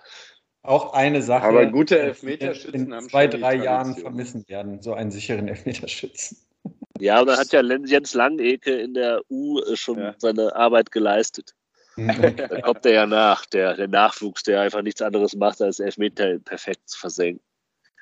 auch 0.63 0.93
eine 0.93 1.21
Sache, 1.21 1.43
Aber 1.45 1.65
gute 1.67 1.99
Elfmeterschützen 1.99 2.87
in 2.87 2.93
haben 2.93 3.09
zwei, 3.09 3.27
drei 3.27 3.55
Jahren 3.55 3.95
vermissen 3.95 4.43
werden, 4.47 4.81
so 4.81 4.93
einen 4.93 5.11
sicheren 5.11 5.47
Elfmeterschützen. 5.47 6.37
Ja, 6.99 7.19
und 7.21 7.27
dann 7.27 7.39
hat 7.39 7.51
ja 7.51 7.61
Jens 7.61 8.13
Langeke 8.13 8.71
in 8.73 8.93
der 8.93 9.21
U 9.29 9.59
äh, 9.59 9.75
schon 9.75 9.97
Ja. 9.97 10.13
seine 10.17 10.55
Arbeit 10.55 10.91
geleistet. 10.91 11.55
Da 11.97 12.61
kommt 12.61 12.85
er 12.85 12.93
ja 12.93 13.05
nach, 13.05 13.45
der, 13.47 13.75
der 13.75 13.87
Nachwuchs, 13.87 14.43
der 14.43 14.61
einfach 14.61 14.81
nichts 14.81 15.01
anderes 15.01 15.35
macht, 15.35 15.61
als 15.61 15.79
Elfmeter 15.79 16.39
perfekt 16.39 16.89
zu 16.89 16.97
versenken. 16.99 17.43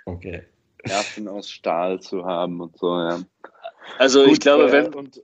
Okay. 0.05 0.43
Nerven 0.86 1.28
aus 1.28 1.50
Stahl 1.50 2.00
zu 2.00 2.26
haben 2.26 2.62
und 2.62 2.78
so, 2.78 2.98
ja. 2.98 3.22
Also 3.98 4.24
ich 4.24 4.34
Gut, 4.34 4.42
glaube, 4.42 4.70
äh, 4.70 4.72
wenn, 4.72 4.94
und 4.94 5.22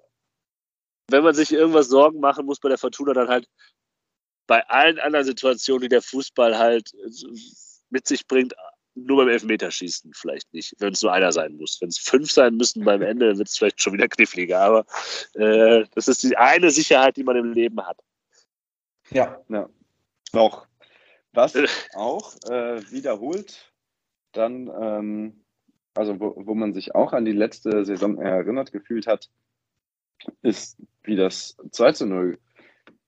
wenn 1.10 1.24
man 1.24 1.36
sich 1.36 1.52
irgendwas 1.52 1.88
Sorgen 1.88 2.20
machen 2.20 2.46
muss 2.46 2.60
bei 2.60 2.70
der 2.70 2.78
Fortuna, 2.78 3.14
dann 3.14 3.28
halt 3.28 3.48
bei 4.48 4.68
allen 4.68 5.00
anderen 5.00 5.26
Situationen, 5.26 5.84
die 5.84 5.90
der 5.90 6.02
Fußball 6.02 6.58
halt 6.58 6.92
mit 7.90 8.08
sich 8.08 8.28
bringt, 8.28 8.54
nur 8.96 9.18
beim 9.18 9.30
Elfmeterschießen 9.30 10.14
vielleicht 10.14 10.54
nicht, 10.54 10.74
wenn 10.80 10.94
es 10.94 11.02
nur 11.02 11.12
einer 11.12 11.32
sein 11.32 11.58
muss. 11.58 11.80
Wenn 11.82 11.90
es 11.90 12.00
fünf 12.00 12.32
sein 12.32 12.56
müssen 12.56 12.84
beim 12.86 13.02
Ende, 13.02 13.38
wird 13.38 13.48
es 13.48 13.58
vielleicht 13.58 13.82
schon 13.82 13.94
wieder 13.94 14.08
kniffliger. 14.08 14.60
Aber 14.60 14.86
äh, 15.34 15.86
das 15.94 16.08
ist 16.08 16.24
die 16.24 16.36
eine 16.38 16.72
Sicherheit, 16.72 17.18
die 17.18 17.24
man 17.24 17.36
im 17.36 17.54
Leben 17.54 17.86
hat. 17.86 18.00
Ja, 19.12 19.40
Noch. 20.32 20.68
Was 21.34 21.54
auch 21.94 22.34
äh, 22.50 22.82
wiederholt 22.92 23.72
dann, 24.32 24.68
ähm, 24.82 25.45
also 25.96 26.20
wo, 26.20 26.34
wo 26.38 26.54
man 26.54 26.74
sich 26.74 26.94
auch 26.96 27.14
an 27.14 27.26
die 27.26 27.32
letzte 27.32 27.86
Saison 27.86 28.18
erinnert 28.20 28.72
gefühlt 28.72 29.08
hat, 29.08 29.30
ist, 30.42 30.78
wie 31.04 31.16
das 31.16 31.58
2 31.72 31.92
zu 31.94 32.06
0 32.06 32.38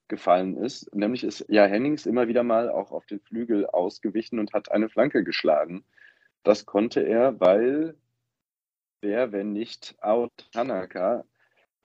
gefallen 0.07 0.57
ist. 0.57 0.93
Nämlich 0.95 1.23
ist 1.23 1.45
ja 1.49 1.65
Hennings 1.65 2.05
immer 2.05 2.27
wieder 2.27 2.43
mal 2.43 2.69
auch 2.69 2.91
auf 2.91 3.05
den 3.05 3.19
Flügel 3.19 3.67
ausgewichen 3.67 4.39
und 4.39 4.53
hat 4.53 4.71
eine 4.71 4.89
Flanke 4.89 5.23
geschlagen. 5.23 5.83
Das 6.43 6.65
konnte 6.65 7.01
er, 7.01 7.39
weil 7.39 7.95
wer, 9.01 9.31
wenn 9.31 9.51
nicht 9.51 9.95
Out 10.01 10.49
Tanaka, 10.51 11.25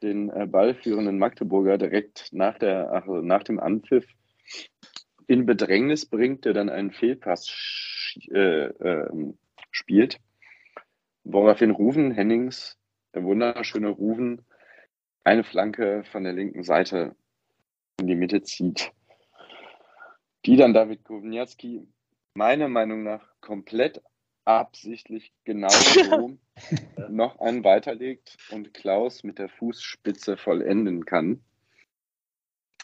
den 0.03 0.31
äh, 0.31 0.47
ballführenden 0.47 1.19
Magdeburger 1.19 1.79
direkt 1.79 2.33
nach, 2.33 2.59
der, 2.59 2.93
also 2.93 3.21
nach 3.23 3.43
dem 3.45 3.61
Anpfiff 3.61 4.07
in 5.27 5.47
Bedrängnis 5.47 6.07
bringt, 6.07 6.45
der 6.45 6.53
dann 6.53 6.69
einen 6.69 6.91
Fehlpass 6.91 7.53
äh, 8.31 8.67
ähm, 8.67 9.39
spielt. 9.71 10.19
Woraufhin 11.25 11.71
Ruven 11.71 12.11
Hennings, 12.11 12.79
der 13.15 13.25
wunderschöne 13.25 13.89
Ruven, 13.89 14.45
eine 15.25 15.45
Flanke 15.45 16.05
von 16.05 16.25
der 16.25 16.33
linken 16.33 16.65
Seite 16.65 17.15
in 18.01 18.07
die 18.07 18.17
Mitte 18.17 18.43
zieht. 18.43 18.93
Die 20.45 20.57
dann 20.57 20.75
David 20.75 21.05
Kowniatski 21.05 21.87
meiner 22.35 22.69
Meinung 22.69 23.05
nach 23.05 23.25
komplett 23.41 24.03
absichtlich 24.45 25.33
genau 25.45 25.69
so 25.71 26.39
noch 27.09 27.39
einen 27.39 27.63
weiterlegt 27.65 28.37
und 28.51 28.75
Klaus 28.75 29.23
mit 29.23 29.39
der 29.39 29.49
Fußspitze 29.49 30.37
vollenden 30.37 31.05
kann. 31.05 31.45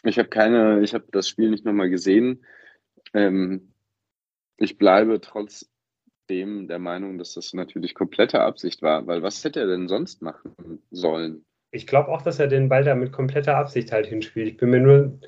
Ich 0.03 0.17
habe 0.17 0.29
keine, 0.29 0.81
ich 0.81 0.93
habe 0.93 1.05
das 1.11 1.27
Spiel 1.27 1.49
nicht 1.49 1.65
nochmal 1.65 1.89
gesehen. 1.89 2.45
Ähm, 3.13 3.73
ich 4.55 4.77
bleibe 4.77 5.19
trotzdem 6.29 6.67
der 6.67 6.79
Meinung, 6.79 7.17
dass 7.17 7.33
das 7.33 7.53
natürlich 7.53 7.95
komplette 7.95 8.41
Absicht 8.41 8.81
war, 8.81 9.07
weil 9.07 9.23
was 9.23 9.43
hätte 9.43 9.61
er 9.61 9.67
denn 9.67 9.87
sonst 9.87 10.21
machen 10.21 10.53
sollen? 10.91 11.43
Ich 11.71 11.87
glaube 11.87 12.09
auch, 12.09 12.21
dass 12.21 12.39
er 12.39 12.47
den 12.47 12.69
Ball 12.69 12.83
da 12.83 12.95
mit 12.95 13.11
kompletter 13.11 13.57
Absicht 13.57 13.91
halt 13.91 14.07
hinspielt. 14.07 14.47
Ich 14.47 14.57
bin 14.57 14.69
mir 14.69 14.79
nur 14.79 15.19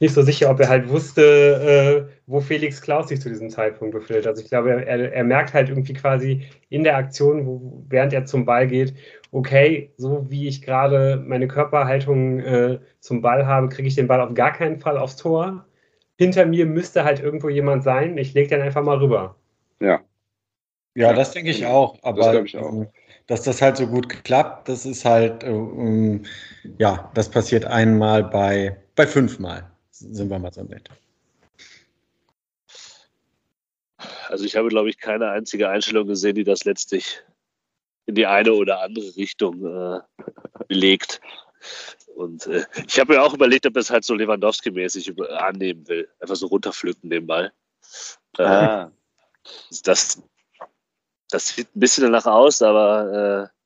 nicht 0.00 0.14
so 0.14 0.22
sicher, 0.22 0.48
ob 0.50 0.60
er 0.60 0.68
halt 0.68 0.88
wusste, 0.88 2.08
äh, 2.08 2.12
wo 2.26 2.40
Felix 2.40 2.80
Klaus 2.80 3.08
sich 3.08 3.20
zu 3.20 3.28
diesem 3.28 3.50
Zeitpunkt 3.50 3.94
befindet. 3.94 4.28
Also 4.28 4.42
ich 4.42 4.48
glaube, 4.48 4.70
er, 4.70 4.86
er, 4.86 5.12
er 5.12 5.24
merkt 5.24 5.54
halt 5.54 5.68
irgendwie 5.68 5.94
quasi 5.94 6.42
in 6.68 6.84
der 6.84 6.96
Aktion, 6.96 7.46
wo, 7.46 7.84
während 7.88 8.12
er 8.12 8.24
zum 8.24 8.44
Ball 8.44 8.68
geht, 8.68 8.94
okay, 9.32 9.92
so 9.96 10.26
wie 10.30 10.46
ich 10.46 10.62
gerade 10.62 11.22
meine 11.26 11.48
Körperhaltung 11.48 12.38
äh, 12.40 12.78
zum 13.00 13.22
Ball 13.22 13.46
habe, 13.46 13.68
kriege 13.68 13.88
ich 13.88 13.96
den 13.96 14.06
Ball 14.06 14.20
auf 14.20 14.34
gar 14.34 14.52
keinen 14.52 14.78
Fall 14.78 14.98
aufs 14.98 15.16
Tor. 15.16 15.66
Hinter 16.16 16.46
mir 16.46 16.66
müsste 16.66 17.04
halt 17.04 17.20
irgendwo 17.20 17.48
jemand 17.48 17.82
sein. 17.82 18.18
Ich 18.18 18.34
lege 18.34 18.48
den 18.48 18.62
einfach 18.62 18.82
mal 18.82 18.98
rüber. 18.98 19.36
Ja, 20.98 21.12
das 21.12 21.30
denke 21.30 21.50
ich 21.52 21.64
auch. 21.64 21.96
Aber 22.02 22.32
glaub 22.32 22.44
ich 22.44 22.56
auch. 22.56 22.72
ähm, 22.72 22.88
dass 23.28 23.42
das 23.42 23.62
halt 23.62 23.76
so 23.76 23.86
gut 23.86 24.24
klappt, 24.24 24.68
das 24.68 24.84
ist 24.84 25.04
halt, 25.04 25.44
äh, 25.44 25.48
ähm, 25.48 26.24
ja, 26.78 27.08
das 27.14 27.30
passiert 27.30 27.64
einmal 27.64 28.24
bei, 28.24 28.76
bei 28.96 29.06
fünfmal. 29.06 29.70
Sind 29.92 30.28
wir 30.28 30.40
mal 30.40 30.52
so 30.52 30.64
nett. 30.64 30.90
Also 34.28 34.44
ich 34.44 34.56
habe, 34.56 34.68
glaube 34.68 34.90
ich, 34.90 34.98
keine 34.98 35.30
einzige 35.30 35.68
Einstellung 35.68 36.08
gesehen, 36.08 36.34
die 36.34 36.42
das 36.42 36.64
letztlich 36.64 37.22
in 38.06 38.16
die 38.16 38.26
eine 38.26 38.52
oder 38.52 38.82
andere 38.82 39.14
Richtung 39.14 39.64
äh, 39.64 40.00
legt. 40.68 41.20
Und 42.16 42.48
äh, 42.48 42.64
ich 42.88 42.98
habe 42.98 43.14
mir 43.14 43.22
auch 43.22 43.34
überlegt, 43.34 43.66
ob 43.66 43.76
er 43.76 43.82
es 43.82 43.90
halt 43.90 44.04
so 44.04 44.14
Lewandowski-mäßig 44.14 45.16
annehmen 45.30 45.86
will. 45.86 46.08
Einfach 46.18 46.34
so 46.34 46.48
runterpflücken 46.48 47.08
den 47.08 47.28
Ball. 47.28 47.52
Äh, 48.36 48.42
ah, 48.42 48.92
das, 49.84 50.22
das 51.30 51.48
sieht 51.48 51.74
ein 51.74 51.80
bisschen 51.80 52.04
danach 52.04 52.26
aus, 52.26 52.62
aber 52.62 53.50
äh, 53.50 53.58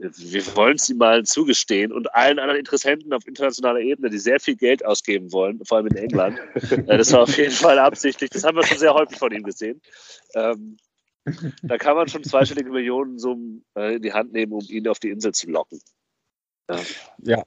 wir 0.00 0.56
wollen 0.56 0.76
es 0.76 0.88
ihm 0.88 0.98
mal 0.98 1.24
zugestehen 1.24 1.92
und 1.92 2.14
allen 2.14 2.38
anderen 2.38 2.58
Interessenten 2.58 3.12
auf 3.12 3.26
internationaler 3.26 3.80
Ebene, 3.80 4.10
die 4.10 4.18
sehr 4.18 4.38
viel 4.38 4.56
Geld 4.56 4.84
ausgeben 4.84 5.32
wollen, 5.32 5.64
vor 5.64 5.78
allem 5.78 5.88
in 5.88 5.96
England. 5.96 6.38
äh, 6.70 6.98
das 6.98 7.12
war 7.12 7.22
auf 7.22 7.36
jeden 7.36 7.52
Fall 7.52 7.78
absichtlich. 7.78 8.30
Das 8.30 8.44
haben 8.44 8.56
wir 8.56 8.64
schon 8.64 8.78
sehr 8.78 8.94
häufig 8.94 9.18
von 9.18 9.32
ihm 9.32 9.42
gesehen. 9.42 9.80
Ähm, 10.34 10.76
da 11.62 11.78
kann 11.78 11.96
man 11.96 12.08
schon 12.08 12.24
zweistellige 12.24 12.70
Millionen 12.70 13.18
Summen 13.18 13.64
äh, 13.76 13.96
in 13.96 14.02
die 14.02 14.12
Hand 14.12 14.32
nehmen, 14.32 14.52
um 14.52 14.64
ihn 14.68 14.88
auf 14.88 14.98
die 14.98 15.10
Insel 15.10 15.32
zu 15.32 15.50
locken. 15.50 15.80
Ja. 17.22 17.44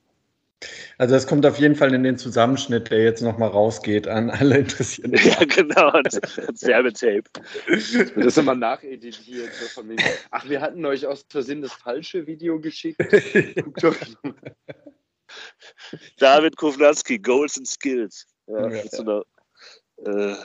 Also 0.98 1.16
es 1.16 1.26
kommt 1.26 1.46
auf 1.46 1.58
jeden 1.58 1.76
Fall 1.76 1.94
in 1.94 2.04
den 2.04 2.18
Zusammenschnitt, 2.18 2.92
der 2.92 3.04
jetzt 3.04 3.22
nochmal 3.22 3.50
rausgeht 3.50 4.08
an 4.08 4.30
alle 4.30 4.60
Interessierten. 4.60 5.14
ja, 5.24 5.44
genau. 5.46 5.92
Das, 6.04 6.20
das 6.22 6.64
Werbetape. 6.64 7.24
wird 7.68 8.26
das 8.26 8.38
immer 8.38 8.56
nacheditiert. 8.56 9.50
So 9.54 9.82
ach, 10.30 10.48
wir 10.48 10.62
hatten 10.62 10.86
euch 10.86 11.08
aus 11.08 11.26
Versehen 11.30 11.62
das 11.62 11.74
falsche 11.74 12.28
Video 12.28 12.60
geschickt. 12.60 13.00
Guckt 13.64 13.84
euch. 13.84 14.18
David 16.18 16.58
Kovnatski, 16.58 17.18
Goals 17.20 17.58
and 17.58 17.68
Skills. 17.68 18.28
Ja, 18.48 18.62
Ja. 18.62 18.68
mit 18.70 18.92
so 18.92 19.02
einer 19.02 19.24
äh, 20.06 20.36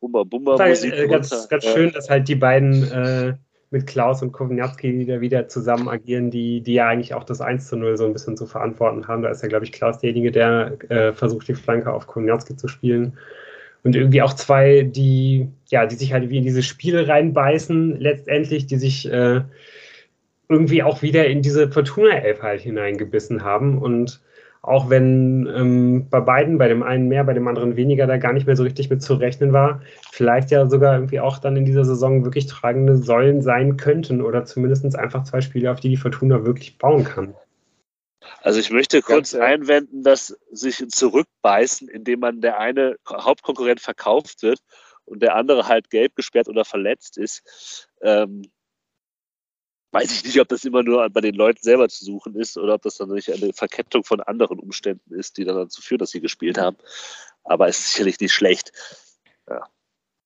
Bumba 0.00 0.24
Bumba 0.24 0.68
Musik. 0.68 0.92
äh, 0.92 1.06
ganz, 1.08 1.48
ganz 1.48 1.64
Ja. 1.64 1.72
schön, 1.72 1.92
dass 1.92 2.10
halt 2.10 2.28
die 2.28 2.34
beiden 2.34 2.90
äh, 2.90 3.34
mit 3.76 3.86
Klaus 3.86 4.22
und 4.22 4.32
Kowniatski 4.32 4.98
wieder, 4.98 5.20
wieder 5.20 5.48
zusammen 5.48 5.88
agieren, 5.88 6.30
die, 6.30 6.62
die 6.62 6.74
ja 6.74 6.88
eigentlich 6.88 7.12
auch 7.12 7.24
das 7.24 7.42
1 7.42 7.68
zu 7.68 7.76
0 7.76 7.98
so 7.98 8.06
ein 8.06 8.14
bisschen 8.14 8.36
zu 8.36 8.46
verantworten 8.46 9.06
haben. 9.06 9.22
Da 9.22 9.28
ist 9.28 9.42
ja, 9.42 9.48
glaube 9.48 9.66
ich, 9.66 9.72
Klaus 9.72 9.98
derjenige, 9.98 10.32
der 10.32 10.78
äh, 10.88 11.12
versucht, 11.12 11.46
die 11.48 11.54
Flanke 11.54 11.92
auf 11.92 12.06
Kowniatski 12.06 12.56
zu 12.56 12.68
spielen. 12.68 13.18
Und 13.82 13.94
irgendwie 13.94 14.22
auch 14.22 14.32
zwei, 14.32 14.82
die, 14.82 15.48
ja, 15.68 15.84
die 15.84 15.94
sich 15.94 16.14
halt 16.14 16.30
wie 16.30 16.38
in 16.38 16.44
diese 16.44 16.62
Spiele 16.62 17.06
reinbeißen, 17.06 18.00
letztendlich, 18.00 18.66
die 18.66 18.78
sich 18.78 19.12
äh, 19.12 19.42
irgendwie 20.48 20.82
auch 20.82 21.02
wieder 21.02 21.26
in 21.26 21.42
diese 21.42 21.70
Fortuna-Elf 21.70 22.42
halt 22.42 22.62
hineingebissen 22.62 23.44
haben. 23.44 23.76
Und 23.76 24.20
auch 24.66 24.90
wenn 24.90 25.48
ähm, 25.54 26.08
bei 26.10 26.20
beiden, 26.20 26.58
bei 26.58 26.68
dem 26.68 26.82
einen 26.82 27.08
mehr, 27.08 27.24
bei 27.24 27.34
dem 27.34 27.46
anderen 27.46 27.76
weniger, 27.76 28.06
da 28.06 28.16
gar 28.16 28.32
nicht 28.32 28.46
mehr 28.46 28.56
so 28.56 28.64
richtig 28.64 28.90
mit 28.90 29.00
zu 29.00 29.14
rechnen 29.14 29.52
war, 29.52 29.80
vielleicht 30.10 30.50
ja 30.50 30.66
sogar 30.66 30.94
irgendwie 30.94 31.20
auch 31.20 31.38
dann 31.38 31.56
in 31.56 31.64
dieser 31.64 31.84
Saison 31.84 32.24
wirklich 32.24 32.46
tragende 32.46 32.96
Säulen 32.96 33.42
sein 33.42 33.76
könnten 33.76 34.20
oder 34.20 34.44
zumindest 34.44 34.96
einfach 34.96 35.24
zwei 35.24 35.40
Spiele, 35.40 35.70
auf 35.70 35.80
die 35.80 35.88
die 35.88 35.96
Fortuna 35.96 36.44
wirklich 36.44 36.78
bauen 36.78 37.04
kann. 37.04 37.34
Also 38.42 38.58
ich 38.58 38.70
möchte 38.70 39.02
kurz 39.02 39.32
ja. 39.32 39.42
einwenden, 39.42 40.02
dass 40.02 40.36
sich 40.50 40.84
zurückbeißen, 40.88 41.88
indem 41.88 42.20
man 42.20 42.40
der 42.40 42.58
eine 42.58 42.96
Hauptkonkurrent 43.08 43.80
verkauft 43.80 44.42
wird 44.42 44.58
und 45.04 45.22
der 45.22 45.36
andere 45.36 45.68
halt 45.68 45.90
gelb 45.90 46.16
gesperrt 46.16 46.48
oder 46.48 46.64
verletzt 46.64 47.18
ist. 47.18 47.88
Ähm, 48.02 48.42
weiß 49.96 50.12
ich 50.12 50.24
nicht, 50.24 50.38
ob 50.40 50.48
das 50.48 50.64
immer 50.64 50.82
nur 50.82 51.08
bei 51.08 51.22
den 51.22 51.34
Leuten 51.34 51.62
selber 51.62 51.88
zu 51.88 52.04
suchen 52.04 52.34
ist 52.34 52.58
oder 52.58 52.74
ob 52.74 52.82
das 52.82 52.98
dann 52.98 53.10
nicht 53.10 53.32
eine 53.32 53.54
Verkettung 53.54 54.04
von 54.04 54.20
anderen 54.20 54.58
Umständen 54.58 55.14
ist, 55.14 55.38
die 55.38 55.44
dann 55.44 55.56
dazu 55.56 55.80
führen, 55.80 56.00
dass 56.00 56.10
sie 56.10 56.20
gespielt 56.20 56.58
haben. 56.58 56.76
Aber 57.44 57.66
es 57.66 57.78
ist 57.78 57.92
sicherlich 57.92 58.20
nicht 58.20 58.34
schlecht. 58.34 58.72
Ja. 59.48 59.66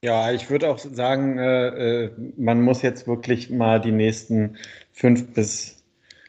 Ja, 0.03 0.33
ich 0.33 0.51
würde 0.51 0.69
auch 0.71 0.79
sagen, 0.79 1.39
äh, 1.39 1.69
äh, 1.69 2.11
man 2.37 2.63
muss 2.63 2.83
jetzt 2.83 3.07
wirklich 3.07 3.51
mal 3.51 3.81
die 3.81 3.93
nächsten 3.93 4.57
fünf 4.93 5.35
bis, 5.35 5.85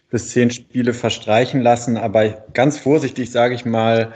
bis 0.09 0.29
zehn 0.29 0.51
Spiele 0.51 0.93
verstreichen 0.93 1.61
lassen. 1.61 1.97
Aber 1.97 2.29
ganz 2.53 2.77
vorsichtig 2.77 3.31
sage 3.31 3.55
ich 3.55 3.65
mal, 3.65 4.13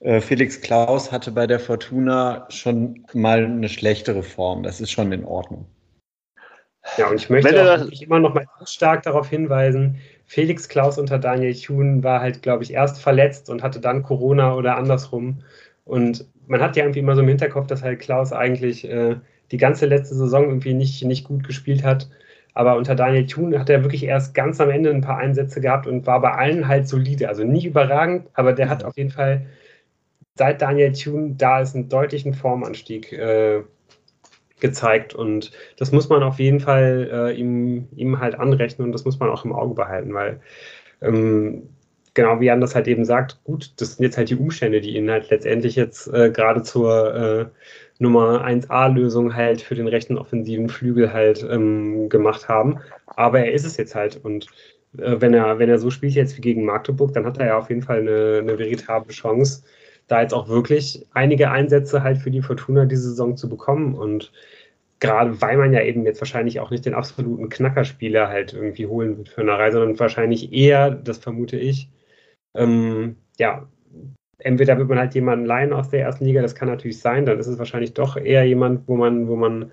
äh, 0.00 0.20
Felix 0.20 0.60
Klaus 0.60 1.10
hatte 1.10 1.32
bei 1.32 1.48
der 1.48 1.58
Fortuna 1.58 2.46
schon 2.50 3.06
mal 3.12 3.44
eine 3.44 3.68
schlechtere 3.68 4.22
Form. 4.22 4.62
Das 4.62 4.80
ist 4.80 4.92
schon 4.92 5.10
in 5.10 5.24
Ordnung. 5.24 5.66
Ja, 6.96 7.08
und 7.08 7.16
ich 7.16 7.30
möchte 7.30 7.74
auch 7.74 8.00
immer 8.00 8.18
noch 8.18 8.34
mal 8.34 8.46
stark 8.64 9.02
darauf 9.02 9.28
hinweisen, 9.28 10.00
Felix 10.26 10.68
Klaus 10.68 10.98
unter 10.98 11.18
Daniel 11.18 11.54
Thun 11.54 12.04
war 12.04 12.20
halt, 12.20 12.42
glaube 12.42 12.62
ich, 12.62 12.72
erst 12.72 13.00
verletzt 13.00 13.48
und 13.48 13.62
hatte 13.62 13.80
dann 13.80 14.02
Corona 14.02 14.54
oder 14.54 14.76
andersrum. 14.76 15.42
Und 15.84 16.26
man 16.46 16.60
hat 16.60 16.76
ja 16.76 16.84
irgendwie 16.84 17.00
immer 17.00 17.14
so 17.14 17.22
im 17.22 17.28
Hinterkopf, 17.28 17.66
dass 17.66 17.82
halt 17.82 18.00
Klaus 18.00 18.32
eigentlich 18.32 18.88
äh, 18.88 19.16
die 19.50 19.56
ganze 19.56 19.86
letzte 19.86 20.14
Saison 20.14 20.44
irgendwie 20.44 20.74
nicht, 20.74 21.02
nicht 21.04 21.24
gut 21.24 21.44
gespielt 21.44 21.82
hat. 21.82 22.08
Aber 22.52 22.76
unter 22.76 22.94
Daniel 22.94 23.26
Thun 23.26 23.58
hat 23.58 23.70
er 23.70 23.82
wirklich 23.82 24.04
erst 24.04 24.34
ganz 24.34 24.60
am 24.60 24.68
Ende 24.68 24.90
ein 24.90 25.00
paar 25.00 25.18
Einsätze 25.18 25.60
gehabt 25.60 25.86
und 25.86 26.06
war 26.06 26.20
bei 26.20 26.32
allen 26.32 26.68
halt 26.68 26.88
solide. 26.88 27.28
Also 27.28 27.44
nicht 27.44 27.64
überragend, 27.64 28.28
aber 28.34 28.52
der 28.52 28.68
hat 28.68 28.84
auf 28.84 28.96
jeden 28.96 29.10
Fall 29.10 29.46
seit 30.34 30.60
Daniel 30.60 30.92
Thun 30.92 31.36
da 31.38 31.60
ist 31.60 31.74
einen 31.74 31.88
deutlichen 31.88 32.34
Formanstieg 32.34 33.12
äh, 33.12 33.62
gezeigt. 34.60 35.14
Und 35.14 35.52
das 35.76 35.92
muss 35.92 36.08
man 36.08 36.22
auf 36.22 36.38
jeden 36.38 36.60
Fall 36.60 37.08
äh, 37.12 37.34
ihm, 37.34 37.88
ihm 37.96 38.18
halt 38.18 38.34
anrechnen 38.34 38.86
und 38.86 38.92
das 38.92 39.04
muss 39.04 39.18
man 39.18 39.30
auch 39.30 39.44
im 39.44 39.52
Auge 39.52 39.74
behalten, 39.74 40.14
weil 40.14 40.40
ähm, 41.02 41.68
genau 42.14 42.40
wie 42.40 42.46
Jan 42.46 42.60
das 42.60 42.74
halt 42.74 42.88
eben 42.88 43.04
sagt, 43.04 43.42
gut, 43.44 43.72
das 43.76 43.96
sind 43.96 44.04
jetzt 44.04 44.18
halt 44.18 44.30
die 44.30 44.36
Umstände, 44.36 44.80
die 44.80 44.96
ihn 44.96 45.10
halt 45.10 45.30
letztendlich 45.30 45.76
jetzt 45.76 46.08
äh, 46.12 46.30
gerade 46.30 46.62
zur 46.62 47.14
äh, 47.14 47.46
Nummer 48.00 48.44
1a-Lösung 48.44 49.34
halt 49.34 49.60
für 49.60 49.74
den 49.74 49.88
rechten 49.88 50.18
offensiven 50.18 50.68
Flügel 50.68 51.12
halt 51.12 51.46
ähm, 51.48 52.08
gemacht 52.08 52.48
haben. 52.48 52.78
Aber 53.06 53.40
er 53.40 53.52
ist 53.52 53.64
es 53.64 53.76
jetzt 53.76 53.94
halt 53.94 54.16
und 54.24 54.46
äh, 54.96 55.16
wenn 55.20 55.34
er, 55.34 55.58
wenn 55.58 55.68
er 55.68 55.78
so 55.78 55.90
spielt 55.90 56.14
jetzt 56.14 56.36
wie 56.36 56.40
gegen 56.40 56.64
Magdeburg, 56.64 57.12
dann 57.12 57.26
hat 57.26 57.38
er 57.38 57.46
ja 57.46 57.58
auf 57.58 57.68
jeden 57.68 57.82
Fall 57.82 58.00
eine, 58.00 58.38
eine 58.40 58.58
veritable 58.58 59.12
Chance, 59.12 59.62
da 60.08 60.22
jetzt 60.22 60.34
auch 60.34 60.48
wirklich 60.48 61.06
einige 61.12 61.50
Einsätze 61.50 62.02
halt 62.02 62.18
für 62.18 62.30
die 62.30 62.42
Fortuna 62.42 62.86
diese 62.86 63.10
Saison 63.10 63.36
zu 63.36 63.48
bekommen 63.48 63.94
und 63.94 64.32
gerade 65.00 65.40
weil 65.40 65.56
man 65.56 65.72
ja 65.72 65.82
eben 65.82 66.04
jetzt 66.04 66.20
wahrscheinlich 66.20 66.60
auch 66.60 66.70
nicht 66.70 66.84
den 66.84 66.94
absoluten 66.94 67.48
Knackerspieler 67.48 68.28
halt 68.28 68.52
irgendwie 68.52 68.86
holen 68.86 69.18
wird 69.18 69.28
für 69.28 69.42
eine 69.42 69.52
Reise, 69.52 69.78
sondern 69.78 69.98
wahrscheinlich 69.98 70.52
eher, 70.52 70.90
das 70.90 71.18
vermute 71.18 71.56
ich, 71.56 71.88
ähm, 72.54 73.16
ja, 73.38 73.68
entweder 74.38 74.78
wird 74.78 74.88
man 74.88 74.98
halt 74.98 75.14
jemanden 75.14 75.46
leihen 75.46 75.72
aus 75.72 75.90
der 75.90 76.00
ersten 76.00 76.24
Liga, 76.24 76.42
das 76.42 76.54
kann 76.54 76.68
natürlich 76.68 76.98
sein, 77.00 77.26
dann 77.26 77.38
ist 77.38 77.46
es 77.46 77.58
wahrscheinlich 77.58 77.94
doch 77.94 78.16
eher 78.16 78.44
jemand, 78.44 78.88
wo 78.88 78.96
man, 78.96 79.28
wo 79.28 79.36
man 79.36 79.70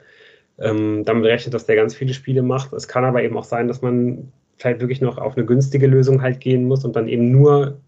ähm, 0.60 1.04
damit 1.06 1.26
rechnet, 1.26 1.54
dass 1.54 1.66
der 1.66 1.76
ganz 1.76 1.96
viele 1.96 2.14
Spiele 2.14 2.42
macht. 2.42 2.74
Es 2.74 2.88
kann 2.88 3.06
aber 3.06 3.24
eben 3.24 3.38
auch 3.38 3.44
sein, 3.44 3.68
dass 3.68 3.82
man 3.82 4.32
vielleicht 4.58 4.80
wirklich 4.80 5.02
noch 5.02 5.18
auf 5.18 5.36
eine 5.36 5.46
günstige 5.46 5.88
Lösung 5.88 6.22
halt 6.22 6.40
gehen 6.40 6.66
muss 6.66 6.86
und 6.86 6.96
dann 6.96 7.08
eben 7.08 7.32
nur 7.32 7.80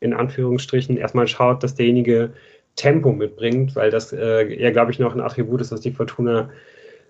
in 0.00 0.12
Anführungsstrichen 0.12 0.96
erstmal 0.96 1.26
schaut, 1.28 1.62
dass 1.62 1.74
derjenige 1.74 2.32
Tempo 2.76 3.12
mitbringt, 3.12 3.76
weil 3.76 3.90
das 3.90 4.12
äh, 4.12 4.52
ja, 4.60 4.70
glaube 4.70 4.90
ich, 4.90 4.98
noch 4.98 5.14
ein 5.14 5.20
Attribut 5.20 5.60
ist, 5.60 5.72
dass 5.72 5.80
die 5.80 5.92
Fortuna, 5.92 6.50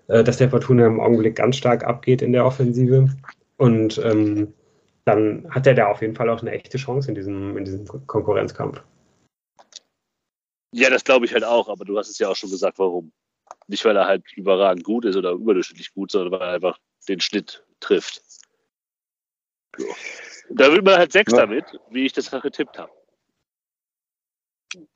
äh, 0.07 0.23
dass 0.23 0.37
der 0.37 0.49
Fortuna 0.49 0.85
im 0.85 0.99
Augenblick 0.99 1.35
ganz 1.35 1.57
stark 1.57 1.83
abgeht 1.83 2.21
in 2.21 2.33
der 2.33 2.45
Offensive. 2.45 3.09
Und 3.57 3.97
ähm, 4.03 4.53
dann 5.05 5.45
hat 5.49 5.67
er 5.67 5.73
da 5.73 5.87
auf 5.87 6.01
jeden 6.01 6.15
Fall 6.15 6.29
auch 6.29 6.41
eine 6.41 6.51
echte 6.51 6.77
Chance 6.77 7.09
in 7.09 7.15
diesem, 7.15 7.57
in 7.57 7.65
diesem 7.65 7.85
Konkurrenzkampf. 8.07 8.81
Ja, 10.71 10.89
das 10.89 11.03
glaube 11.03 11.25
ich 11.25 11.33
halt 11.33 11.45
auch, 11.45 11.69
aber 11.69 11.85
du 11.85 11.97
hast 11.97 12.09
es 12.09 12.19
ja 12.19 12.27
auch 12.27 12.35
schon 12.35 12.49
gesagt, 12.49 12.79
warum. 12.79 13.11
Nicht, 13.67 13.85
weil 13.85 13.95
er 13.95 14.05
halt 14.05 14.23
überragend 14.35 14.83
gut 14.83 15.05
ist 15.05 15.15
oder 15.15 15.31
überdurchschnittlich 15.31 15.93
gut, 15.93 16.11
sondern 16.11 16.33
weil 16.33 16.41
er 16.41 16.53
einfach 16.55 16.77
den 17.07 17.19
Schnitt 17.19 17.65
trifft. 17.79 18.21
Da 20.49 20.71
wird 20.71 20.85
man 20.85 20.97
halt 20.97 21.11
Sechster 21.11 21.41
ja. 21.41 21.45
mit, 21.47 21.65
wie 21.89 22.05
ich 22.05 22.13
das 22.13 22.29
getippt 22.29 22.77
habe. 22.77 22.91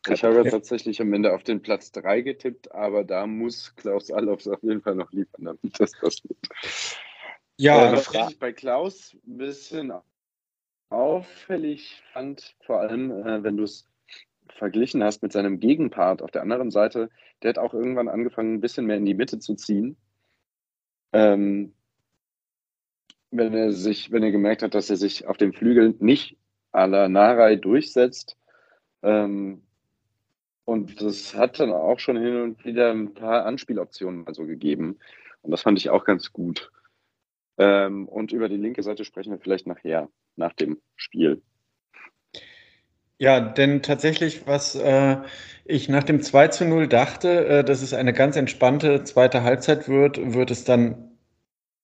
Ich 0.10 0.24
habe 0.24 0.36
ja 0.36 0.44
tatsächlich 0.44 1.02
am 1.02 1.14
Ende 1.14 1.34
auf 1.34 1.44
den 1.44 1.62
Platz 1.62 1.92
3 1.92 2.22
getippt, 2.22 2.72
aber 2.72 3.04
da 3.04 3.26
muss 3.28 3.76
Klaus 3.76 4.12
Allofs 4.12 4.48
auf 4.48 4.62
jeden 4.62 4.82
Fall 4.82 4.96
noch 4.96 5.12
liefern, 5.12 5.46
damit 5.46 5.80
das 5.80 5.92
passiert. 5.94 6.38
Ja, 7.58 7.90
äh, 7.90 7.94
was 7.94 8.32
ich 8.32 8.40
bei 8.40 8.52
Klaus 8.52 9.16
ein 9.26 9.38
bisschen 9.38 9.94
auffällig 10.90 12.02
fand, 12.14 12.56
vor 12.66 12.80
allem 12.80 13.12
äh, 13.12 13.44
wenn 13.44 13.58
du 13.58 13.64
es 13.64 13.86
verglichen 14.50 15.04
hast 15.04 15.22
mit 15.22 15.32
seinem 15.32 15.60
Gegenpart 15.60 16.22
auf 16.22 16.32
der 16.32 16.42
anderen 16.42 16.72
Seite, 16.72 17.10
der 17.42 17.50
hat 17.50 17.58
auch 17.58 17.74
irgendwann 17.74 18.10
angefangen, 18.10 18.56
ein 18.56 18.62
bisschen 18.62 18.86
mehr 18.86 18.98
in 18.98 19.06
die 19.06 19.14
Mitte 19.14 19.40
zu 19.40 19.56
ziehen. 19.56 19.98
Ähm, 21.14 21.74
wenn 23.32 23.54
er 23.54 23.72
sich, 23.72 24.12
wenn 24.12 24.24
er 24.24 24.32
gemerkt 24.32 24.64
hat, 24.64 24.74
dass 24.74 24.90
er 24.90 24.98
sich 24.98 25.28
auf 25.28 25.38
dem 25.38 25.54
Flügel 25.54 25.96
nicht 26.00 26.38
à 26.72 26.88
la 26.88 27.08
Narei 27.10 27.56
durchsetzt. 27.56 28.38
Ähm, 29.02 29.64
und 30.66 31.02
das 31.02 31.34
hat 31.36 31.60
dann 31.60 31.72
auch 31.72 32.00
schon 32.00 32.18
hin 32.18 32.42
und 32.42 32.64
wieder 32.66 32.92
ein 32.92 33.14
paar 33.14 33.46
Anspieloptionen 33.46 34.28
also 34.28 34.46
gegeben. 34.46 35.00
Und 35.42 35.52
das 35.52 35.62
fand 35.62 35.80
ich 35.80 35.90
auch 35.90 36.06
ganz 36.06 36.32
gut. 36.32 36.72
Ähm, 37.58 38.08
und 38.08 38.32
über 38.32 38.50
die 38.50 38.58
linke 38.58 38.84
Seite 38.84 39.04
sprechen 39.04 39.32
wir 39.32 39.40
vielleicht 39.40 39.68
nachher, 39.68 40.10
nach 40.36 40.54
dem 40.54 40.80
Spiel. 40.96 41.42
Ja, 43.18 43.42
denn 43.42 43.82
tatsächlich, 43.82 44.48
was 44.48 44.76
äh, 44.76 45.18
ich 45.66 45.90
nach 45.90 46.04
dem 46.04 46.22
2 46.22 46.48
zu 46.50 46.66
0 46.66 46.88
dachte, 46.88 47.46
äh, 47.48 47.64
dass 47.66 47.82
es 47.82 47.94
eine 47.94 48.14
ganz 48.14 48.38
entspannte 48.38 49.04
zweite 49.04 49.44
Halbzeit 49.44 49.90
wird, 49.90 50.34
wird 50.34 50.52
es 50.52 50.64
dann 50.64 51.09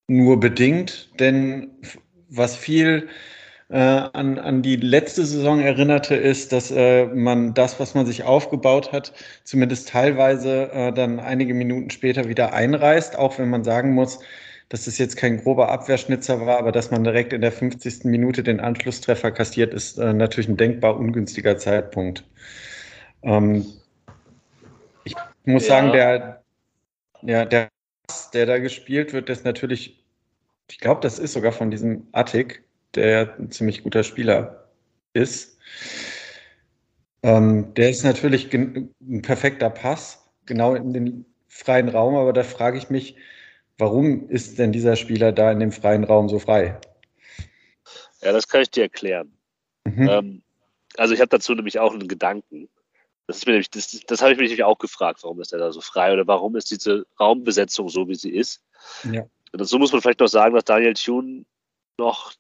nur 0.08 0.39
bedingt, 0.39 1.10
denn 1.20 1.72
was 2.30 2.56
viel 2.56 3.10
äh, 3.70 3.78
an, 3.78 4.38
an 4.38 4.62
die 4.62 4.76
letzte 4.76 5.26
Saison 5.26 5.60
erinnerte, 5.60 6.16
ist, 6.16 6.51
dass 6.51 6.72
äh, 6.72 7.06
man 7.08 7.53
das, 7.53 7.80
was 7.80 7.95
man 7.95 8.06
sich 8.06 8.24
aufgebaut 8.24 8.91
hat, 8.91 9.14
zumindest 9.43 9.89
teilweise 9.89 10.72
äh, 10.72 10.93
dann 10.93 11.20
einige 11.20 11.53
Minuten 11.53 11.89
später 11.89 12.28
wieder 12.30 12.53
einreißt, 12.53 13.18
auch 13.18 13.39
wenn 13.39 13.49
man 13.49 13.64
sagen 13.64 13.93
muss, 13.93 14.20
dass 14.70 14.88
es 14.88 14.97
jetzt 14.97 15.18
kein 15.18 15.41
grober 15.41 15.70
Abwehrschnitzer 15.70 16.45
war, 16.45 16.58
aber 16.58 16.72
dass 16.72 16.91
man 16.91 17.03
direkt 17.03 17.34
in 17.34 17.41
der 17.41 17.51
50. 17.51 18.06
Minute 18.06 18.43
den 18.43 18.60
Anschlusstreffer 18.60 19.32
kassiert, 19.32 19.74
ist 19.74 19.97
äh, 19.97 20.14
natürlich 20.14 20.49
ein 20.49 20.58
denkbar 20.58 20.97
ungünstiger 20.97 21.58
Zeitpunkt. 21.58 22.24
Ähm, 23.24 23.66
ich 25.03 25.16
muss 25.45 25.68
ja. 25.68 25.76
sagen, 25.76 25.91
der, 25.91 26.43
ja, 27.22 27.45
der 27.45 27.70
der 28.34 28.45
da 28.45 28.60
gespielt 28.60 29.14
wird, 29.14 29.30
ist 29.30 29.45
natürlich, 29.45 30.03
ich 30.70 30.80
glaube, 30.80 31.01
das 31.01 31.20
ist 31.20 31.34
sogar 31.34 31.51
von 31.51 31.72
diesem 31.72 32.08
Attic, 32.12 32.64
der 32.95 33.36
ein 33.39 33.51
ziemlich 33.51 33.84
guter 33.84 34.03
Spieler 34.03 34.70
ist. 35.14 35.58
Ähm, 37.24 37.74
der 37.74 37.89
ist 37.89 38.03
natürlich 38.03 38.53
ein 38.53 39.22
perfekter 39.22 39.70
Pass, 39.70 40.30
genau 40.45 40.76
in 40.76 40.93
den 40.93 41.26
freien 41.47 41.89
Raum, 41.89 42.16
aber 42.16 42.34
da 42.34 42.43
frage 42.43 42.78
ich 42.78 42.89
mich, 42.89 43.16
warum 43.78 44.30
ist 44.30 44.60
denn 44.60 44.72
dieser 44.72 44.95
Spieler 44.95 45.32
da 45.32 45.51
in 45.51 45.60
dem 45.60 45.72
freien 45.72 46.03
Raum 46.03 46.30
so 46.30 46.39
frei? 46.39 46.80
Ja, 48.22 48.32
das 48.32 48.47
kann 48.47 48.62
ich 48.62 48.70
dir 48.72 48.84
erklären. 48.84 49.32
Mhm. 49.86 50.10
Ähm, 50.10 50.43
also 50.97 51.14
ich 51.14 51.20
habe 51.20 51.30
dazu 51.30 51.53
nämlich 51.53 51.80
auch 51.80 51.93
einen 51.93 52.08
Gedanken. 52.08 52.70
Das, 53.28 53.38
ist 53.38 53.46
mir 53.46 53.54
nämlich, 53.54 53.72
das, 53.72 54.00
das 54.08 54.22
habe 54.22 54.32
ich 54.34 54.38
mich 54.38 54.50
nämlich 54.50 54.64
auch 54.64 54.78
gefragt, 54.78 55.24
warum 55.24 55.42
ist 55.42 55.52
er 55.54 55.60
da 55.60 55.72
so 55.72 55.82
frei 55.82 56.14
oder 56.14 56.28
warum 56.28 56.56
ist 56.56 56.70
diese 56.72 57.06
Raumbesetzung 57.20 57.90
so, 57.90 58.08
wie 58.08 58.16
sie 58.16 58.32
ist. 58.32 58.62
Ja. 59.12 59.26
Dazu 59.52 59.80
muss 59.80 59.92
man 59.92 60.02
vielleicht 60.02 60.20
noch 60.20 60.28
sagen, 60.28 60.54
dass 60.54 60.66
Daniel 60.66 60.94
Thune 60.94 61.46
noch 61.98 62.34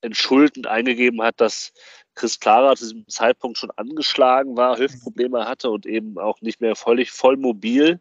entschuldend 0.00 0.66
eingegeben 0.66 1.22
hat, 1.22 1.40
dass 1.40 1.72
Chris 2.14 2.38
Clara 2.38 2.76
zu 2.76 2.84
diesem 2.84 3.08
Zeitpunkt 3.08 3.58
schon 3.58 3.70
angeschlagen 3.72 4.56
war, 4.56 4.78
Hüftprobleme 4.78 5.46
hatte 5.46 5.70
und 5.70 5.86
eben 5.86 6.18
auch 6.18 6.40
nicht 6.40 6.60
mehr 6.60 6.76
völlig 6.76 7.10
voll 7.10 7.36
mobil 7.36 8.00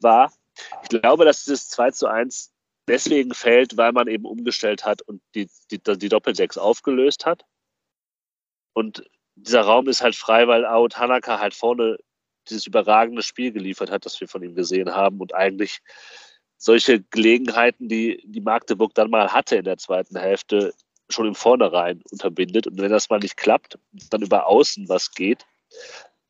war. 0.00 0.32
Ich 0.82 0.88
glaube, 0.88 1.24
dass 1.24 1.44
dieses 1.44 1.68
2 1.68 1.90
zu 1.92 2.06
1 2.08 2.52
deswegen 2.88 3.34
fällt, 3.34 3.76
weil 3.76 3.92
man 3.92 4.08
eben 4.08 4.24
umgestellt 4.24 4.84
hat 4.84 5.02
und 5.02 5.20
die, 5.34 5.48
die, 5.70 5.78
die 5.78 6.08
Doppelsechs 6.08 6.58
aufgelöst 6.58 7.26
hat. 7.26 7.44
Und 8.72 9.04
dieser 9.36 9.60
Raum 9.62 9.88
ist 9.88 10.02
halt 10.02 10.16
frei, 10.16 10.48
weil 10.48 10.64
Ao 10.64 10.88
Tanaka 10.88 11.38
halt 11.38 11.54
vorne 11.54 11.98
dieses 12.48 12.66
überragende 12.66 13.22
Spiel 13.22 13.52
geliefert 13.52 13.90
hat, 13.90 14.06
das 14.06 14.20
wir 14.20 14.28
von 14.28 14.42
ihm 14.42 14.54
gesehen 14.54 14.94
haben 14.94 15.20
und 15.20 15.34
eigentlich 15.34 15.80
solche 16.58 17.02
Gelegenheiten, 17.02 17.88
die 17.88 18.22
die 18.24 18.40
Magdeburg 18.40 18.94
dann 18.94 19.10
mal 19.10 19.32
hatte 19.32 19.56
in 19.56 19.64
der 19.64 19.78
zweiten 19.78 20.18
Hälfte, 20.18 20.72
schon 21.08 21.26
im 21.26 21.34
Vornherein 21.34 22.02
unterbindet. 22.10 22.66
Und 22.66 22.80
wenn 22.80 22.90
das 22.90 23.10
mal 23.10 23.18
nicht 23.18 23.36
klappt, 23.36 23.78
dann 24.10 24.22
über 24.22 24.46
Außen 24.46 24.88
was 24.88 25.12
geht, 25.12 25.44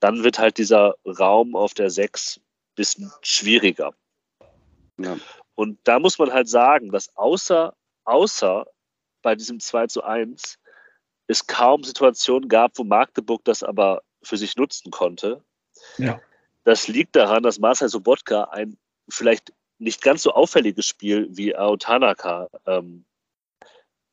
dann 0.00 0.24
wird 0.24 0.38
halt 0.38 0.58
dieser 0.58 0.94
Raum 1.06 1.56
auf 1.56 1.74
der 1.74 1.90
6 1.90 2.38
ein 2.38 2.42
bisschen 2.74 3.12
schwieriger. 3.22 3.94
Ja. 4.98 5.16
Und 5.54 5.78
da 5.84 5.98
muss 5.98 6.18
man 6.18 6.32
halt 6.32 6.48
sagen, 6.48 6.90
dass 6.90 7.16
außer 7.16 7.74
außer 8.04 8.66
bei 9.22 9.34
diesem 9.34 9.60
2 9.60 9.86
zu 9.86 10.02
1 10.02 10.58
es 11.26 11.46
kaum 11.46 11.84
Situationen 11.84 12.48
gab, 12.48 12.78
wo 12.78 12.84
Magdeburg 12.84 13.44
das 13.44 13.62
aber 13.62 14.02
für 14.22 14.36
sich 14.36 14.56
nutzen 14.56 14.90
konnte. 14.90 15.42
Ja. 15.98 16.20
Das 16.64 16.88
liegt 16.88 17.14
daran, 17.16 17.42
dass 17.42 17.58
Marcel 17.58 17.88
Sobotka 17.88 18.44
ein 18.44 18.76
vielleicht 19.08 19.52
nicht 19.78 20.02
ganz 20.02 20.22
so 20.22 20.32
auffälliges 20.32 20.86
Spiel 20.86 21.28
wie 21.30 21.54
Aotanaka 21.54 22.48
ähm, 22.66 23.04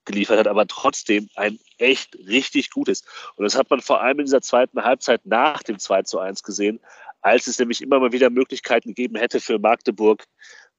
geliefert 0.05 0.39
hat, 0.39 0.47
aber 0.47 0.68
trotzdem 0.68 1.30
ein 1.36 1.59
echt 1.78 2.16
richtig 2.28 2.70
gutes. 2.72 3.03
Und 3.36 3.43
das 3.43 3.55
hat 3.55 3.70
man 3.70 3.82
vor 3.82 4.01
allem 4.01 4.20
in 4.20 4.26
dieser 4.26 4.41
zweiten 4.41 4.84
Halbzeit 4.84 5.26
nach 5.26 5.64
dem 5.64 5.80
2 5.80 6.03
zu 6.03 6.20
1 6.20 6.43
gesehen, 6.43 6.80
als 7.22 7.47
es 7.47 7.57
nämlich 7.57 7.82
immer 7.82 7.99
mal 7.99 8.11
wieder 8.11 8.30
Möglichkeiten 8.30 8.89
gegeben 8.89 9.16
hätte 9.16 9.39
für 9.39 9.59
Magdeburg, 9.59 10.26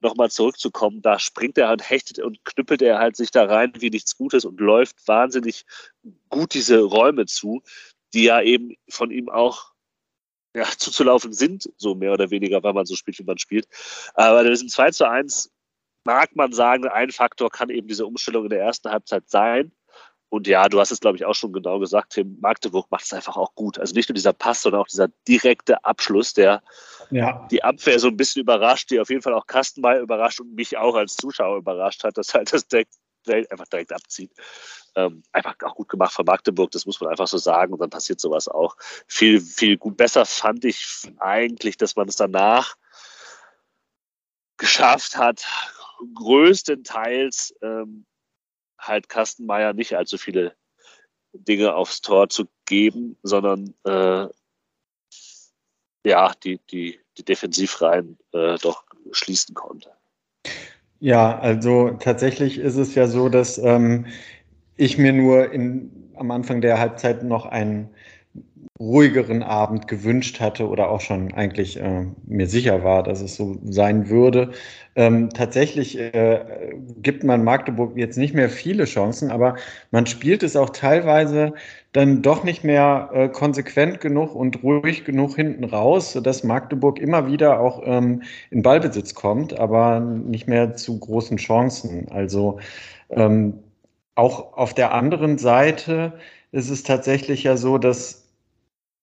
nochmal 0.05 0.31
zurückzukommen. 0.31 1.03
Da 1.03 1.19
springt 1.19 1.59
er 1.59 1.73
und 1.73 1.89
hechtet 1.89 2.21
und 2.21 2.45
knüppelt 2.45 2.83
er 2.83 2.99
halt 2.99 3.17
sich 3.17 3.31
da 3.31 3.45
rein 3.47 3.73
wie 3.79 3.91
nichts 3.91 4.17
Gutes 4.17 4.45
und 4.45 4.61
läuft 4.61 5.09
wahnsinnig 5.09 5.65
gut 6.29 6.55
diese 6.55 6.81
Räume 6.83 7.27
zu, 7.27 7.63
die 8.13 8.25
ja 8.25 8.41
eben 8.41 8.77
von 8.89 9.11
ihm 9.11 9.29
auch 9.29 9.73
ja, 10.55 10.65
zuzulaufen 10.79 11.33
sind, 11.33 11.71
so 11.77 11.95
mehr 11.95 12.13
oder 12.13 12.31
weniger, 12.31 12.63
weil 12.63 12.75
man 12.75 12.87
so 12.87 12.95
spielt, 12.95 13.19
wie 13.19 13.25
man 13.25 13.39
spielt. 13.39 13.67
Aber 14.15 14.43
in 14.43 14.51
diesem 14.51 14.69
2 14.69 14.91
zu 14.93 15.09
1 15.09 15.51
mag 16.05 16.37
man 16.37 16.53
sagen, 16.53 16.87
ein 16.87 17.11
Faktor 17.11 17.51
kann 17.51 17.71
eben 17.71 17.89
diese 17.89 18.07
Umstellung 18.07 18.45
in 18.45 18.51
der 18.51 18.61
ersten 18.61 18.91
Halbzeit 18.91 19.29
sein. 19.29 19.73
Und 20.35 20.49
ja, 20.49 20.69
du 20.69 20.81
hast 20.81 20.91
es, 20.91 20.99
glaube 20.99 21.17
ich, 21.17 21.25
auch 21.25 21.37
schon 21.37 21.53
genau 21.53 21.79
gesagt, 21.79 22.15
Tim, 22.15 22.39
Magdeburg 22.41 22.91
macht 22.91 23.05
es 23.05 23.13
einfach 23.13 23.37
auch 23.37 23.55
gut. 23.55 23.79
Also 23.79 23.95
nicht 23.95 24.09
nur 24.09 24.15
dieser 24.15 24.33
Pass, 24.33 24.63
sondern 24.63 24.81
auch 24.81 24.89
dieser 24.89 25.07
direkte 25.29 25.85
Abschluss, 25.85 26.33
der 26.33 26.61
ja. 27.13 27.47
die 27.53 27.63
Abwehr 27.63 28.01
so 28.01 28.09
ein 28.09 28.17
bisschen 28.17 28.43
überrascht, 28.43 28.91
die 28.91 28.99
auf 28.99 29.11
jeden 29.11 29.23
Fall 29.23 29.33
auch 29.33 29.47
Kastenmeier 29.47 30.01
überrascht 30.01 30.41
und 30.41 30.53
mich 30.57 30.77
auch 30.77 30.97
als 30.97 31.15
Zuschauer 31.15 31.59
überrascht 31.59 32.03
hat, 32.03 32.19
dass 32.19 32.35
halt 32.35 32.53
das 32.53 32.67
direkt, 32.67 32.99
einfach 33.29 33.69
direkt 33.69 33.93
abzieht. 33.93 34.33
Ähm, 34.97 35.23
einfach 35.31 35.55
auch 35.63 35.77
gut 35.77 35.89
gemacht 35.89 36.13
von 36.13 36.25
Magdeburg, 36.25 36.73
das 36.73 36.85
muss 36.85 37.01
man 37.01 37.11
einfach 37.11 37.29
so 37.29 37.39
sagen. 37.39 37.73
Und 37.73 37.79
dann 37.79 37.91
passiert 37.91 38.21
sowas 38.21 38.49
auch. 38.49 38.75
Viel, 39.07 39.41
viel 39.41 39.77
gut 39.77 39.97
besser 39.97 40.27
fand 40.27 40.65
ich 40.65 40.85
eigentlich, 41.19 41.77
dass 41.77 41.95
man 41.95 42.09
es 42.09 42.17
danach 42.17 42.75
geschafft 44.57 45.17
hat, 45.17 45.47
größtenteils 46.13 47.55
ähm, 47.63 48.05
halt 48.87 49.09
Kastenmeier 49.09 49.73
nicht 49.73 49.97
allzu 49.97 50.19
viele 50.19 50.55
Dinge 51.33 51.75
aufs 51.75 52.01
Tor 52.01 52.29
zu 52.29 52.47
geben, 52.67 53.17
sondern 53.23 53.75
äh, 53.85 54.29
ja, 56.07 56.33
die, 56.45 56.61
die, 56.71 57.01
die 57.17 57.25
Defensivreihen 57.25 58.19
äh, 58.33 58.57
doch 58.59 58.85
schließen 59.13 59.55
konnte. 59.55 59.91
Ja, 61.01 61.39
also 61.39 61.91
tatsächlich 62.01 62.59
ist 62.59 62.77
es 62.77 62.95
ja 62.95 63.09
so, 63.09 63.29
dass 63.29 63.59
ähm, 63.59 64.07
ich 64.77 64.99
mir 64.99 65.13
nur 65.13 65.51
in, 65.53 66.13
am 66.15 66.31
Anfang 66.31 66.61
der 66.61 66.79
Halbzeit 66.79 67.23
noch 67.25 67.47
einen 67.47 67.91
ruhigeren 68.81 69.45
Abend 69.45 69.87
gewünscht 69.87 70.41
hatte 70.41 70.69
oder 70.69 70.91
auch 70.91 71.01
schon 71.01 71.33
eigentlich 71.33 71.79
äh, 71.81 72.07
mir 72.25 72.49
sicher 72.49 72.83
war, 72.83 73.05
dass 73.05 73.21
es 73.21 73.37
so 73.37 73.57
sein 73.65 74.09
würde. 74.09 74.51
Ähm, 74.97 75.31
tatsächlich 75.31 75.97
äh, 75.97 76.73
gibt 77.01 77.23
man 77.23 77.45
Magdeburg 77.45 77.97
jetzt 77.97 78.17
nicht 78.19 78.35
mehr 78.35 78.51
viele 78.51 78.85
Chancen, 78.85 79.31
aber 79.31 79.55
man 79.93 80.07
spielt 80.07 80.43
es 80.43 80.57
auch 80.57 80.71
teilweise 80.71 81.55
dann 81.93 82.23
doch 82.23 82.43
nicht 82.43 82.65
mehr 82.65 83.11
äh, 83.13 83.29
konsequent 83.29 84.01
genug 84.01 84.35
und 84.35 84.65
ruhig 84.65 85.05
genug 85.05 85.37
hinten 85.37 85.63
raus, 85.63 86.13
sodass 86.13 86.43
Magdeburg 86.43 86.99
immer 86.99 87.29
wieder 87.29 87.61
auch 87.61 87.81
ähm, 87.85 88.23
in 88.51 88.63
Ballbesitz 88.63 89.15
kommt, 89.15 89.57
aber 89.57 90.01
nicht 90.01 90.49
mehr 90.49 90.75
zu 90.75 90.99
großen 90.99 91.37
Chancen. 91.37 92.09
Also 92.11 92.59
ähm, 93.11 93.55
auch 94.17 94.57
auf 94.57 94.75
der 94.75 94.93
anderen 94.95 95.39
Seite 95.39 96.15
ist 96.51 96.71
es 96.71 96.83
tatsächlich 96.83 97.45
ja 97.45 97.57
so, 97.57 97.79
dass 97.79 98.24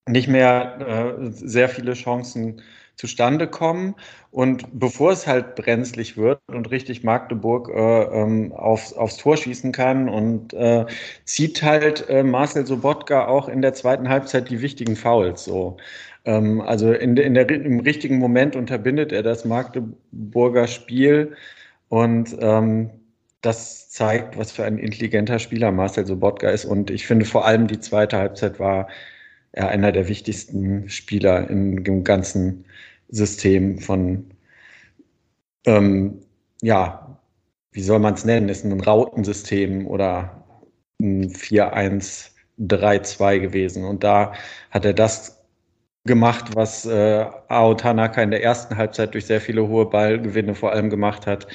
nicht 0.08 0.28
mehr 0.28 1.18
äh, 1.20 1.32
sehr 1.32 1.70
viele 1.70 1.94
Chancen 1.94 2.62
zustande 2.96 3.48
kommen. 3.48 3.96
Und 4.30 4.80
bevor 4.80 5.12
es 5.12 5.26
halt 5.28 5.56
brenzlig 5.56 6.18
wird 6.18 6.40
und 6.48 6.70
richtig 6.72 7.04
Magdeburg 7.04 7.70
äh, 7.70 8.04
ähm, 8.04 8.52
aufs, 8.54 8.94
aufs 8.94 9.18
Tor 9.18 9.38
schießen 9.38 9.72
kann 9.72 10.08
und 10.08 10.54
äh, 10.54 10.86
zieht 11.26 11.64
halt 11.64 12.08
äh, 12.10 12.24
Marcel 12.24 12.66
Sobotka 12.66 13.28
auch 13.28 13.50
in 13.50 13.62
der 13.62 13.74
zweiten 13.74 14.08
Halbzeit 14.08 14.50
die 14.50 14.62
wichtigen 14.62 14.96
Fouls. 14.96 15.44
So. 15.46 15.78
Ähm, 16.26 16.62
also 16.62 16.92
in, 16.92 17.18
in 17.18 17.34
der, 17.34 17.50
im 17.50 17.80
richtigen 17.80 18.20
Moment 18.20 18.56
unterbindet 18.56 19.12
er 19.12 19.24
das 19.24 19.46
Magdeburger 19.46 20.68
Spiel 20.68 21.36
und 21.90 22.38
ähm, 22.40 22.92
das 23.42 23.90
zeigt, 23.90 24.38
was 24.38 24.52
für 24.52 24.64
ein 24.64 24.78
intelligenter 24.78 25.40
Spieler 25.40 25.72
Marcel 25.72 26.06
Sobotka 26.06 26.50
ist. 26.50 26.66
Und 26.66 26.92
ich 26.92 27.08
finde 27.08 27.26
vor 27.26 27.46
allem 27.46 27.68
die 27.68 27.80
zweite 27.80 28.18
Halbzeit 28.18 28.60
war 28.60 28.88
er 29.54 29.70
einer 29.70 29.92
der 29.92 30.08
wichtigsten 30.08 30.90
Spieler 30.90 31.50
in 31.50 31.84
dem 31.84 32.04
ganzen 32.04 32.66
System 33.10 33.80
von, 33.80 34.32
ähm, 35.66 36.22
ja, 36.62 37.20
wie 37.72 37.82
soll 37.82 38.00
man 38.00 38.14
es 38.14 38.26
nennen? 38.26 38.50
Ist 38.50 38.66
ein 38.66 38.80
Rautensystem 38.80 39.88
oder 39.88 40.44
ein 41.02 41.32
4-1-3-2 41.32 43.40
gewesen. 43.40 43.86
Und 43.86 44.04
da 44.04 44.34
hat 44.72 44.86
er 44.86 44.94
das 44.94 45.42
gemacht, 46.06 46.56
was 46.56 46.86
äh, 46.86 47.26
Ao 47.48 47.74
Tanaka 47.76 48.22
in 48.22 48.32
der 48.32 48.44
ersten 48.44 48.76
Halbzeit 48.78 49.14
durch 49.14 49.26
sehr 49.26 49.42
viele 49.42 49.68
hohe 49.68 49.86
Ballgewinne 49.86 50.56
vor 50.56 50.72
allem 50.72 50.90
gemacht 50.90 51.28
hat. 51.28 51.48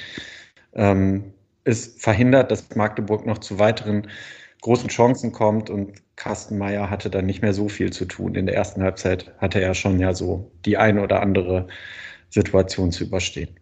Ähm, 0.73 1.33
ist 1.65 2.01
verhindert, 2.01 2.51
dass 2.51 2.75
Magdeburg 2.75 3.25
noch 3.25 3.39
zu 3.39 3.59
weiteren 3.59 4.07
großen 4.61 4.89
Chancen 4.89 5.31
kommt 5.31 5.69
und 5.69 6.01
Kastenmeier 6.15 6.89
hatte 6.89 7.09
dann 7.09 7.25
nicht 7.25 7.41
mehr 7.41 7.53
so 7.53 7.69
viel 7.69 7.91
zu 7.91 8.05
tun. 8.05 8.35
In 8.35 8.45
der 8.45 8.55
ersten 8.55 8.81
Halbzeit 8.81 9.33
hatte 9.37 9.61
er 9.61 9.73
schon 9.73 9.99
ja 9.99 10.13
so 10.13 10.51
die 10.65 10.77
eine 10.77 11.01
oder 11.03 11.21
andere 11.21 11.67
Situation 12.29 12.91
zu 12.91 13.05
überstehen. 13.05 13.59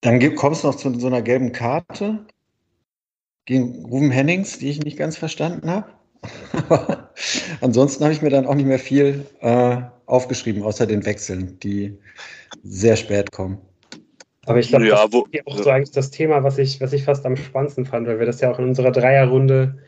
Dann 0.00 0.34
kommst 0.36 0.62
du 0.62 0.68
noch 0.68 0.76
zu 0.76 0.98
so 0.98 1.06
einer 1.06 1.22
gelben 1.22 1.52
Karte 1.52 2.26
gegen 3.44 3.84
Ruben 3.86 4.10
Hennings, 4.10 4.58
die 4.58 4.70
ich 4.70 4.82
nicht 4.82 4.96
ganz 4.96 5.16
verstanden 5.16 5.68
habe. 5.70 5.92
Ansonsten 7.60 8.04
habe 8.04 8.12
ich 8.12 8.22
mir 8.22 8.30
dann 8.30 8.46
auch 8.46 8.54
nicht 8.54 8.66
mehr 8.66 8.78
viel 8.78 9.26
äh, 9.40 9.78
aufgeschrieben, 10.06 10.62
außer 10.62 10.86
den 10.86 11.04
Wechseln, 11.04 11.58
die 11.60 11.98
sehr 12.62 12.96
spät 12.96 13.32
kommen. 13.32 13.58
Aber 14.46 14.58
ich 14.58 14.68
glaube, 14.68 14.86
ja, 14.86 14.94
das 14.94 15.04
ist 15.04 15.46
auch 15.46 15.58
so 15.58 15.70
eigentlich 15.70 15.90
das 15.90 16.10
Thema, 16.10 16.42
was 16.44 16.58
ich, 16.58 16.80
was 16.80 16.92
ich 16.92 17.04
fast 17.04 17.26
am 17.26 17.36
spannendsten 17.36 17.84
fand, 17.84 18.06
weil 18.06 18.18
wir 18.18 18.26
das 18.26 18.40
ja 18.40 18.50
auch 18.50 18.58
in 18.58 18.66
unserer 18.66 18.92
Dreierrunde 18.92 19.78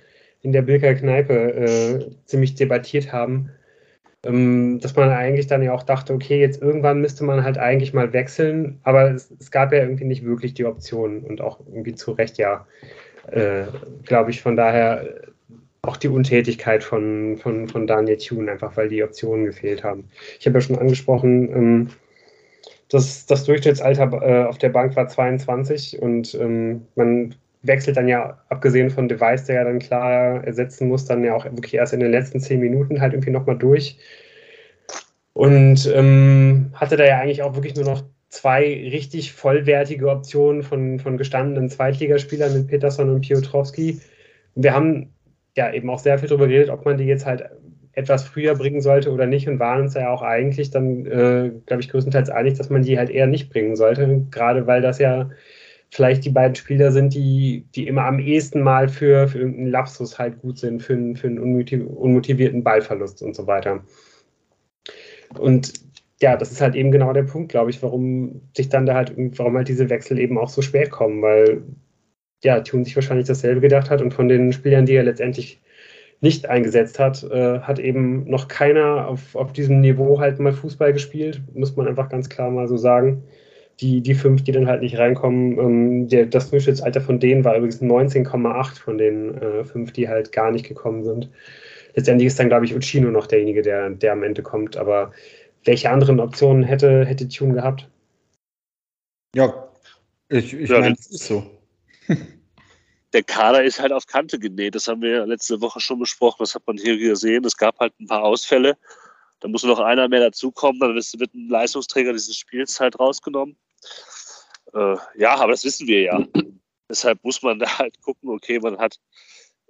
in 0.43 0.53
der 0.53 0.63
Bilker 0.63 0.95
Kneipe 0.95 1.35
äh, 1.35 2.11
ziemlich 2.27 2.55
debattiert 2.55 3.13
haben. 3.13 3.51
Ähm, 4.25 4.81
dass 4.81 4.97
man 4.97 5.11
eigentlich 5.11 5.47
dann 5.47 5.63
ja 5.63 5.73
auch 5.73 5.85
dachte, 5.85 6.13
okay, 6.13 6.41
jetzt 6.41 6.61
irgendwann 6.61 7.01
müsste 7.01 7.23
man 7.23 7.45
halt 7.45 7.57
eigentlich 7.57 7.95
mal 7.95 8.13
wechseln, 8.13 8.81
aber 8.83 9.13
es, 9.13 9.33
es 9.39 9.53
gab 9.53 9.73
ja 9.73 9.79
irgendwie 9.79 10.07
nicht 10.07 10.25
wirklich 10.25 10.55
die 10.55 10.65
Option 10.65 11.21
und 11.21 11.41
auch 11.41 11.61
irgendwie 11.67 11.95
zu 11.95 12.13
Recht 12.13 12.37
ja, 12.37 12.67
äh, 13.31 13.67
glaube 14.05 14.31
ich, 14.31 14.43
von 14.43 14.57
daher 14.57 15.07
auch 15.83 15.97
die 15.97 16.09
Untätigkeit 16.09 16.83
von, 16.83 17.37
von, 17.37 17.69
von 17.69 17.87
Daniel 17.87 18.17
Thune, 18.17 18.51
einfach 18.51 18.77
weil 18.77 18.89
die 18.89 19.05
Optionen 19.05 19.45
gefehlt 19.45 19.85
haben. 19.85 20.09
Ich 20.41 20.47
habe 20.47 20.59
ja 20.59 20.61
schon 20.63 20.79
angesprochen, 20.79 21.49
ähm, 21.53 21.89
das, 22.89 23.26
das 23.26 23.45
Durchschnittsalter 23.45 24.22
äh, 24.22 24.45
auf 24.45 24.59
der 24.59 24.70
Bank 24.70 24.97
war 24.97 25.09
22 25.09 26.01
und 26.01 26.34
ähm, 26.34 26.86
man 26.95 27.34
wechselt 27.62 27.97
dann 27.97 28.09
ja, 28.09 28.39
abgesehen 28.49 28.91
von 28.91 29.09
Device, 29.09 29.45
der 29.45 29.57
ja 29.57 29.64
dann 29.64 29.78
klar 29.78 30.45
ersetzen 30.45 30.89
muss, 30.89 31.05
dann 31.05 31.24
ja 31.24 31.34
auch 31.34 31.45
wirklich 31.45 31.74
erst 31.74 31.93
in 31.93 32.01
den 32.01 32.11
letzten 32.11 32.41
zehn 32.41 32.61
Minuten 32.61 33.01
halt 33.01 33.12
irgendwie 33.12 33.32
nochmal 33.32 33.59
durch. 33.59 33.99
Und 35.32 35.91
ähm, 35.95 36.70
hatte 36.74 36.97
da 36.97 37.05
ja 37.05 37.18
eigentlich 37.18 37.43
auch 37.43 37.55
wirklich 37.55 37.76
nur 37.76 37.84
noch 37.84 38.03
zwei 38.28 38.62
richtig 38.91 39.32
vollwertige 39.32 40.09
Optionen 40.09 40.62
von, 40.62 40.99
von 40.99 41.16
gestandenen 41.16 41.70
Zweitligaspielern 41.70 42.53
mit 42.55 42.68
Peterson 42.68 43.11
und 43.11 43.20
Piotrowski. 43.20 44.01
Wir 44.55 44.74
haben 44.74 45.14
ja 45.57 45.72
eben 45.72 45.91
auch 45.91 45.99
sehr 45.99 46.18
viel 46.18 46.28
darüber 46.28 46.49
geredet, 46.49 46.70
ob 46.70 46.84
man 46.84 46.99
die 46.99 47.05
jetzt 47.05 47.26
halt 47.26 47.51
etwas 47.99 48.22
früher 48.22 48.55
bringen 48.55 48.80
sollte 48.80 49.11
oder 49.11 49.26
nicht 49.26 49.49
und 49.49 49.59
waren 49.59 49.82
uns 49.82 49.94
ja 49.94 50.11
auch 50.11 50.22
eigentlich 50.22 50.70
dann, 50.70 51.05
äh, 51.05 51.51
glaube 51.66 51.82
ich, 51.82 51.88
größtenteils 51.88 52.30
einig, 52.30 52.57
dass 52.57 52.70
man 52.70 52.82
die 52.82 52.96
halt 52.96 53.11
eher 53.11 53.26
nicht 53.26 53.51
bringen 53.51 53.74
sollte, 53.74 54.24
gerade 54.30 54.68
weil 54.68 54.80
das 54.80 55.01
ja 55.01 55.30
vielleicht 55.90 56.24
die 56.24 56.30
beiden 56.30 56.55
Spieler 56.55 56.92
sind, 56.92 57.14
die, 57.14 57.66
die 57.74 57.88
immer 57.88 58.05
am 58.05 58.20
ehesten 58.20 58.62
mal 58.62 58.88
für, 58.88 59.26
für 59.26 59.38
irgendeinen 59.38 59.70
Lapsus 59.70 60.18
halt 60.18 60.40
gut 60.40 60.59
sind, 60.59 60.80
für 60.80 60.92
einen, 60.92 61.16
für 61.16 61.26
einen 61.26 61.38
unmotivierten 61.38 62.62
Ballverlust 62.62 63.20
und 63.22 63.34
so 63.34 63.46
weiter. 63.49 63.82
Und 65.36 65.72
ja, 66.20 66.36
das 66.36 66.53
ist 66.53 66.61
halt 66.61 66.76
eben 66.76 66.92
genau 66.92 67.12
der 67.12 67.24
Punkt, 67.24 67.51
glaube 67.51 67.70
ich, 67.70 67.82
warum 67.82 68.42
sich 68.57 68.68
dann 68.68 68.86
da 68.86 68.94
halt, 68.94 69.12
warum 69.38 69.57
halt 69.57 69.68
diese 69.68 69.90
Wechsel 69.90 70.18
eben 70.18 70.38
auch 70.38 70.49
so 70.49 70.62
spät 70.62 70.90
kommen, 70.90 71.20
weil 71.22 71.62
ja, 72.44 72.61
Tune 72.61 72.84
sich 72.84 72.94
wahrscheinlich 72.94 73.26
dasselbe 73.26 73.61
gedacht 73.61 73.90
hat 73.90 74.03
und 74.03 74.14
von 74.14 74.28
den 74.28 74.53
Spielern, 74.53 74.86
die 74.86 74.94
er 74.94 75.03
letztendlich 75.03 75.61
nicht 76.21 76.49
eingesetzt 76.49 76.99
hat, 76.99 77.23
äh, 77.25 77.61
hat 77.61 77.79
eben 77.79 78.29
noch 78.29 78.49
keiner 78.49 79.09
auf, 79.09 79.37
auf 79.37 79.53
diesem 79.53 79.81
Niveau 79.81 80.21
halt 80.21 80.39
mal 80.41 80.53
Fußball 80.53 80.93
gespielt, 80.93 81.41
muss 81.55 81.77
man 81.77 81.87
einfach 81.89 82.09
ganz 82.09 82.29
klar 82.29 82.51
mal 82.51 82.69
so 82.69 82.77
sagen. 82.77 83.23
die, 83.81 84.01
die 84.03 84.14
fünf, 84.14 84.43
die 84.43 84.53
dann 84.53 84.66
halt 84.66 84.83
nicht 84.83 84.99
reinkommen. 84.99 85.59
Ähm, 85.59 86.09
der, 86.09 86.27
das 86.27 86.51
Durchschnittsalter 86.51 87.01
von 87.01 87.21
denen 87.21 87.45
war 87.45 87.57
übrigens 87.57 87.81
19,8 87.81 88.81
von 88.81 88.99
den 88.99 89.41
äh, 89.41 89.64
fünf, 89.64 89.93
die 89.93 90.09
halt 90.09 90.33
gar 90.33 90.51
nicht 90.51 90.66
gekommen 90.66 91.05
sind. 91.05 91.31
Letztendlich 91.95 92.27
ist 92.27 92.39
dann, 92.39 92.49
glaube 92.49 92.64
ich, 92.64 92.75
Uchino 92.75 93.11
noch 93.11 93.27
derjenige, 93.27 93.62
der, 93.62 93.91
der 93.91 94.12
am 94.12 94.23
Ende 94.23 94.43
kommt. 94.43 94.77
Aber 94.77 95.12
welche 95.64 95.91
anderen 95.91 96.21
Optionen 96.21 96.62
hätte, 96.64 97.05
hätte 97.05 97.29
Tune 97.29 97.55
gehabt? 97.55 97.89
Ja, 99.35 99.69
ich, 100.29 100.55
ich 100.55 100.69
ja, 100.69 100.81
meine, 100.81 100.95
das 100.95 101.07
ist 101.07 101.27
so. 101.27 101.45
der 103.13 103.23
Kader 103.23 103.65
ist 103.65 103.81
halt 103.81 103.93
auf 103.93 104.07
Kante 104.07 104.39
genäht. 104.39 104.75
Das 104.75 104.89
haben 104.89 105.03
wir 105.03 105.27
letzte 105.27 105.61
Woche 105.61 105.81
schon 105.81 105.99
besprochen. 105.99 106.39
Das 106.41 106.55
hat 106.55 106.67
man 106.67 106.77
hier 106.77 106.99
gesehen. 106.99 107.45
Es 107.45 107.57
gab 107.57 107.79
halt 107.79 107.99
ein 108.01 108.07
paar 108.07 108.23
Ausfälle. 108.23 108.77
Da 109.41 109.49
muss 109.49 109.63
noch 109.63 109.81
einer 109.81 110.09
mehr 110.09 110.21
dazukommen. 110.21 110.81
Dann 110.81 110.95
wird 110.95 111.35
ein 111.35 111.49
Leistungsträger 111.49 112.13
dieses 112.13 112.37
Spiels 112.37 112.81
halt 112.81 112.99
rausgenommen. 112.99 113.57
Äh, 114.75 114.97
ja, 115.17 115.37
aber 115.37 115.53
das 115.53 115.65
wissen 115.65 115.87
wir 115.87 116.03
ja. 116.03 116.27
Deshalb 116.91 117.23
muss 117.23 117.43
man 117.43 117.59
da 117.59 117.79
halt 117.79 118.01
gucken, 118.01 118.31
okay, 118.31 118.59
man 118.61 118.79
hat 118.79 118.99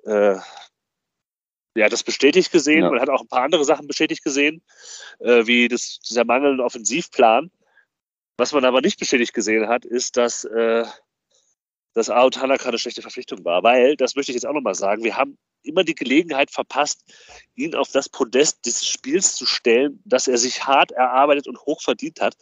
äh, 0.05 0.37
ja, 1.77 1.89
das 1.89 2.03
bestätigt 2.03 2.51
gesehen. 2.51 2.83
Ja. 2.83 2.91
Man 2.91 3.01
hat 3.01 3.09
auch 3.09 3.21
ein 3.21 3.29
paar 3.29 3.43
andere 3.43 3.65
Sachen 3.65 3.87
bestätigt 3.87 4.25
gesehen, 4.25 4.63
äh, 5.21 5.47
wie 5.47 5.69
das, 5.69 6.01
dieser 6.01 6.25
mangelnde 6.25 6.65
Offensivplan. 6.65 7.51
Was 8.37 8.53
man 8.53 8.65
aber 8.65 8.81
nicht 8.81 8.99
bestätigt 8.99 9.35
gesehen 9.35 9.69
hat, 9.69 9.85
ist, 9.85 10.17
dass 10.17 10.45
äh, 10.45 10.85
dass 11.95 12.11
Ao 12.11 12.31
Tanaka 12.31 12.69
eine 12.69 12.79
schlechte 12.79 13.03
Verpflichtung 13.03 13.45
war. 13.45 13.63
Weil, 13.63 13.97
das 13.97 14.15
möchte 14.15 14.33
ich 14.33 14.37
jetzt 14.37 14.47
auch 14.47 14.53
nochmal 14.53 14.75
sagen, 14.75 15.05
wir 15.05 15.17
haben 15.17 15.39
immer 15.63 15.85
die 15.85 15.95
Gelegenheit 15.95 16.51
verpasst, 16.51 17.05
ihn 17.55 17.75
auf 17.75 17.91
das 17.91 18.09
Podest 18.09 18.65
dieses 18.65 18.87
Spiels 18.87 19.35
zu 19.35 19.47
stellen, 19.47 20.01
dass 20.05 20.29
er 20.29 20.39
sich 20.39 20.67
hart 20.67 20.93
erarbeitet 20.93 21.47
und 21.49 21.61
hoch 21.61 21.83
verdient 21.83 22.21
hat. 22.21 22.37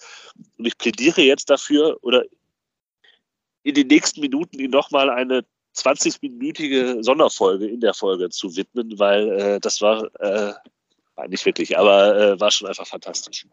Und 0.59 0.67
ich 0.67 0.79
plädiere 0.79 1.23
jetzt 1.23 1.51
dafür, 1.51 1.99
oder 2.03 2.25
in 3.63 3.75
den 3.75 3.89
nächsten 3.89 4.21
Minuten 4.21 4.59
ihm 4.59 4.71
nochmal 4.71 5.11
eine 5.11 5.45
20-minütige 5.75 7.03
Sonderfolge 7.03 7.67
in 7.67 7.81
der 7.81 7.95
Folge 7.95 8.31
zu 8.31 8.57
widmen, 8.57 8.99
weil 8.99 9.29
äh, 9.33 9.61
das 9.61 9.81
war 9.83 10.09
äh, 10.21 10.55
Nein, 11.17 11.31
nicht 11.31 11.47
wirklich, 11.47 11.79
aber 11.79 12.17
äh, 12.35 12.41
war 12.41 12.51
schon 12.51 12.69
einfach 12.69 12.87
fantastisch. 12.87 13.47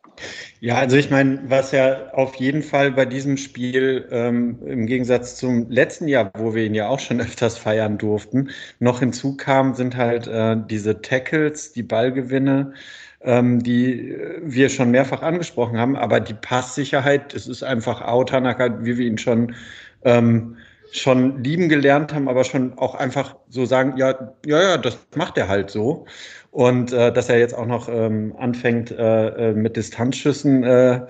Ja, 0.60 0.76
also 0.76 0.98
ich 0.98 1.10
meine, 1.10 1.40
was 1.48 1.72
ja 1.72 2.12
auf 2.12 2.36
jeden 2.36 2.62
Fall 2.62 2.92
bei 2.92 3.06
diesem 3.06 3.38
Spiel 3.38 4.06
ähm, 4.12 4.60
im 4.66 4.86
Gegensatz 4.86 5.38
zum 5.38 5.70
letzten 5.70 6.10
Jahr, 6.10 6.30
wo 6.38 6.54
wir 6.54 6.66
ihn 6.66 6.76
ja 6.76 6.90
auch 6.90 7.00
schon 7.00 7.22
öfters 7.22 7.58
feiern 7.58 7.98
durften, 7.98 8.50
noch 8.80 9.00
hinzukam, 9.00 9.76
sind 9.76 9.96
halt 9.96 10.28
äh, 10.28 10.58
diese 10.70 11.02
Tackles, 11.02 11.72
die 11.72 11.84
Ballgewinne, 11.84 12.74
ähm, 13.22 13.64
die 13.64 14.18
wir 14.42 14.68
schon 14.68 14.92
mehrfach 14.92 15.22
angesprochen 15.22 15.78
haben, 15.78 15.96
aber 15.96 16.20
die 16.20 16.34
Passsicherheit, 16.34 17.34
es 17.34 17.48
ist 17.48 17.64
einfach 17.64 18.02
Autanaka, 18.02 18.84
wie 18.84 18.98
wir 18.98 19.06
ihn 19.06 19.18
schon 19.18 19.56
ähm, 20.04 20.58
schon 20.92 21.44
lieben 21.44 21.70
gelernt 21.70 22.14
haben, 22.14 22.28
aber 22.28 22.44
schon 22.44 22.78
auch 22.78 22.94
einfach 22.96 23.36
so 23.50 23.66
sagen, 23.66 23.98
ja, 23.98 24.34
ja, 24.46 24.62
ja, 24.62 24.78
das 24.78 24.98
macht 25.16 25.38
er 25.38 25.48
halt 25.48 25.72
so. 25.72 26.06
Und 26.54 26.94
äh, 26.94 27.12
dass 27.12 27.30
er 27.30 27.40
jetzt 27.40 27.56
auch 27.56 27.66
noch 27.66 27.90
ähm, 27.90 28.36
anfängt, 28.38 28.92
äh, 28.92 29.50
äh, 29.50 29.54
mit 29.54 29.76
Distanzschüssen 29.76 30.64
äh, 30.64 31.02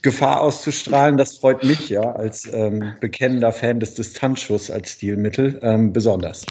Gefahr 0.00 0.40
auszustrahlen, 0.40 1.18
das 1.18 1.36
freut 1.36 1.62
mich 1.64 1.90
ja 1.90 2.00
als 2.00 2.50
ähm, 2.50 2.94
bekennender 2.98 3.52
Fan 3.52 3.78
des 3.78 3.94
Distanzschusses 3.94 4.70
als 4.70 4.92
Stilmittel 4.92 5.58
ähm, 5.62 5.92
besonders. 5.92 6.46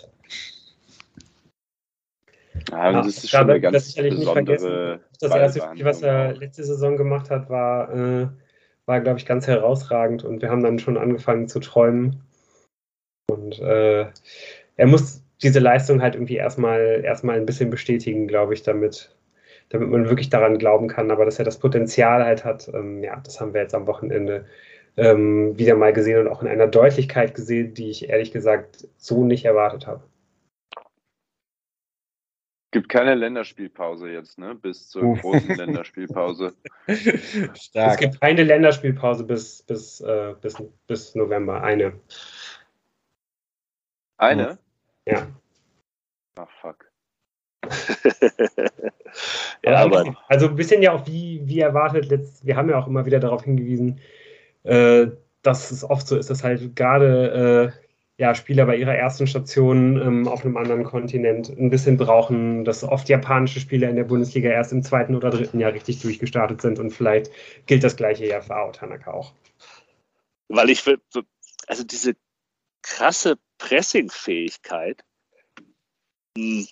Ja, 2.70 2.91
das 2.91 3.07
ist 3.07 3.32
schon 3.32 3.49
eine 3.49 3.59
ganz 3.59 3.95
das 3.95 3.95
besondere 3.95 4.99
Das 5.20 5.32
erste 5.32 5.61
Spiel, 5.61 5.86
was 5.86 6.03
er 6.03 6.36
letzte 6.36 6.64
Saison 6.66 6.95
gemacht 6.95 7.32
hat, 7.32 7.49
war, 7.49 7.91
äh, 7.95 8.28
war 8.86 9.01
glaube 9.01 9.18
ich, 9.18 9.26
ganz 9.26 9.47
herausragend 9.47 10.24
und 10.24 10.43
wir 10.43 10.51
haben 10.51 10.61
dann 10.61 10.78
schon 10.78 10.99
angefangen 10.99 11.47
zu 11.47 11.59
träumen. 11.59 12.22
Und 13.28 13.57
äh, 13.57 14.05
er 14.76 14.88
muss 14.88 15.22
diese 15.43 15.59
Leistung 15.59 16.01
halt 16.01 16.15
irgendwie 16.15 16.37
erstmal, 16.37 17.01
erstmal 17.03 17.37
ein 17.37 17.45
bisschen 17.45 17.69
bestätigen, 17.69 18.27
glaube 18.27 18.53
ich, 18.53 18.63
damit, 18.63 19.15
damit 19.69 19.89
man 19.89 20.07
wirklich 20.07 20.29
daran 20.29 20.57
glauben 20.57 20.87
kann. 20.87 21.11
Aber 21.11 21.25
dass 21.25 21.39
er 21.39 21.45
das 21.45 21.59
Potenzial 21.59 22.23
halt 22.23 22.45
hat, 22.45 22.69
ähm, 22.73 23.03
ja, 23.03 23.19
das 23.23 23.39
haben 23.39 23.53
wir 23.53 23.61
jetzt 23.61 23.75
am 23.75 23.87
Wochenende 23.87 24.45
ähm, 24.97 25.57
wieder 25.57 25.75
mal 25.75 25.93
gesehen 25.93 26.19
und 26.19 26.27
auch 26.27 26.41
in 26.41 26.47
einer 26.47 26.67
Deutlichkeit 26.67 27.35
gesehen, 27.35 27.73
die 27.73 27.89
ich 27.89 28.09
ehrlich 28.09 28.31
gesagt 28.31 28.87
so 28.97 29.25
nicht 29.25 29.45
erwartet 29.45 29.87
habe. 29.87 30.03
Gibt 32.71 32.89
keine 32.89 33.13
Länderspielpause 33.13 34.09
jetzt, 34.09 34.39
ne? 34.39 34.55
Bis 34.55 34.89
zur 34.89 35.15
großen 35.17 35.55
Länderspielpause. 35.55 36.55
Stark. 37.53 37.93
Es 37.93 37.97
gibt 37.97 38.19
keine 38.19 38.43
Länderspielpause 38.43 39.25
bis, 39.25 39.61
bis, 39.61 40.01
äh, 40.01 40.33
bis, 40.41 40.57
bis 40.87 41.13
November. 41.13 41.61
Eine. 41.61 41.93
Eine? 44.17 44.57
Ja. 45.06 45.28
Ach, 46.36 46.49
fuck. 46.62 46.91
ja, 49.64 49.78
aber 49.78 50.16
also 50.28 50.47
ein 50.47 50.56
bisschen 50.56 50.82
ja 50.82 50.93
auch 50.93 51.06
wie, 51.08 51.41
wie 51.45 51.60
erwartet, 51.60 52.10
letzt, 52.10 52.45
wir 52.45 52.56
haben 52.56 52.70
ja 52.70 52.78
auch 52.78 52.88
immer 52.88 53.06
wieder 53.06 53.20
darauf 53.20 53.43
hingewiesen, 53.43 53.99
äh, 54.64 55.08
dass 55.41 55.72
es 55.72 55.84
oft 55.84 56.08
so 56.08 56.18
ist, 56.18 56.30
dass 56.30 56.43
halt 56.43 56.76
gerade 56.76 57.74
äh, 57.76 57.84
ja, 58.18 58.36
Spieler 58.36 58.66
bei 58.66 58.78
ihrer 58.78 58.95
ersten 58.95 59.26
Station 59.26 59.99
ähm, 59.99 60.28
auf 60.28 60.45
einem 60.45 60.56
anderen 60.56 60.84
Kontinent 60.84 61.49
ein 61.49 61.70
bisschen 61.70 61.97
brauchen, 61.97 62.64
dass 62.64 62.84
oft 62.84 63.10
japanische 63.10 63.60
Spieler 63.60 63.89
in 63.89 63.95
der 63.95 64.04
Bundesliga 64.04 64.49
erst 64.49 64.72
im 64.72 64.84
zweiten 64.84 65.16
oder 65.16 65.32
dritten 65.32 65.60
Jahr 65.60 65.74
richtig 65.74 66.01
durchgestartet 66.01 66.62
sind 66.62 66.80
und 66.80 66.91
vielleicht 66.91 67.32
gilt 67.66 67.84
das 67.84 67.95
gleiche 67.95 68.28
ja 68.28 68.41
für 68.41 68.56
Ao 68.56 68.72
Tanaka 68.72 69.12
auch. 69.12 69.34
Weil 70.47 70.70
ich, 70.70 70.84
also 71.68 71.84
diese 71.84 72.14
krasse 72.84 73.38
Pressing-Fähigkeit, 73.64 75.03
hm, 76.38 76.68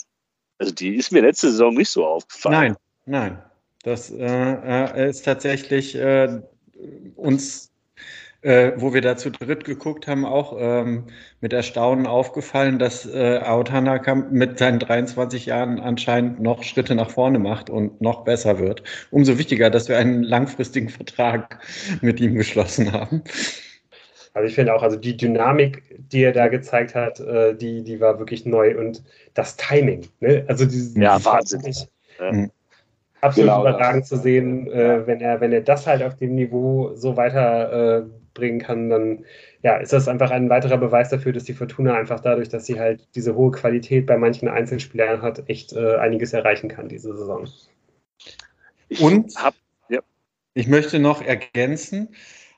also 0.60 0.74
die 0.74 0.96
ist 0.96 1.12
mir 1.12 1.22
letzte 1.22 1.50
Saison 1.50 1.74
nicht 1.74 1.90
so 1.90 2.06
aufgefallen. 2.06 2.76
Nein, 3.06 3.30
nein. 3.32 3.44
Das 3.84 4.12
äh, 4.12 4.26
äh, 4.26 5.10
ist 5.10 5.26
tatsächlich 5.26 5.96
äh, 5.96 6.42
uns, 7.16 7.72
äh, 8.42 8.74
wo 8.76 8.94
wir 8.94 9.02
da 9.02 9.18
zu 9.18 9.32
dritt 9.32 9.64
geguckt 9.64 10.08
haben, 10.08 10.24
auch 10.24 10.56
ähm, 10.60 11.06
mit 11.40 11.52
Erstaunen 11.52 12.06
aufgefallen, 12.06 12.78
dass 12.78 13.08
äh, 13.08 13.40
Aotanaka 13.40 14.14
mit 14.14 14.60
seinen 14.60 14.78
23 14.78 15.48
Jahren 15.48 15.80
anscheinend 15.80 16.42
noch 16.42 16.62
Schritte 16.62 16.94
nach 16.94 17.10
vorne 17.10 17.40
macht 17.40 17.72
und 17.72 18.02
noch 18.02 18.24
besser 18.24 18.60
wird. 18.60 18.84
Umso 19.10 19.40
wichtiger, 19.40 19.72
dass 19.72 19.90
wir 19.90 19.98
einen 19.98 20.22
langfristigen 20.22 20.90
Vertrag 20.90 21.60
mit 22.02 22.20
ihm 22.20 22.36
geschlossen 22.36 22.92
haben. 22.92 23.24
Also 24.34 24.48
ich 24.48 24.56
finde 24.56 24.74
auch, 24.74 24.84
also 24.84 24.98
die 24.98 25.18
Dynamik, 25.18 25.84
die 26.12 26.24
er 26.24 26.32
da 26.32 26.48
gezeigt 26.48 26.96
hat, 26.96 27.20
äh, 27.20 27.56
die, 27.56 27.84
die 27.84 28.00
war 28.00 28.18
wirklich 28.20 28.46
neu 28.46 28.78
und 28.78 29.04
das 29.34 29.58
Timing, 29.58 30.08
ne? 30.20 30.46
Also 30.48 30.66
dieses, 30.66 30.96
ja, 30.96 31.24
wahnsinnig. 31.24 31.88
Ja. 32.20 32.32
Mhm. 32.32 32.52
Absolut 33.22 33.50
genau, 33.50 33.62
überragend 33.62 34.08
zu 34.08 34.18
sehen, 34.18 34.68
äh, 34.72 35.06
wenn 35.06 35.22
er, 35.22 35.42
wenn 35.42 35.52
er 35.52 35.62
das 35.62 35.86
halt 35.86 36.02
auf 36.02 36.16
dem 36.16 36.34
Niveau 36.34 36.96
so 36.96 37.18
weiterbringen 37.18 38.60
äh, 38.60 38.64
kann, 38.64 38.90
dann 38.90 39.26
ja, 39.62 39.78
ist 39.78 39.94
das 39.94 40.08
einfach 40.08 40.32
ein 40.32 40.50
weiterer 40.50 40.78
Beweis 40.78 41.10
dafür, 41.10 41.32
dass 41.32 41.44
die 41.44 41.54
Fortuna 41.54 41.94
einfach 41.94 42.20
dadurch, 42.20 42.50
dass 42.50 42.66
sie 42.66 42.80
halt 42.80 43.08
diese 43.14 43.36
hohe 43.36 43.52
Qualität 43.52 44.08
bei 44.08 44.18
manchen 44.18 44.48
Einzelspielern 44.48 45.22
hat, 45.22 45.48
echt 45.50 45.74
äh, 45.74 45.98
einiges 45.98 46.34
erreichen 46.34 46.68
kann 46.68 46.88
diese 46.88 47.16
Saison. 47.16 47.48
Und 49.00 49.36
hab, 49.36 49.54
ja. 49.90 50.00
ich 50.56 50.68
möchte 50.68 50.98
noch 50.98 51.22
ergänzen, 51.22 52.16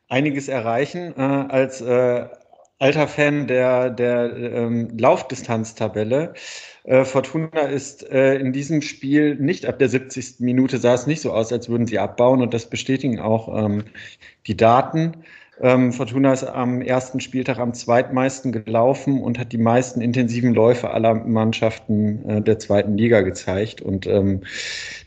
einiges 0.10 0.47
erreichen. 0.47 1.14
Äh, 1.18 1.22
als 1.22 1.82
äh, 1.82 2.26
alter 2.84 3.08
Fan 3.08 3.47
der, 3.47 3.89
der 3.89 4.36
ähm, 4.36 4.89
Laufdistanztabelle. 4.97 6.34
Äh, 6.84 7.06
Fortuna 7.06 7.62
ist 7.62 8.10
äh, 8.12 8.36
in 8.36 8.51
diesem 8.51 8.82
Spiel 8.82 9.36
nicht 9.36 9.66
ab 9.66 9.80
der 9.80 9.88
70. 9.88 10.39
Minute 10.39 10.78
sah 10.78 10.93
es 10.93 11.08
nicht 11.08 11.22
so 11.22 11.32
aus, 11.32 11.54
als 11.54 11.70
würden 11.70 11.88
sie 11.88 11.97
abbauen 11.97 12.41
und 12.41 12.54
das 12.54 12.70
bestätigen 12.70 13.20
auch 13.20 13.66
ähm, 13.66 13.86
die 14.47 14.58
Daten. 14.58 15.24
Ähm, 15.62 15.93
Fortuna 15.93 16.34
ist 16.34 16.43
am 16.43 16.82
ersten 16.82 17.22
Spieltag 17.22 17.60
am 17.60 17.74
zweitmeisten 17.74 18.51
gelaufen 18.51 19.22
und 19.22 19.39
hat 19.39 19.54
die 19.54 19.58
meisten 19.58 20.01
intensiven 20.01 20.54
Läufe 20.54 20.89
aller 20.89 21.14
Mannschaften 21.14 22.28
äh, 22.28 22.41
der 22.41 22.60
zweiten 22.60 22.97
Liga 22.97 23.22
gezeigt. 23.22 23.80
Und 23.82 24.08
ähm, 24.08 24.41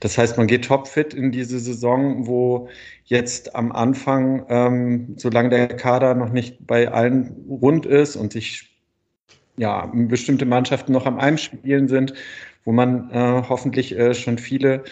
das 0.00 0.16
heißt, 0.16 0.38
man 0.38 0.46
geht 0.46 0.64
topfit 0.64 1.12
in 1.12 1.32
diese 1.32 1.58
Saison, 1.58 2.26
wo 2.26 2.68
jetzt 3.06 3.54
am 3.54 3.72
Anfang, 3.72 4.44
ähm, 4.48 5.14
solange 5.16 5.48
der 5.48 5.68
Kader 5.68 6.14
noch 6.14 6.30
nicht 6.30 6.66
bei 6.66 6.88
allen 6.88 7.44
rund 7.48 7.86
ist 7.86 8.16
und 8.16 8.32
sich 8.32 8.70
ja 9.56 9.90
bestimmte 9.94 10.44
Mannschaften 10.44 10.92
noch 10.92 11.06
am 11.06 11.18
Einspielen 11.18 11.88
sind, 11.88 12.14
wo 12.64 12.72
man 12.72 13.10
äh, 13.10 13.42
hoffentlich 13.48 13.96
äh, 13.96 14.12
schon 14.12 14.38
viele 14.38 14.84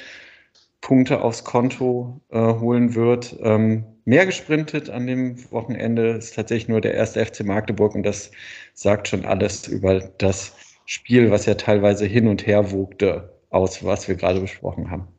Punkte 0.80 1.22
aufs 1.22 1.44
Konto 1.44 2.20
äh, 2.30 2.38
holen 2.38 2.94
wird. 2.94 3.36
Ähm, 3.42 3.84
mehr 4.04 4.26
gesprintet 4.26 4.90
an 4.90 5.06
dem 5.06 5.50
Wochenende 5.50 6.10
ist 6.10 6.36
tatsächlich 6.36 6.68
nur 6.68 6.80
der 6.80 6.94
erste 6.94 7.24
FC 7.24 7.44
Magdeburg 7.44 7.94
und 7.94 8.04
das 8.04 8.30
sagt 8.74 9.08
schon 9.08 9.24
alles 9.24 9.66
über 9.66 10.00
das 10.18 10.54
Spiel, 10.86 11.30
was 11.30 11.46
ja 11.46 11.54
teilweise 11.54 12.06
hin 12.06 12.28
und 12.28 12.46
her 12.46 12.70
wogte, 12.70 13.34
aus, 13.50 13.84
was 13.84 14.08
wir 14.08 14.14
gerade 14.14 14.40
besprochen 14.40 14.90
haben. 14.90 15.13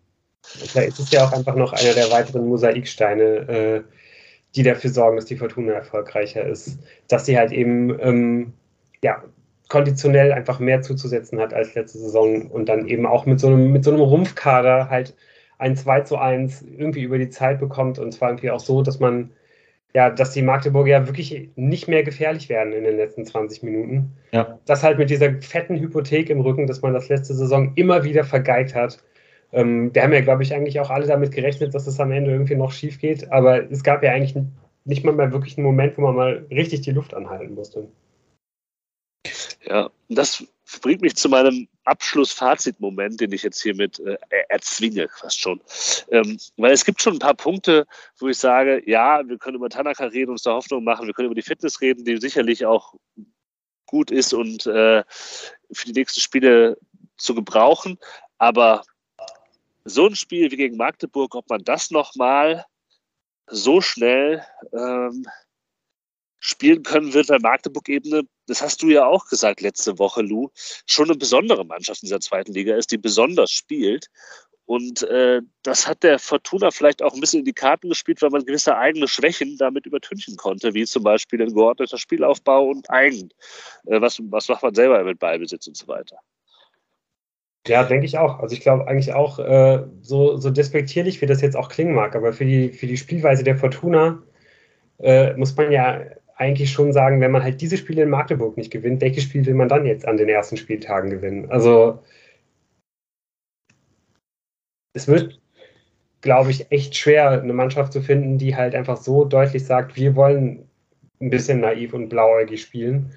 Vielleicht 0.46 0.90
ist 0.90 1.00
es 1.00 1.12
ja 1.12 1.26
auch 1.26 1.34
einfach 1.34 1.56
noch 1.56 1.74
einer 1.74 1.94
der 1.94 2.12
weiteren 2.12 2.48
Mosaiksteine, 2.48 3.24
äh, 3.24 3.82
die 4.56 4.64
dafür 4.64 4.90
sorgen, 4.90 5.18
dass 5.18 5.26
die 5.26 5.38
Fortuna 5.38 5.74
erfolgreicher 5.74 6.46
ist. 6.46 6.80
Dass 7.08 7.26
sie 7.26 7.38
halt 7.38 7.52
eben 7.52 7.98
ähm, 8.00 8.54
ja, 9.04 9.24
konditionell 9.70 10.32
einfach 10.32 10.60
mehr 10.60 10.82
zuzusetzen 10.82 11.40
hat 11.40 11.54
als 11.54 11.76
letzte 11.76 11.98
Saison 11.98 12.48
und 12.48 12.70
dann 12.70 12.88
eben 12.88 13.06
auch 13.06 13.26
mit 13.26 13.40
so 13.40 13.48
einem, 13.48 13.72
mit 13.72 13.84
so 13.84 13.92
einem 13.92 14.02
Rumpfkader 14.02 14.90
halt 14.90 15.16
ein 15.58 15.76
2 15.76 16.02
zu 16.02 16.18
1 16.18 16.66
irgendwie 16.78 17.04
über 17.04 17.18
die 17.18 17.30
Zeit 17.30 17.60
bekommt 17.60 18.00
und 18.00 18.12
zwar 18.14 18.30
irgendwie 18.30 18.52
auch 18.52 18.60
so, 18.60 18.82
dass 18.82 19.00
man 19.00 19.32
ja, 19.96 20.10
dass 20.10 20.32
die 20.32 20.42
Magdeburger 20.42 20.90
ja 20.90 21.08
wirklich 21.08 21.50
nicht 21.56 21.88
mehr 21.88 22.04
gefährlich 22.04 22.50
werden 22.50 22.74
in 22.74 22.84
den 22.84 22.98
letzten 22.98 23.26
20 23.26 23.64
Minuten. 23.64 24.12
Ja. 24.34 24.60
Das 24.66 24.84
halt 24.84 24.98
mit 24.98 25.10
dieser 25.10 25.42
fetten 25.42 25.80
Hypothek 25.80 26.30
im 26.30 26.42
Rücken, 26.42 26.68
dass 26.68 26.82
man 26.82 26.94
das 26.94 27.08
letzte 27.08 27.34
Saison 27.34 27.72
immer 27.76 28.04
wieder 28.04 28.26
vergeigt 28.26 28.76
hat. 28.76 29.00
Ähm, 29.56 29.96
wir 29.96 30.04
haben 30.04 30.12
ja, 30.12 30.20
glaube 30.20 30.44
ich, 30.44 30.54
eigentlich 30.54 30.80
auch 30.82 30.90
alle 30.90 31.08
damit 31.08 31.32
gerechnet, 31.32 31.74
dass 31.74 31.88
es 31.88 32.00
am 32.00 32.12
Ende 32.12 32.32
irgendwie 32.32 32.56
noch 32.56 32.74
schief 32.74 33.00
geht, 33.00 33.32
aber 33.32 33.72
es 33.72 33.84
gab 33.84 34.04
ja 34.04 34.12
eigentlich 34.12 34.36
nicht 34.84 35.06
mal 35.06 35.14
mehr 35.14 35.32
wirklich 35.32 35.58
einen 35.58 35.66
Moment, 35.66 35.98
wo 35.98 36.02
man 36.02 36.16
mal 36.16 36.46
richtig 36.52 36.82
die 36.82 36.92
Luft 36.92 37.14
anhalten 37.14 37.56
musste. 37.56 37.88
Ja, 39.64 39.90
das 40.10 40.46
bringt 40.82 41.02
mich 41.02 41.16
zu 41.16 41.30
meinem 41.30 41.68
Abschlussfazitmoment, 41.86 43.22
den 43.22 43.32
ich 43.32 43.44
jetzt 43.44 43.64
hiermit 43.64 44.00
äh, 44.00 44.18
erzwinge, 44.50 45.08
fast 45.10 45.40
schon. 45.40 45.62
Ähm, 46.12 46.38
weil 46.58 46.74
es 46.74 46.84
gibt 46.84 47.02
schon 47.02 47.14
ein 47.14 47.20
paar 47.20 47.34
Punkte, 47.34 47.88
wo 48.20 48.28
ich 48.28 48.38
sage, 48.38 48.84
ja, 48.86 49.22
wir 49.26 49.38
können 49.38 49.56
über 49.56 49.70
Tanaka 49.70 50.06
reden 50.06 50.32
uns 50.32 50.44
da 50.44 50.54
Hoffnung 50.54 50.84
machen, 50.84 51.08
wir 51.08 51.14
können 51.14 51.28
über 51.28 51.36
die 51.36 51.42
Fitness 51.42 51.80
reden, 51.80 52.04
die 52.04 52.18
sicherlich 52.18 52.66
auch 52.66 52.94
gut 53.86 54.12
ist 54.12 54.34
und 54.34 54.66
äh, 54.66 55.04
für 55.72 55.86
die 55.86 55.94
nächsten 55.94 56.20
Spiele 56.20 56.78
zu 57.18 57.34
gebrauchen. 57.34 57.98
Aber 58.38 58.84
so 59.86 60.08
ein 60.08 60.16
Spiel 60.16 60.52
wie 60.52 60.58
gegen 60.58 60.78
Magdeburg, 60.78 61.36
ob 61.36 61.50
man 61.50 61.64
das 61.64 61.92
nochmal 61.92 62.66
so 63.48 63.82
schnell 63.82 64.44
ähm, 64.74 65.26
spielen 66.40 66.84
können 66.84 67.14
wird 67.14 67.28
bei 67.28 67.40
Magdeburg-Ebene, 67.40 68.24
das 68.48 68.62
hast 68.62 68.82
du 68.82 68.90
ja 68.90 69.06
auch 69.06 69.28
gesagt 69.28 69.62
letzte 69.62 69.98
Woche, 69.98 70.22
Lou, 70.22 70.50
schon 70.86 71.10
eine 71.10 71.18
besondere 71.18 71.66
Mannschaft 71.66 72.04
in 72.04 72.08
dieser 72.08 72.20
zweiten 72.20 72.54
Liga 72.54 72.76
ist, 72.76 72.92
die 72.92 72.98
besonders 72.98 73.52
spielt. 73.52 74.08
Und 74.68 75.04
äh, 75.04 75.42
das 75.62 75.88
hat 75.88 76.02
der 76.02 76.18
Fortuna 76.18 76.72
vielleicht 76.72 77.04
auch 77.04 77.14
ein 77.14 77.20
bisschen 77.20 77.40
in 77.40 77.46
die 77.46 77.54
Karten 77.54 77.90
gespielt, 77.90 78.22
weil 78.24 78.32
man 78.32 78.46
gewisse 78.46 78.76
eigene 78.76 79.08
Schwächen 79.08 79.58
damit 79.58 79.86
übertünchen 79.86 80.38
konnte, 80.38 80.74
wie 80.74 80.86
zum 80.86 81.04
Beispiel 81.04 81.42
ein 81.42 81.54
geordneter 81.54 82.00
Spielaufbau 82.00 82.66
und 82.70 82.90
Eigen. 82.90 83.30
Äh, 83.86 84.02
was, 84.02 84.20
was 84.24 84.48
macht 84.48 84.64
man 84.64 84.74
selber 84.74 85.04
mit 85.04 85.20
Ballbesitz 85.20 85.68
und 85.68 85.78
so 85.78 85.88
weiter? 85.88 86.18
Ja, 87.68 87.84
denke 87.84 88.06
ich 88.06 88.18
auch. 88.18 88.40
Also 88.40 88.54
ich 88.54 88.62
glaube 88.62 88.88
eigentlich 88.88 89.14
auch, 89.14 89.40
äh, 89.40 89.84
so, 90.02 90.38
so 90.38 90.52
despektierlich 90.52 91.22
wie 91.22 91.26
das 91.26 91.42
jetzt 91.42 91.56
auch 91.58 91.70
klingen 91.70 91.96
mag, 91.96 92.16
aber 92.16 92.32
für 92.34 92.46
die, 92.46 92.70
für 92.70 92.86
die 92.88 92.98
Spielweise 92.98 93.44
der 93.44 93.56
Fortuna 93.58 94.22
äh, 95.00 95.34
muss 95.36 95.56
man 95.58 95.72
ja 95.72 96.02
eigentlich 96.36 96.72
schon 96.72 96.94
sagen, 96.94 97.22
wenn 97.22 97.32
man 97.32 97.44
halt 97.44 97.62
diese 97.62 97.78
Spiele 97.78 98.04
in 98.04 98.10
Magdeburg 98.10 98.58
nicht 98.58 98.72
gewinnt, 98.72 99.02
welches 99.02 99.24
Spiel 99.26 99.46
will 99.46 99.56
man 99.56 99.70
dann 99.70 99.86
jetzt 99.86 100.08
an 100.08 100.18
den 100.18 100.30
ersten 100.30 100.58
Spieltagen 100.58 101.10
gewinnen? 101.10 101.50
Also 101.52 102.04
es 104.94 105.08
wird, 105.08 105.40
glaube 106.22 106.52
ich, 106.52 106.72
echt 106.72 106.96
schwer, 106.98 107.32
eine 107.32 107.54
Mannschaft 107.54 107.94
zu 107.94 108.02
finden, 108.02 108.38
die 108.38 108.56
halt 108.56 108.76
einfach 108.76 108.98
so 108.98 109.26
deutlich 109.26 109.66
sagt, 109.66 109.96
wir 109.96 110.16
wollen 110.16 110.70
ein 111.22 111.30
bisschen 111.30 111.62
naiv 111.62 111.94
und 111.94 112.10
blauäugig 112.10 112.62
spielen. 112.62 113.14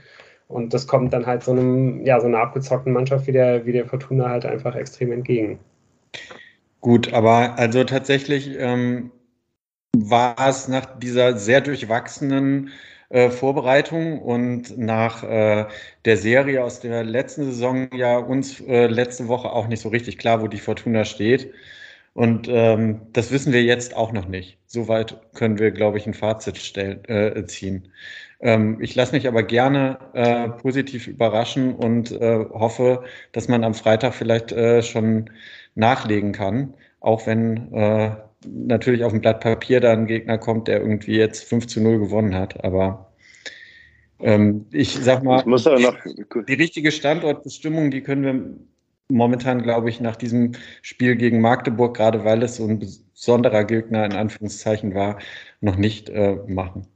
Und 0.49 0.73
das 0.73 0.87
kommt 0.87 1.13
dann 1.13 1.27
halt 1.27 1.45
so 1.45 1.53
einem, 1.53 2.05
ja, 2.05 2.21
so 2.21 2.27
einer 2.27 2.41
abgezockten 2.41 2.93
Mannschaft 2.93 3.27
wie 3.27 3.33
der, 3.33 3.67
wie 3.67 3.73
der 3.73 3.87
Fortuna 3.87 4.31
halt 4.31 4.47
einfach 4.47 4.75
extrem 4.75 5.13
entgegen. 5.13 5.59
Gut, 6.81 7.13
aber 7.13 7.59
also 7.59 7.85
tatsächlich 7.85 8.57
ähm, 8.59 9.11
war 9.97 10.37
es 10.49 10.69
nach 10.69 10.99
dieser 10.99 11.37
sehr 11.37 11.61
durchwachsenen 11.61 12.71
äh, 13.11 13.31
Vorbereitung 13.31 14.21
und 14.21 14.79
nach 14.79 15.23
äh, 15.23 15.67
der 16.05 16.17
Serie 16.17 16.65
aus 16.65 16.81
der 16.81 17.05
letzten 17.05 17.45
Saison 17.45 17.89
ja 17.93 18.19
uns 18.19 18.61
äh, 18.61 18.87
letzte 18.87 19.29
Woche 19.29 19.51
auch 19.51 19.67
nicht 19.67 19.81
so 19.81 19.89
richtig 19.89 20.19
klar, 20.19 20.41
wo 20.43 20.47
die 20.47 20.59
Fortuna 20.59 21.05
steht. 21.05 21.53
Und 22.15 22.49
ähm, 22.49 23.03
das 23.13 23.31
wissen 23.31 23.53
wir 23.53 23.63
jetzt 23.63 23.97
auch 23.97 24.13
noch 24.13 24.27
nicht. 24.27 24.59
Soweit 24.67 25.17
können 25.35 25.59
wir, 25.59 25.71
glaube 25.71 25.99
ich, 25.99 26.07
ein 26.07 26.15
Fazit 26.15 26.59
stellen, 26.59 27.05
äh, 27.05 27.47
ziehen. 27.47 27.93
Ähm, 28.41 28.79
ich 28.81 28.95
lasse 28.95 29.13
mich 29.13 29.27
aber 29.27 29.43
gerne 29.43 29.99
äh, 30.13 30.49
positiv 30.49 31.09
überraschen 31.09 31.75
und 31.75 32.13
äh, 32.13 32.45
hoffe, 32.51 33.05
dass 33.33 33.49
man 33.49 33.65
am 33.65 33.75
Freitag 33.75 34.15
vielleicht 34.15 34.53
äh, 34.53 34.83
schon 34.83 35.31
nachlegen 35.75 36.33
kann, 36.33 36.75
auch 37.01 37.27
wenn 37.27 37.73
äh, 37.73 38.17
natürlich 38.47 39.05
auf 39.05 39.13
dem 39.13 39.21
Blatt 39.21 39.41
Papier 39.41 39.81
da 39.81 39.93
ein 39.93 40.07
Gegner 40.07 40.39
kommt, 40.39 40.69
der 40.69 40.81
irgendwie 40.81 41.17
jetzt 41.17 41.45
5 41.45 41.67
zu 41.67 41.81
0 41.81 41.99
gewonnen 41.99 42.35
hat. 42.35 42.65
Aber 42.65 43.13
ähm, 44.21 44.67
ich 44.73 44.95
sag 44.95 45.23
mal, 45.25 45.43
noch 45.45 45.97
die 46.49 46.55
richtige 46.55 46.93
Standortbestimmung, 46.93 47.91
die 47.91 48.03
können 48.03 48.25
wir 48.25 48.59
momentan, 49.09 49.63
glaube 49.63 49.89
ich, 49.89 50.01
nach 50.01 50.17
diesem 50.17 50.53
Spiel 50.83 51.17
gegen 51.17 51.41
Magdeburg, 51.41 51.97
gerade 51.97 52.25
weil 52.25 52.43
es 52.43 52.57
so 52.57 52.67
ein 52.67 52.79
besonderer 52.79 53.65
Gegner 53.65 54.05
in 54.05 54.13
Anführungszeichen 54.13 54.95
war, 54.95 55.19
noch 55.61 55.77
nicht 55.77 56.09
äh, 56.11 56.37
machen. 56.47 56.87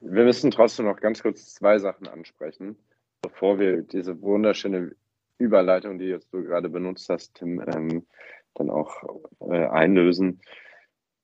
Wir 0.00 0.24
müssen 0.24 0.50
trotzdem 0.50 0.86
noch 0.86 0.98
ganz 0.98 1.22
kurz 1.22 1.54
zwei 1.54 1.78
Sachen 1.78 2.08
ansprechen, 2.08 2.76
bevor 3.20 3.58
wir 3.58 3.82
diese 3.82 4.20
wunderschöne 4.22 4.96
Überleitung, 5.38 5.98
die 5.98 6.06
jetzt 6.06 6.32
du 6.32 6.42
gerade 6.42 6.70
benutzt 6.70 7.08
hast, 7.10 7.34
Tim, 7.34 7.62
ähm, 7.74 8.06
dann 8.54 8.70
auch 8.70 9.02
äh, 9.40 9.66
einlösen. 9.66 10.40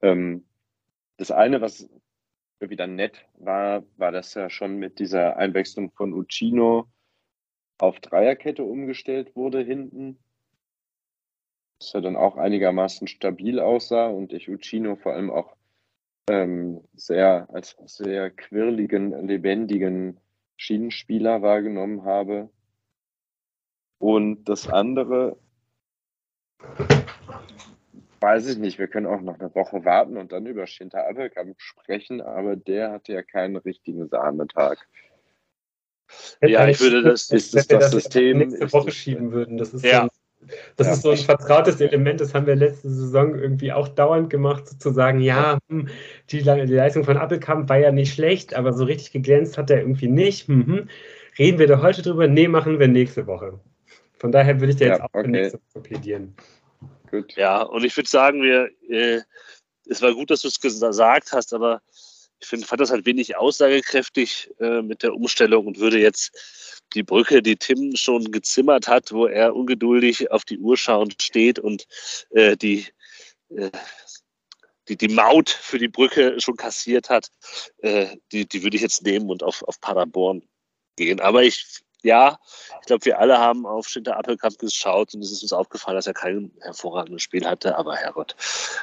Ähm, 0.03 0.45
das 1.16 1.31
eine, 1.31 1.62
was 1.62 1.89
wieder 2.61 2.87
nett 2.87 3.27
war, 3.39 3.83
war 3.97 4.12
das 4.12 4.35
ja 4.35 4.51
schon 4.51 4.77
mit 4.77 4.99
dieser 4.99 5.37
Einwechslung 5.37 5.91
von 5.93 6.12
Uccino 6.12 6.87
auf 7.79 8.01
Dreierkette 8.01 8.62
umgestellt 8.62 9.37
wurde 9.37 9.62
hinten. 9.62 10.18
Das 11.79 11.93
ja 11.93 12.01
dann 12.01 12.16
auch 12.16 12.37
einigermaßen 12.37 13.07
stabil 13.07 13.61
aussah 13.61 14.07
und 14.07 14.33
ich 14.33 14.49
Uccino 14.49 14.97
vor 14.97 15.12
allem 15.12 15.31
auch 15.31 15.57
ähm, 16.29 16.81
sehr 16.95 17.49
als 17.53 17.77
sehr 17.87 18.31
quirligen, 18.31 19.27
lebendigen 19.27 20.18
Schienenspieler 20.57 21.43
wahrgenommen 21.43 22.05
habe. 22.05 22.51
Und 23.99 24.45
das 24.45 24.68
andere, 24.68 25.39
weiß 28.20 28.49
ich 28.49 28.59
nicht, 28.59 28.79
wir 28.79 28.89
können 28.89 29.07
auch 29.07 29.20
noch 29.20 29.39
eine 29.39 29.55
Woche 29.55 29.85
warten 29.85 30.16
und 30.16 30.33
dann 30.33 30.47
über 30.47 30.66
Schinter 30.66 31.07
Appelkamp 31.09 31.61
sprechen, 31.61 32.20
aber 32.20 32.57
der 32.57 32.93
hatte 32.93 33.12
ja 33.12 33.22
keinen 33.22 33.57
richtigen 33.57 34.09
Sahnetag. 34.09 34.87
Ja, 36.41 36.68
ich 36.68 36.81
würde 36.81 37.03
das, 37.03 37.31
ist 37.31 37.55
das, 37.55 37.66
das, 37.66 37.81
das 37.81 37.91
System 37.91 38.39
nächste 38.39 38.72
Woche 38.72 38.93
schieben 38.93 39.33
würden. 39.33 39.57
Das 39.57 39.74
ist 39.74 39.85
ja. 39.85 40.09
Das 40.76 40.86
ja. 40.86 40.92
ist 40.92 41.03
so 41.03 41.11
ein 41.11 41.16
vertrautes 41.16 41.80
Element, 41.80 42.20
das 42.20 42.34
haben 42.34 42.47
wir 42.47 42.57
letzte 42.57 42.88
Saison 42.88 43.38
irgendwie 43.38 43.72
auch 43.72 43.88
dauernd 43.88 44.30
gemacht, 44.30 44.68
sozusagen, 44.68 45.20
ja, 45.20 45.59
hm, 45.68 45.88
die, 46.30 46.42
die 46.42 46.74
Leistung 46.74 47.05
von 47.05 47.16
Appelkamp 47.16 47.68
war 47.68 47.78
ja 47.78 47.92
nicht 47.92 48.14
schlecht, 48.14 48.55
aber 48.55 48.72
so 48.72 48.84
richtig 48.84 49.12
geglänzt 49.12 49.59
hat 49.59 49.70
er 49.70 49.80
irgendwie 49.80 50.09
nicht. 50.09 50.49
Mhm. 50.49 50.88
Reden 51.38 51.59
wir 51.59 51.66
da 51.66 51.82
heute 51.82 52.03
drüber? 52.03 52.26
Nee, 52.28 52.49
machen 52.49 52.78
wir 52.78 52.88
nächste 52.88 53.26
Woche. 53.26 53.61
Von 54.18 54.32
daher 54.32 54.59
würde 54.61 54.72
ich 54.72 54.78
dir 54.78 54.88
ja, 54.88 54.92
jetzt 54.94 55.03
auch 55.03 55.11
okay. 55.12 55.24
für 55.24 55.30
nächste 55.30 55.59
Woche 55.59 55.82
plädieren. 55.82 56.34
Gut. 57.11 57.36
Ja, 57.36 57.62
und 57.62 57.84
ich 57.84 57.97
würde 57.97 58.09
sagen, 58.09 58.42
wir, 58.42 58.70
äh, 58.88 59.20
es 59.88 60.03
war 60.03 60.12
gut, 60.14 60.30
dass 60.30 60.42
du 60.42 60.49
es 60.49 60.61
gesagt 60.61 61.32
hast, 61.32 61.53
aber 61.55 61.82
ich 62.40 62.49
find, 62.49 62.66
fand 62.66 62.80
das 62.80 62.90
halt 62.90 63.07
wenig 63.07 63.36
aussagekräftig 63.36 64.51
äh, 64.61 64.82
mit 64.82 65.03
der 65.03 65.14
Umstellung 65.14 65.66
und 65.66 65.78
würde 65.78 65.99
jetzt 65.99 66.66
die 66.95 67.03
Brücke, 67.03 67.43
die 67.43 67.57
Tim 67.57 67.97
schon 67.97 68.30
gezimmert 68.30 68.89
hat, 68.89 69.12
wo 69.12 69.26
er 69.26 69.55
ungeduldig 69.55 70.30
auf 70.30 70.45
die 70.45 70.59
Uhr 70.59 70.76
schauend 70.76 71.20
steht 71.22 71.59
und 71.59 71.87
äh, 72.30 72.57
die, 72.57 72.87
äh, 73.51 73.70
die, 74.89 74.97
die 74.97 75.09
Maut 75.09 75.51
für 75.51 75.78
die 75.78 75.89
Brücke 75.89 76.37
schon 76.41 76.57
kassiert 76.57 77.11
hat, 77.11 77.28
äh, 77.78 78.16
die, 78.32 78.47
die 78.47 78.62
würde 78.62 78.76
ich 78.76 78.82
jetzt 78.82 79.03
nehmen 79.03 79.30
und 79.30 79.43
auf, 79.43 79.62
auf 79.64 79.80
Paderborn 79.80 80.43
gehen. 80.97 81.20
Aber 81.20 81.43
ich, 81.43 81.82
ja, 82.03 82.39
ich 82.80 82.87
glaube, 82.87 83.05
wir 83.05 83.18
alle 83.18 83.39
haben 83.39 83.66
auf 83.66 83.89
Schinter 83.89 84.16
Appelkamp 84.16 84.59
geschaut 84.59 85.14
und 85.14 85.22
es 85.22 85.32
ist 85.32 85.43
uns 85.43 85.53
aufgefallen, 85.53 85.97
dass 85.97 86.07
er 86.07 86.14
kein 86.14 86.53
hervorragendes 86.61 87.22
Spiel 87.22 87.47
hatte. 87.47 87.76
Aber 87.76 87.97
Herrgott, 87.97 88.37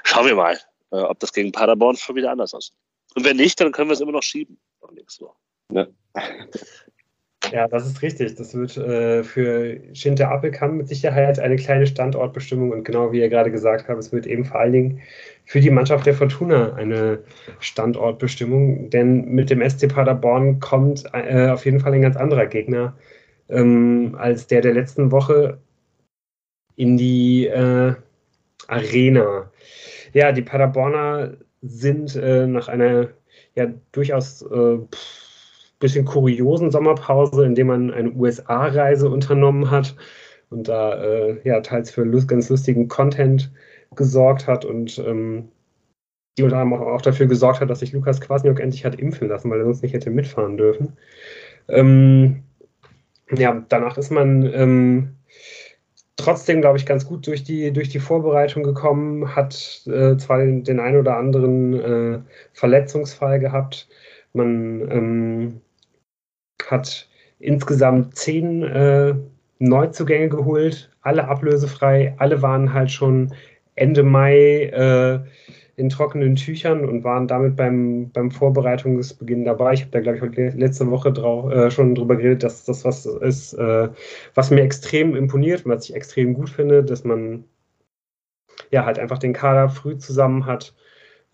schauen 0.03 0.25
wir 0.25 0.35
mal, 0.35 0.59
äh, 0.91 0.97
ob 0.97 1.19
das 1.19 1.33
gegen 1.33 1.51
Paderborn 1.51 1.95
schon 1.95 2.15
wieder 2.15 2.31
anders 2.31 2.53
aussieht. 2.53 2.75
Und 3.15 3.25
wenn 3.25 3.37
nicht, 3.37 3.59
dann 3.59 3.71
können 3.71 3.89
wir 3.89 3.93
es 3.93 4.01
immer 4.01 4.11
noch 4.11 4.23
schieben. 4.23 4.59
Ja. 5.71 5.87
Ja, 7.51 7.67
das 7.67 7.85
ist 7.85 8.01
richtig. 8.01 8.35
Das 8.35 8.55
wird 8.55 8.77
äh, 8.77 9.23
für 9.23 9.79
Schinter 9.93 10.31
Appelkamp 10.31 10.75
mit 10.75 10.87
Sicherheit 10.87 11.39
eine 11.39 11.55
kleine 11.55 11.85
Standortbestimmung 11.85 12.71
und 12.71 12.83
genau 12.83 13.11
wie 13.11 13.19
ihr 13.19 13.29
gerade 13.29 13.51
gesagt 13.51 13.87
habt, 13.87 13.99
es 13.99 14.11
wird 14.11 14.25
eben 14.25 14.45
vor 14.45 14.59
allen 14.59 14.73
Dingen 14.73 15.01
für 15.45 15.59
die 15.59 15.69
Mannschaft 15.69 16.05
der 16.05 16.13
Fortuna 16.13 16.73
eine 16.73 17.19
Standortbestimmung, 17.59 18.89
denn 18.89 19.25
mit 19.25 19.49
dem 19.49 19.67
SC 19.67 19.87
Paderborn 19.87 20.59
kommt 20.59 21.03
äh, 21.13 21.49
auf 21.49 21.65
jeden 21.65 21.79
Fall 21.79 21.93
ein 21.93 22.01
ganz 22.01 22.15
anderer 22.15 22.45
Gegner 22.45 22.95
ähm, 23.49 24.15
als 24.17 24.47
der 24.47 24.61
der 24.61 24.73
letzten 24.73 25.11
Woche 25.11 25.59
in 26.75 26.97
die 26.97 27.47
äh, 27.47 27.93
Arena. 28.67 29.51
Ja, 30.13 30.31
die 30.31 30.41
Paderborner 30.41 31.33
sind 31.61 32.15
äh, 32.15 32.47
nach 32.47 32.67
einer 32.67 33.09
ja 33.55 33.67
durchaus 33.91 34.41
äh, 34.43 34.77
bisschen 35.79 36.05
kuriosen 36.05 36.71
Sommerpause, 36.71 37.45
in 37.45 37.55
der 37.55 37.65
man 37.65 37.91
eine 37.91 38.11
USA-Reise 38.11 39.09
unternommen 39.09 39.69
hat 39.71 39.95
und 40.49 40.67
da 40.67 41.03
äh, 41.03 41.37
ja 41.43 41.61
teils 41.61 41.91
für 41.91 42.05
ganz 42.27 42.49
lustigen 42.49 42.87
Content 42.87 43.51
gesorgt 43.95 44.47
hat 44.47 44.65
und 44.65 44.97
ähm, 44.99 45.49
die 46.37 46.43
unter 46.43 46.57
anderem 46.57 46.83
auch 46.83 47.01
dafür 47.01 47.27
gesorgt 47.27 47.59
hat, 47.59 47.69
dass 47.69 47.79
sich 47.79 47.93
Lukas 47.93 48.21
Kwasniok 48.21 48.59
endlich 48.59 48.85
hat 48.85 48.95
impfen 48.99 49.27
lassen, 49.27 49.51
weil 49.51 49.59
er 49.59 49.65
sonst 49.65 49.83
nicht 49.83 49.93
hätte 49.93 50.09
mitfahren 50.09 50.57
dürfen. 50.57 50.93
Ähm, 51.67 52.43
ja, 53.31 53.63
danach 53.69 53.97
ist 53.97 54.11
man 54.11 54.51
ähm, 54.53 55.15
trotzdem, 56.15 56.61
glaube 56.61 56.77
ich, 56.77 56.85
ganz 56.85 57.05
gut 57.05 57.27
durch 57.27 57.43
die, 57.43 57.71
durch 57.71 57.89
die 57.89 57.99
Vorbereitung 57.99 58.63
gekommen, 58.63 59.35
hat 59.35 59.83
äh, 59.87 60.17
zwar 60.17 60.39
den, 60.39 60.63
den 60.63 60.79
einen 60.79 60.99
oder 60.99 61.17
anderen 61.17 61.73
äh, 61.73 62.19
Verletzungsfall 62.53 63.39
gehabt. 63.39 63.87
Man 64.33 64.91
ähm, 64.91 65.61
hat 66.65 67.07
insgesamt 67.39 68.15
zehn 68.15 68.63
äh, 68.63 69.15
Neuzugänge 69.59 70.29
geholt, 70.29 70.91
alle 71.01 71.27
ablösefrei, 71.27 72.15
alle 72.17 72.41
waren 72.41 72.73
halt 72.73 72.91
schon 72.91 73.33
Ende 73.75 74.03
Mai 74.03 74.65
äh, 74.65 75.19
in 75.75 75.89
trockenen 75.89 76.35
Tüchern 76.35 76.87
und 76.87 77.03
waren 77.03 77.27
damit 77.27 77.55
beim, 77.55 78.11
beim 78.11 78.29
Vorbereitungsbeginn 78.29 79.45
dabei. 79.45 79.73
Ich 79.73 79.81
habe 79.81 79.91
da, 79.91 80.01
glaube 80.01 80.27
ich, 80.27 80.53
letzte 80.55 80.89
Woche 80.91 81.11
drauf, 81.11 81.51
äh, 81.51 81.71
schon 81.71 81.95
drüber 81.95 82.15
geredet, 82.15 82.43
dass 82.43 82.65
das 82.65 82.85
was 82.85 83.05
ist, 83.05 83.53
äh, 83.53 83.89
was 84.35 84.51
mir 84.51 84.61
extrem 84.61 85.15
imponiert 85.15 85.65
und 85.65 85.71
was 85.71 85.89
ich 85.89 85.95
extrem 85.95 86.35
gut 86.35 86.49
finde, 86.49 86.83
dass 86.83 87.03
man 87.03 87.45
ja 88.69 88.85
halt 88.85 88.99
einfach 88.99 89.17
den 89.17 89.33
Kader 89.33 89.69
früh 89.69 89.97
zusammen 89.97 90.45
hat, 90.45 90.75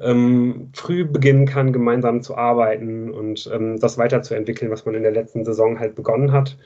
ähm, 0.01 0.69
früh 0.73 1.05
beginnen 1.05 1.45
kann, 1.45 1.73
gemeinsam 1.73 2.21
zu 2.21 2.35
arbeiten 2.35 3.11
und 3.11 3.49
ähm, 3.53 3.79
das 3.79 3.97
weiterzuentwickeln, 3.97 4.71
was 4.71 4.85
man 4.85 4.95
in 4.95 5.03
der 5.03 5.11
letzten 5.11 5.45
Saison 5.45 5.79
halt 5.79 5.95
begonnen 5.95 6.31
hat. 6.31 6.57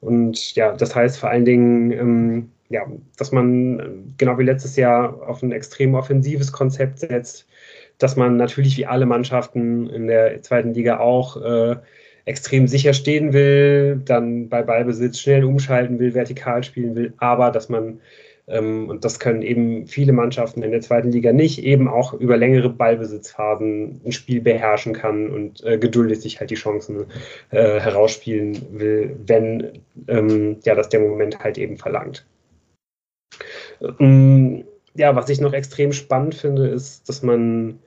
Und 0.00 0.54
ja, 0.54 0.72
das 0.74 0.94
heißt 0.94 1.18
vor 1.18 1.30
allen 1.30 1.44
Dingen, 1.44 1.90
ähm, 1.92 2.50
ja, 2.68 2.86
dass 3.16 3.32
man 3.32 4.14
genau 4.18 4.38
wie 4.38 4.44
letztes 4.44 4.76
Jahr 4.76 5.28
auf 5.28 5.42
ein 5.42 5.52
extrem 5.52 5.94
offensives 5.94 6.52
Konzept 6.52 7.00
setzt, 7.00 7.46
dass 7.98 8.16
man 8.16 8.36
natürlich 8.36 8.76
wie 8.76 8.86
alle 8.86 9.06
Mannschaften 9.06 9.88
in 9.90 10.06
der 10.06 10.40
zweiten 10.42 10.74
Liga 10.74 11.00
auch 11.00 11.42
äh, 11.42 11.76
extrem 12.26 12.68
sicher 12.68 12.92
stehen 12.92 13.32
will, 13.32 14.02
dann 14.04 14.48
bei 14.48 14.62
Ballbesitz 14.62 15.18
schnell 15.18 15.44
umschalten 15.44 15.98
will, 15.98 16.14
vertikal 16.14 16.62
spielen 16.62 16.94
will, 16.94 17.14
aber 17.16 17.50
dass 17.50 17.68
man 17.70 18.00
und 18.48 19.04
das 19.04 19.20
können 19.20 19.42
eben 19.42 19.86
viele 19.86 20.12
Mannschaften 20.12 20.62
in 20.62 20.70
der 20.70 20.80
zweiten 20.80 21.12
Liga 21.12 21.32
nicht, 21.32 21.62
eben 21.62 21.88
auch 21.88 22.14
über 22.14 22.36
längere 22.36 22.70
Ballbesitzphasen 22.70 24.00
ein 24.04 24.12
Spiel 24.12 24.40
beherrschen 24.40 24.94
kann 24.94 25.30
und 25.30 25.62
äh, 25.64 25.78
geduldig 25.78 26.20
sich 26.20 26.40
halt 26.40 26.50
die 26.50 26.54
Chancen 26.54 27.06
äh, 27.50 27.78
herausspielen 27.78 28.58
will, 28.72 29.16
wenn 29.26 29.80
ähm, 30.08 30.56
ja, 30.64 30.74
das 30.74 30.88
der 30.88 31.00
Moment 31.00 31.40
halt 31.40 31.58
eben 31.58 31.76
verlangt. 31.76 32.26
Ähm, 34.00 34.64
ja, 34.94 35.14
was 35.14 35.28
ich 35.28 35.40
noch 35.40 35.52
extrem 35.52 35.92
spannend 35.92 36.34
finde, 36.34 36.68
ist, 36.68 37.08
dass 37.08 37.22
man 37.22 37.78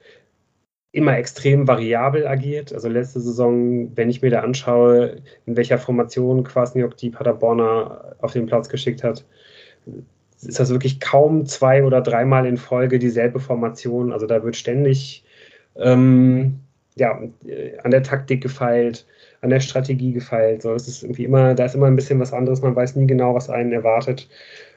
immer 0.92 1.18
extrem 1.18 1.68
variabel 1.68 2.28
agiert. 2.28 2.74
Also 2.74 2.90
letzte 2.90 3.20
Saison, 3.20 3.96
wenn 3.96 4.10
ich 4.10 4.22
mir 4.22 4.30
da 4.30 4.42
anschaue, 4.42 5.18
in 5.46 5.56
welcher 5.58 5.78
Formation 5.78 6.44
Kwasniok 6.44 6.98
die 6.98 7.10
Paderborner 7.10 8.16
auf 8.20 8.34
den 8.34 8.46
Platz 8.46 8.70
geschickt 8.70 9.04
hat, 9.04 9.26
ist 10.44 10.60
das 10.60 10.70
wirklich 10.70 11.00
kaum 11.00 11.46
zwei 11.46 11.84
oder 11.84 12.02
dreimal 12.02 12.46
in 12.46 12.58
Folge 12.58 13.00
dieselbe 13.00 13.40
Formation. 13.40 14.12
Also 14.12 14.26
da 14.26 14.44
wird 14.44 14.56
ständig 14.56 15.24
ähm, 15.76 16.60
ja, 16.96 17.20
äh, 17.46 17.78
an 17.84 17.92
der 17.92 18.04
Taktik 18.04 18.42
gefeilt, 18.42 19.06
an 19.42 19.50
der 19.50 19.60
Strategie 19.60 20.14
gefeilt. 20.14 20.62
So, 20.62 20.74
es 20.74 20.88
ist 20.88 21.04
irgendwie 21.04 21.26
immer, 21.26 21.56
da 21.56 21.66
ist 21.66 21.76
immer 21.76 21.88
ein 21.88 21.96
bisschen 21.96 22.20
was 22.20 22.34
anderes, 22.34 22.62
man 22.62 22.76
weiß 22.76 22.96
nie 22.96 23.08
genau, 23.08 23.34
was 23.36 23.50
einen 23.50 23.72
erwartet. 23.72 24.30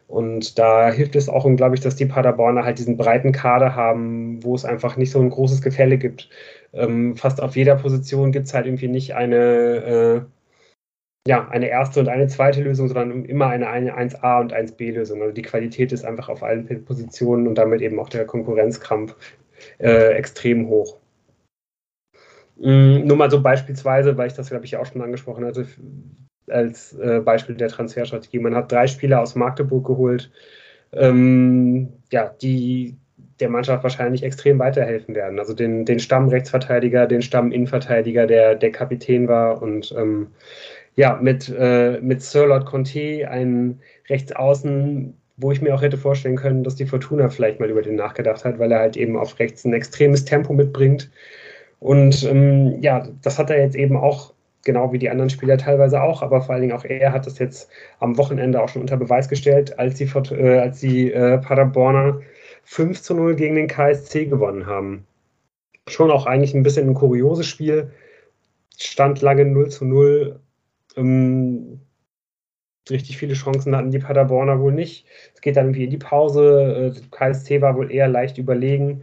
Und 0.07 0.59
da 0.59 0.91
hilft 0.93 1.17
es 1.17 1.29
auch 1.29 1.45
unglaublich, 1.45 1.81
dass 1.81 1.97
die 1.97 2.07
Paderborner 2.07 2.65
halt 2.65 2.79
diesen 2.79 2.97
breiten 2.97 3.33
Kader 3.33 3.75
haben, 3.75 4.43
wo 4.45 4.55
es 4.55 4.65
einfach 4.65 4.97
nicht 4.97 5.11
so 5.11 5.21
ein 5.21 5.31
großes 5.31 5.62
Gefälle 5.62 5.99
gibt. 5.99 6.29
Ähm, 6.73 7.17
fast 7.17 7.43
auf 7.43 7.57
jeder 7.57 7.77
Position 7.77 8.31
gibt 8.33 8.47
es 8.47 8.55
halt 8.55 8.67
irgendwie 8.67 8.89
nicht 8.89 9.15
eine, 9.15 9.37
äh, 9.37 10.21
ja, 11.27 11.49
eine 11.49 11.68
erste 11.68 12.01
und 12.01 12.09
eine 12.09 12.27
zweite 12.27 12.62
Lösung, 12.62 12.89
sondern 12.89 13.25
immer 13.25 13.47
eine, 13.47 13.68
eine 13.68 13.97
1a 13.97 14.41
und 14.41 14.55
1b-Lösung. 14.55 15.22
Also 15.22 15.33
die 15.33 15.43
Qualität 15.43 15.91
ist 15.93 16.05
einfach 16.05 16.29
auf 16.29 16.43
allen 16.43 16.85
Positionen 16.85 17.49
und 17.49 17.57
damit 17.57 17.81
eben 17.81 17.99
auch 17.99 18.11
der 18.11 18.27
Konkurrenzkampf 18.27 19.16
äh, 19.79 20.12
extrem 20.12 20.68
hoch. 20.68 20.99
Mm, 22.57 23.07
nur 23.07 23.16
mal 23.16 23.31
so 23.31 23.43
beispielsweise, 23.43 24.16
weil 24.18 24.27
ich 24.27 24.35
das, 24.35 24.51
glaube 24.51 24.66
ich, 24.66 24.77
auch 24.77 24.85
schon 24.85 25.01
angesprochen 25.01 25.47
hatte, 25.47 25.66
als 26.49 26.93
äh, 26.99 27.20
Beispiel 27.20 27.55
der 27.55 27.68
Transferstrategie. 27.68 28.39
Man 28.39 28.55
hat 28.55 28.70
drei 28.70 28.87
Spieler 28.87 29.22
aus 29.22 29.35
Magdeburg 29.35 29.87
geholt, 29.87 30.31
ähm, 30.93 31.89
ja, 32.12 32.35
die 32.43 32.99
der 33.41 33.49
Mannschaft 33.49 33.83
wahrscheinlich 33.83 34.22
extrem 34.22 34.59
weiterhelfen 34.59 35.14
werden. 35.14 35.39
Also 35.39 35.55
den, 35.55 35.85
den 35.85 35.99
Stammrechtsverteidiger, 35.99 37.07
den 37.07 37.22
Stamminnenverteidiger, 37.22 38.27
der 38.27 38.55
der 38.55 38.70
Kapitän 38.70 39.27
war 39.27 39.61
und 39.61 39.93
ähm, 39.99 40.29
ja, 40.97 41.18
mit, 41.20 41.53
äh, 41.57 42.01
mit 42.01 42.22
Sir 42.22 42.47
Lord 42.47 42.66
Conte, 42.66 43.28
einen 43.28 43.80
Rechtsaußen, 44.09 45.16
wo 45.36 45.51
ich 45.51 45.61
mir 45.61 45.74
auch 45.74 45.82
hätte 45.82 45.97
vorstellen 45.97 46.36
können, 46.36 46.62
dass 46.62 46.76
die 46.76 46.86
Fortuna 46.86 47.28
vielleicht 47.28 47.61
mal 47.61 47.70
über 47.70 47.82
den 47.82 47.97
nachgedacht 47.97 48.45
hat, 48.45 48.59
weil 48.59 48.70
er 48.70 48.80
halt 48.80 48.97
eben 48.97 49.16
auf 49.16 49.38
rechts 49.38 49.64
ein 49.64 49.72
extremes 49.72 50.24
Tempo 50.24 50.53
mitbringt. 50.53 51.11
Und 51.80 52.22
ähm, 52.24 52.80
ja, 52.80 53.09
das 53.22 53.38
hat 53.38 53.51
er 53.51 53.61
jetzt 53.61 53.76
eben 53.76 53.97
auch 53.97 54.32
genau 54.64 54.92
wie 54.92 54.99
die 54.99 55.11
anderen 55.11 55.30
Spieler 55.30 55.59
teilweise 55.59 56.03
auch, 56.03 56.22
aber 56.22 56.40
vor 56.40 56.55
allen 56.55 56.62
Dingen 56.62 56.76
auch 56.76 56.84
er 56.84 57.12
hat 57.12 57.26
das 57.26 57.38
jetzt 57.38 57.70
am 58.01 58.16
Wochenende 58.16 58.62
auch 58.62 58.68
schon 58.68 58.82
unter 58.82 58.97
Beweis 58.97 59.28
gestellt, 59.28 59.78
als 59.78 59.97
die, 59.97 60.05
äh, 60.05 60.59
als 60.59 60.80
die 60.80 61.12
äh, 61.12 61.38
Paderborner 61.38 62.20
5 62.64 63.03
zu 63.03 63.14
0 63.14 63.34
gegen 63.34 63.57
den 63.57 63.68
KSC 63.68 64.26
gewonnen 64.26 64.66
haben. 64.66 65.07
Schon 65.88 66.11
auch 66.11 66.26
eigentlich 66.26 66.55
ein 66.55 66.62
bisschen 66.62 66.88
ein 66.88 66.95
kurioses 66.95 67.47
Spiel. 67.47 67.90
Stand 68.78 69.20
lange 69.20 69.45
0 69.45 69.68
zu 69.68 69.84
0. 69.84 70.40
Ähm, 70.97 71.80
richtig 72.90 73.16
viele 73.18 73.34
Chancen 73.34 73.76
hatten 73.76 73.90
die 73.90 73.99
Paderborner 73.99 74.61
wohl 74.61 74.72
nicht. 74.72 75.07
Es 75.34 75.40
geht 75.40 75.57
dann 75.57 75.66
irgendwie 75.66 75.84
in 75.84 75.90
die 75.90 75.99
Pause. 75.99 76.95
Äh, 76.97 77.01
KSC 77.11 77.61
war 77.62 77.76
wohl 77.76 77.90
eher 77.90 78.09
leicht 78.09 78.38
überlegen. 78.38 79.03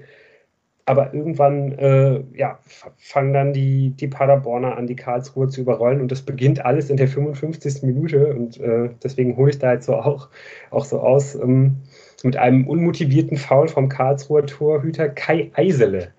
Aber 0.86 1.14
irgendwann 1.14 1.72
äh, 1.74 2.24
ja, 2.36 2.60
fangen 2.98 3.34
dann 3.34 3.54
die, 3.54 3.92
die 3.92 4.08
Paderborner 4.08 4.78
an, 4.78 4.88
die 4.88 4.96
Karlsruhe 4.96 5.48
zu 5.48 5.62
überrollen 5.62 6.02
und 6.02 6.12
das 6.12 6.24
beginnt 6.24 6.66
alles 6.66 6.90
in 6.90 6.98
der 6.98 7.08
55. 7.08 7.84
Minute 7.84 8.34
und 8.34 8.60
äh, 8.60 8.90
deswegen 9.02 9.38
hole 9.38 9.52
ich 9.52 9.60
da 9.60 9.74
jetzt 9.74 9.86
so 9.86 9.96
auch, 9.96 10.30
auch 10.72 10.84
so 10.84 11.00
aus 11.00 11.36
ähm, 11.36 11.78
mit 12.24 12.36
einem 12.36 12.68
unmotivierten 12.68 13.38
Foul 13.38 13.68
vom 13.68 13.90
Karlsruher 13.90 14.46
Torhüter 14.46 15.08
Kai 15.10 15.52
Eisele. 15.54 16.14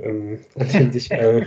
Ähm, 0.00 0.38
an 0.58 0.68
den 0.68 0.92
sich 0.92 1.10
äh, 1.10 1.40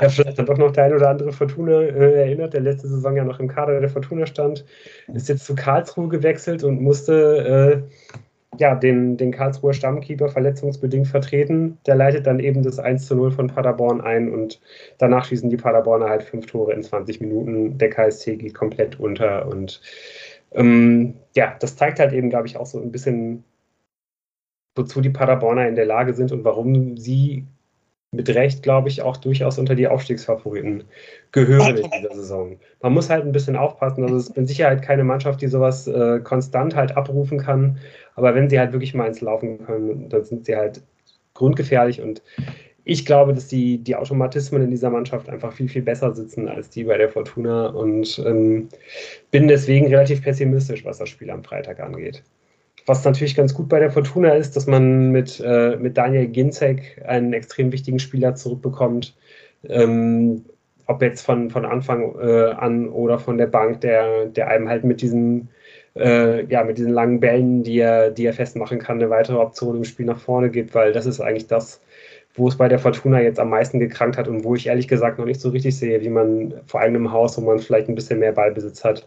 ja, 0.00 0.08
vielleicht 0.08 0.38
dann 0.38 0.46
doch 0.46 0.58
noch 0.58 0.72
der 0.72 0.84
ein 0.84 0.94
oder 0.94 1.10
andere 1.10 1.32
Fortuna 1.32 1.80
äh, 1.80 2.22
erinnert, 2.22 2.54
der 2.54 2.60
letzte 2.60 2.88
Saison 2.88 3.16
ja 3.16 3.24
noch 3.24 3.40
im 3.40 3.48
Kader 3.48 3.80
der 3.80 3.88
Fortuna 3.88 4.26
stand, 4.26 4.64
ist 5.12 5.28
jetzt 5.28 5.44
zu 5.44 5.54
Karlsruhe 5.54 6.08
gewechselt 6.08 6.64
und 6.64 6.80
musste 6.80 7.82
äh, 7.82 8.14
ja, 8.58 8.74
den, 8.74 9.16
den 9.16 9.32
Karlsruher 9.32 9.74
Stammkeeper 9.74 10.28
verletzungsbedingt 10.28 11.08
vertreten. 11.08 11.78
Der 11.86 11.94
leitet 11.94 12.26
dann 12.26 12.38
eben 12.38 12.62
das 12.62 12.78
1 12.78 13.06
zu 13.06 13.16
0 13.16 13.32
von 13.32 13.48
Paderborn 13.48 14.00
ein 14.00 14.32
und 14.32 14.60
danach 14.98 15.24
schießen 15.24 15.50
die 15.50 15.56
Paderborner 15.56 16.08
halt 16.08 16.22
fünf 16.22 16.46
Tore 16.46 16.72
in 16.72 16.82
20 16.82 17.20
Minuten. 17.20 17.78
Der 17.78 17.90
KSC 17.90 18.36
geht 18.36 18.54
komplett 18.54 18.98
unter 19.00 19.46
und 19.48 19.80
ähm, 20.52 21.14
ja, 21.34 21.56
das 21.58 21.76
zeigt 21.76 21.98
halt 21.98 22.12
eben, 22.12 22.30
glaube 22.30 22.46
ich, 22.46 22.56
auch 22.56 22.66
so 22.66 22.80
ein 22.80 22.92
bisschen, 22.92 23.44
wozu 24.76 25.00
die 25.00 25.10
Paderborner 25.10 25.68
in 25.68 25.74
der 25.74 25.86
Lage 25.86 26.14
sind 26.14 26.32
und 26.32 26.44
warum 26.44 26.96
sie 26.96 27.46
mit 28.14 28.28
Recht, 28.28 28.62
glaube 28.62 28.88
ich, 28.88 29.02
auch 29.02 29.16
durchaus 29.16 29.58
unter 29.58 29.74
die 29.74 29.88
Aufstiegsfavoriten 29.88 30.84
gehören 31.32 31.76
in 31.76 31.90
dieser 31.90 32.14
Saison. 32.14 32.58
Man 32.82 32.92
muss 32.92 33.10
halt 33.10 33.24
ein 33.24 33.32
bisschen 33.32 33.56
aufpassen. 33.56 34.04
Also 34.04 34.16
es 34.16 34.28
ist 34.28 34.36
mit 34.36 34.48
Sicherheit 34.48 34.82
keine 34.82 35.04
Mannschaft, 35.04 35.40
die 35.40 35.48
sowas 35.48 35.86
äh, 35.86 36.20
konstant 36.20 36.74
halt 36.74 36.96
abrufen 36.96 37.38
kann. 37.38 37.78
Aber 38.14 38.34
wenn 38.34 38.48
sie 38.48 38.58
halt 38.58 38.72
wirklich 38.72 38.94
mal 38.94 39.06
ins 39.06 39.20
Laufen 39.20 39.64
können, 39.64 40.08
dann 40.08 40.24
sind 40.24 40.46
sie 40.46 40.56
halt 40.56 40.82
grundgefährlich. 41.34 42.00
Und 42.00 42.22
ich 42.84 43.04
glaube, 43.06 43.34
dass 43.34 43.48
die, 43.48 43.78
die 43.78 43.96
Automatismen 43.96 44.62
in 44.62 44.70
dieser 44.70 44.90
Mannschaft 44.90 45.28
einfach 45.28 45.52
viel, 45.52 45.68
viel 45.68 45.82
besser 45.82 46.14
sitzen 46.14 46.48
als 46.48 46.70
die 46.70 46.84
bei 46.84 46.98
der 46.98 47.08
Fortuna. 47.08 47.66
Und 47.68 48.22
ähm, 48.26 48.68
bin 49.30 49.48
deswegen 49.48 49.88
relativ 49.88 50.22
pessimistisch, 50.22 50.84
was 50.84 50.98
das 50.98 51.08
Spiel 51.08 51.30
am 51.30 51.42
Freitag 51.42 51.80
angeht. 51.80 52.22
Was 52.86 53.04
natürlich 53.04 53.34
ganz 53.34 53.54
gut 53.54 53.68
bei 53.68 53.78
der 53.78 53.90
Fortuna 53.90 54.34
ist, 54.34 54.56
dass 54.56 54.66
man 54.66 55.10
mit, 55.10 55.40
äh, 55.44 55.76
mit 55.76 55.96
Daniel 55.96 56.26
Ginzek 56.26 57.02
einen 57.06 57.32
extrem 57.32 57.72
wichtigen 57.72 57.98
Spieler 57.98 58.34
zurückbekommt. 58.34 59.16
Ähm, 59.66 60.44
ob 60.86 61.00
jetzt 61.00 61.22
von, 61.22 61.50
von 61.50 61.64
Anfang 61.64 62.14
äh, 62.20 62.50
an 62.50 62.88
oder 62.88 63.18
von 63.18 63.38
der 63.38 63.46
Bank, 63.46 63.80
der, 63.80 64.26
der 64.26 64.48
einem 64.48 64.68
halt 64.68 64.84
mit 64.84 65.00
diesen, 65.00 65.48
äh, 65.96 66.44
ja, 66.46 66.62
mit 66.64 66.76
diesen 66.76 66.92
langen 66.92 67.20
Bällen, 67.20 67.62
die 67.62 67.78
er, 67.78 68.10
die 68.10 68.26
er 68.26 68.34
festmachen 68.34 68.78
kann, 68.78 69.00
eine 69.00 69.10
weitere 69.10 69.38
Option 69.38 69.76
im 69.76 69.84
Spiel 69.84 70.06
nach 70.06 70.18
vorne 70.18 70.50
gibt, 70.50 70.74
weil 70.74 70.92
das 70.92 71.06
ist 71.06 71.20
eigentlich 71.20 71.46
das, 71.46 71.80
wo 72.34 72.48
es 72.48 72.56
bei 72.56 72.68
der 72.68 72.78
Fortuna 72.78 73.20
jetzt 73.22 73.38
am 73.38 73.50
meisten 73.50 73.78
gekrankt 73.78 74.18
hat 74.18 74.28
und 74.28 74.44
wo 74.44 74.54
ich 74.54 74.66
ehrlich 74.66 74.88
gesagt 74.88 75.18
noch 75.18 75.24
nicht 75.24 75.40
so 75.40 75.50
richtig 75.50 75.76
sehe, 75.76 76.02
wie 76.02 76.10
man 76.10 76.54
vor 76.66 76.80
allem 76.80 76.96
im 76.96 77.12
Haus, 77.12 77.38
wo 77.38 77.42
man 77.42 77.60
vielleicht 77.60 77.88
ein 77.88 77.94
bisschen 77.94 78.18
mehr 78.18 78.32
Ballbesitz 78.32 78.84
hat, 78.84 79.06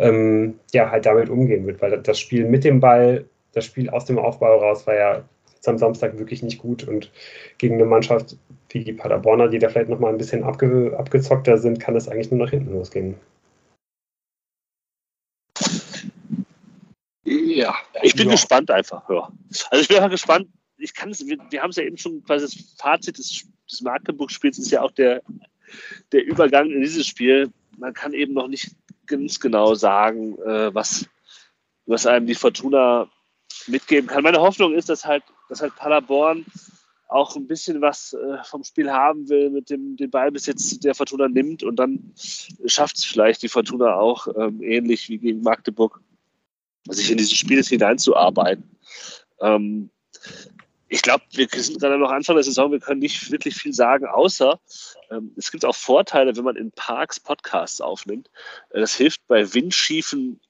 ähm, 0.00 0.58
ja, 0.72 0.90
halt 0.90 1.06
damit 1.06 1.28
umgehen 1.28 1.66
wird. 1.66 1.80
Weil 1.80 1.98
das 2.00 2.18
Spiel 2.18 2.46
mit 2.46 2.64
dem 2.64 2.80
Ball, 2.80 3.24
das 3.52 3.64
Spiel 3.64 3.90
aus 3.90 4.04
dem 4.04 4.18
Aufbau 4.18 4.58
raus 4.58 4.86
war 4.86 4.94
ja 4.94 5.24
am 5.66 5.78
Samstag 5.78 6.18
wirklich 6.18 6.42
nicht 6.42 6.58
gut 6.58 6.88
und 6.88 7.10
gegen 7.58 7.74
eine 7.74 7.84
Mannschaft 7.84 8.36
wie 8.70 8.84
die 8.84 8.92
Paderborner, 8.92 9.48
die 9.48 9.58
da 9.58 9.68
vielleicht 9.68 9.90
nochmal 9.90 10.12
ein 10.12 10.18
bisschen 10.18 10.42
abge 10.42 10.94
abgezockter 10.96 11.58
sind, 11.58 11.80
kann 11.80 11.94
das 11.94 12.08
eigentlich 12.08 12.30
nur 12.30 12.40
nach 12.40 12.50
hinten 12.50 12.72
losgehen. 12.72 13.16
Ja, 17.24 17.74
ich 18.02 18.14
bin 18.14 18.26
ja. 18.26 18.32
gespannt 18.32 18.70
einfach. 18.70 19.08
Ja. 19.08 19.30
Also 19.70 19.82
ich 19.82 19.88
bin 19.88 19.98
einfach 19.98 20.10
gespannt. 20.10 20.48
Ich 20.78 20.94
kann 20.94 21.10
es, 21.10 21.26
wir, 21.26 21.36
wir 21.50 21.62
haben 21.62 21.70
es 21.70 21.76
ja 21.76 21.84
eben 21.84 21.98
schon 21.98 22.22
quasi 22.24 22.46
das 22.46 22.74
Fazit 22.78 23.18
des, 23.18 23.46
des 23.70 23.82
Magdeburg-Spiels 23.82 24.58
ist 24.58 24.70
ja 24.70 24.80
auch 24.82 24.92
der, 24.92 25.22
der 26.12 26.24
Übergang 26.24 26.70
in 26.70 26.80
dieses 26.80 27.06
Spiel. 27.06 27.50
Man 27.76 27.92
kann 27.92 28.14
eben 28.14 28.32
noch 28.32 28.48
nicht 28.48 28.70
ganz 29.10 29.40
genau 29.40 29.74
sagen, 29.74 30.38
äh, 30.38 30.74
was, 30.74 31.06
was 31.86 32.06
einem 32.06 32.26
die 32.26 32.34
Fortuna 32.34 33.08
mitgeben 33.66 34.08
kann. 34.08 34.22
Meine 34.22 34.40
Hoffnung 34.40 34.72
ist, 34.72 34.88
dass 34.88 35.04
halt, 35.04 35.22
dass 35.48 35.60
halt 35.60 35.76
Paderborn 35.76 36.46
auch 37.08 37.34
ein 37.34 37.46
bisschen 37.46 37.80
was 37.80 38.12
äh, 38.12 38.42
vom 38.44 38.62
Spiel 38.62 38.90
haben 38.90 39.28
will, 39.28 39.50
mit 39.50 39.68
dem 39.68 39.96
den 39.96 40.10
Ballbesitz 40.10 40.78
der 40.78 40.94
Fortuna 40.94 41.28
nimmt 41.28 41.62
und 41.64 41.76
dann 41.76 42.14
schafft 42.66 42.96
es 42.96 43.04
vielleicht 43.04 43.42
die 43.42 43.48
Fortuna 43.48 43.96
auch 43.96 44.28
ähm, 44.36 44.62
ähnlich 44.62 45.08
wie 45.08 45.18
gegen 45.18 45.42
Magdeburg, 45.42 46.00
sich 46.88 47.10
in 47.10 47.18
dieses 47.18 47.34
Spiel 47.34 47.62
hineinzuarbeiten. 47.62 48.64
Ähm, 49.40 49.90
ich 50.92 51.02
glaube, 51.02 51.22
wir 51.30 51.48
sind 51.48 51.80
gerade 51.80 51.98
noch 51.98 52.10
Anfang 52.10 52.34
der 52.34 52.42
Saison, 52.42 52.72
wir 52.72 52.80
können 52.80 52.98
nicht 52.98 53.30
wirklich 53.30 53.54
viel 53.54 53.72
sagen, 53.72 54.06
außer 54.06 54.60
ähm, 55.10 55.32
es 55.36 55.52
gibt 55.52 55.64
auch 55.64 55.74
Vorteile, 55.74 56.36
wenn 56.36 56.44
man 56.44 56.56
in 56.56 56.72
Parks 56.72 57.20
Podcasts 57.20 57.80
aufnimmt. 57.80 58.28
Äh, 58.70 58.80
das 58.80 58.96
hilft 58.96 59.26
bei 59.28 59.54
windschiefen 59.54 60.40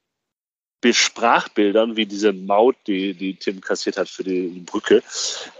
Sprachbildern, 0.82 1.96
wie 1.96 2.06
diese 2.06 2.32
Maut, 2.32 2.74
die, 2.86 3.12
die 3.12 3.34
Tim 3.34 3.60
kassiert 3.60 3.98
hat 3.98 4.08
für 4.08 4.24
die 4.24 4.48
Brücke. 4.64 5.02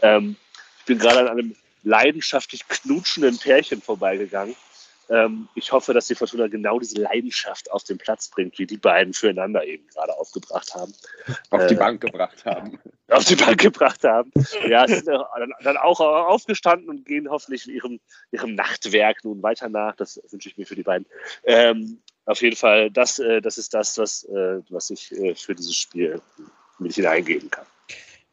Ähm, 0.00 0.36
ich 0.78 0.84
bin 0.86 0.98
gerade 0.98 1.20
an 1.20 1.28
einem 1.28 1.56
leidenschaftlich 1.82 2.66
knutschenden 2.66 3.38
Pärchen 3.38 3.82
vorbeigegangen. 3.82 4.56
Ähm, 5.11 5.48
ich 5.54 5.72
hoffe, 5.72 5.92
dass 5.92 6.06
die 6.06 6.14
Fortuna 6.14 6.46
genau 6.46 6.78
diese 6.78 7.00
Leidenschaft 7.00 7.70
auf 7.72 7.82
den 7.84 7.98
Platz 7.98 8.28
bringt, 8.28 8.58
wie 8.58 8.66
die 8.66 8.76
beiden 8.76 9.12
füreinander 9.12 9.64
eben 9.64 9.86
gerade 9.88 10.16
aufgebracht 10.16 10.74
haben. 10.74 10.94
Auf 11.50 11.66
die 11.66 11.74
äh, 11.74 11.78
Bank 11.78 12.00
gebracht 12.00 12.44
haben. 12.44 12.78
Auf 13.08 13.24
die 13.24 13.34
Bank 13.34 13.58
gebracht 13.58 14.04
haben. 14.04 14.30
Ja, 14.68 14.86
sind 14.86 15.08
dann, 15.08 15.52
dann 15.64 15.76
auch 15.76 15.98
aufgestanden 15.98 16.88
und 16.88 17.04
gehen 17.04 17.28
hoffentlich 17.28 17.66
ihrem, 17.66 17.98
ihrem 18.30 18.54
Nachtwerk 18.54 19.24
nun 19.24 19.42
weiter 19.42 19.68
nach. 19.68 19.96
Das 19.96 20.20
wünsche 20.30 20.48
ich 20.48 20.56
mir 20.56 20.64
für 20.64 20.76
die 20.76 20.84
beiden. 20.84 21.06
Ähm, 21.42 21.98
auf 22.26 22.40
jeden 22.40 22.54
Fall, 22.54 22.88
das, 22.92 23.18
äh, 23.18 23.40
das 23.40 23.58
ist 23.58 23.74
das, 23.74 23.98
was, 23.98 24.22
äh, 24.24 24.61
was 24.68 24.90
ich 24.90 25.11
äh, 25.11 25.34
für 25.34 25.56
dieses 25.56 25.74
Spiel 25.74 26.22
mit 26.78 26.94
hineingeben 26.94 27.50
kann. 27.50 27.66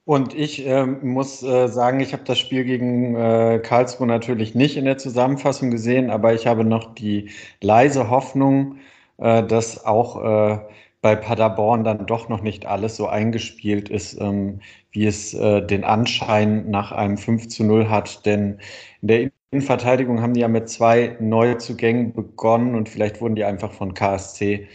Und 0.08 0.34
ich 0.34 0.66
äh, 0.66 0.86
muss 0.86 1.44
äh, 1.44 1.68
sagen, 1.68 2.00
ich 2.00 2.14
habe 2.14 2.24
das 2.24 2.40
Spiel 2.40 2.64
gegen 2.64 3.14
äh, 3.18 3.60
Karlsruhe 3.62 4.08
natürlich 4.08 4.56
nicht 4.56 4.78
in 4.78 4.86
der 4.86 4.98
Zusammenfassung 4.98 5.70
gesehen, 5.70 6.10
aber 6.12 6.34
ich 6.34 6.48
habe 6.48 6.64
noch 6.64 6.96
die 6.96 7.30
leise 7.62 8.10
Hoffnung, 8.10 8.78
äh, 9.18 9.44
dass 9.44 9.84
auch 9.86 10.24
äh, 10.24 10.60
bei 11.02 11.18
Paderborn 11.18 11.84
dann 11.84 12.06
doch 12.06 12.30
noch 12.30 12.42
nicht 12.42 12.66
alles 12.66 12.96
so 12.96 13.08
eingespielt 13.08 13.90
ist, 13.90 14.18
ähm, 14.22 14.62
wie 14.92 15.08
es 15.08 15.34
äh, 15.34 15.62
den 15.62 15.84
Anschein 15.84 16.70
nach 16.72 16.94
einem 16.94 17.18
5 17.18 17.50
zu 17.50 17.66
0 17.66 17.90
hat. 17.90 18.26
Denn 18.26 18.60
in 19.02 19.08
der 19.10 19.30
Innenverteidigung 19.52 20.22
haben 20.22 20.34
die 20.34 20.40
ja 20.40 20.48
mit 20.48 20.70
zwei 20.70 21.18
Neuzugängen 21.20 22.14
begonnen 22.14 22.76
und 22.76 22.88
vielleicht 22.88 23.20
wurden 23.20 23.36
die 23.36 23.44
einfach 23.44 23.74
von 23.74 23.94
KSC 23.94 24.68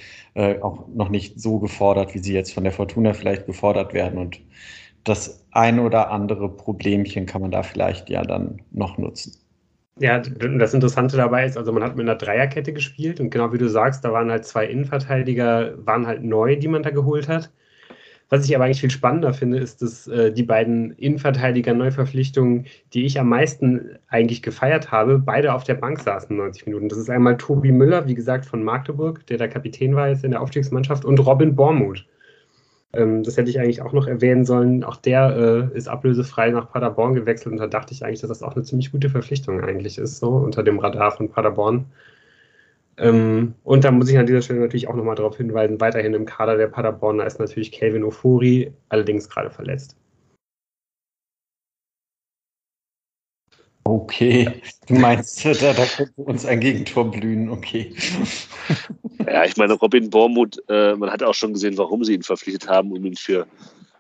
auch 0.63 0.89
noch 0.89 1.11
nicht 1.11 1.39
so 1.41 1.59
gefordert, 1.59 2.15
wie 2.15 2.19
sie 2.19 2.33
jetzt 2.33 2.55
von 2.55 2.65
der 2.65 2.73
Fortuna 2.73 3.13
vielleicht 3.13 3.45
gefordert 3.45 3.93
werden. 3.93 4.19
Und 4.19 4.41
das 5.05 5.45
ein 5.51 5.79
oder 5.79 6.11
andere 6.11 6.49
Problemchen 6.49 7.27
kann 7.27 7.43
man 7.43 7.51
da 7.51 7.63
vielleicht 7.63 8.09
ja 8.11 8.23
dann 8.23 8.63
noch 8.71 8.99
nutzen. 8.99 9.37
Ja, 9.99 10.19
das 10.19 10.75
Interessante 10.75 11.17
dabei 11.17 11.45
ist, 11.45 11.59
also 11.59 11.71
man 11.71 11.83
hat 11.83 11.97
mit 11.97 12.09
einer 12.09 12.17
Dreierkette 12.17 12.73
gespielt 12.73 13.21
und 13.21 13.31
genau 13.31 13.53
wie 13.53 13.59
du 13.59 13.69
sagst, 13.69 14.05
da 14.05 14.13
waren 14.13 14.31
halt 14.31 14.47
zwei 14.47 14.67
Innenverteidiger, 14.67 15.75
waren 15.87 16.07
halt 16.07 16.23
neu, 16.23 16.57
die 16.57 16.69
man 16.69 16.83
da 16.83 16.91
geholt 16.91 17.29
hat. 17.29 17.51
Was 18.31 18.47
ich 18.47 18.57
aber 18.57 18.65
eigentlich 18.65 18.81
viel 18.81 18.91
spannender 18.91 19.35
finde, 19.35 19.59
ist, 19.59 19.83
dass 19.83 20.09
äh, 20.09 20.33
die 20.33 20.43
beiden 20.43 20.93
Innenverteidiger-Neuverpflichtungen, 20.93 22.65
die 22.95 23.05
ich 23.05 23.21
am 23.21 23.29
meisten 23.29 23.99
eigentlich 24.09 24.43
gefeiert 24.43 24.91
habe, 24.91 25.19
beide 25.19 25.53
auf 25.53 25.65
der 25.65 25.75
Bank 25.75 26.01
saßen 26.01 26.35
90 26.35 26.65
Minuten. 26.65 26.89
Das 26.89 26.97
ist 26.97 27.11
einmal 27.11 27.37
Tobi 27.37 27.73
Müller, 27.73 28.07
wie 28.09 28.15
gesagt, 28.15 28.47
von 28.47 28.65
Magdeburg, 28.65 29.27
der 29.27 29.37
der 29.37 29.51
Kapitän 29.51 29.95
war 29.95 30.09
jetzt 30.09 30.25
in 30.25 30.31
der 30.31 30.41
Aufstiegsmannschaft, 30.41 31.05
und 31.05 31.19
Robin 31.19 31.55
Bormuth. 31.55 32.07
Ähm, 32.95 33.23
das 33.23 33.37
hätte 33.37 33.51
ich 33.51 33.59
eigentlich 33.59 33.83
auch 33.83 33.93
noch 33.93 34.07
erwähnen 34.07 34.45
sollen. 34.45 34.85
Auch 34.85 34.97
der 34.97 35.71
äh, 35.75 35.77
ist 35.77 35.89
ablösefrei 35.89 36.51
nach 36.51 36.71
Paderborn 36.71 37.15
gewechselt 37.15 37.53
und 37.53 37.59
da 37.59 37.67
dachte 37.67 37.95
ich 37.95 38.05
eigentlich, 38.05 38.21
dass 38.21 38.29
das 38.29 38.43
auch 38.43 38.55
eine 38.55 38.65
ziemlich 38.65 38.93
gute 38.93 39.11
Verpflichtung 39.11 39.61
eigentlich 39.63 39.99
ist, 39.99 40.19
so 40.19 40.31
unter 40.31 40.63
dem 40.63 40.79
Radar 40.79 41.13
von 41.13 41.29
Paderborn. 41.31 41.87
Ähm, 42.99 43.55
und 43.65 43.85
da 43.85 43.91
muss 43.91 44.11
ich 44.11 44.19
an 44.19 44.27
dieser 44.27 44.43
Stelle 44.43 44.61
natürlich 44.61 44.89
auch 44.89 44.95
nochmal 44.95 45.15
darauf 45.17 45.37
hinweisen, 45.37 45.81
weiterhin 45.81 46.15
im 46.15 46.27
Kader 46.27 46.57
der 46.57 46.69
Paderborner 46.69 47.27
ist 47.27 47.39
natürlich 47.41 47.73
Kelvin 47.73 48.05
Ofuri, 48.05 48.73
allerdings 48.91 49.29
gerade 49.29 49.51
verletzt. 49.51 49.97
Okay, 53.85 54.63
du 54.87 54.95
meinst, 54.95 55.45
da, 55.45 55.53
da 55.73 55.85
könnte 55.85 56.23
uns 56.23 56.47
ein 56.47 56.61
Gegentor 56.61 57.11
blühen, 57.11 57.51
okay. 57.51 57.95
Ja, 59.27 59.45
ich 59.45 59.57
meine, 59.57 59.75
Robin 59.75 60.09
Bormuth, 60.09 60.63
äh, 60.69 60.95
man 60.95 61.11
hat 61.11 61.23
auch 61.23 61.35
schon 61.35 61.53
gesehen, 61.53 61.77
warum 61.79 62.05
sie 62.05 62.15
ihn 62.15 62.23
verpflichtet 62.23 62.69
haben, 62.69 62.93
um 62.93 63.05
ihn 63.05 63.17
für 63.17 63.47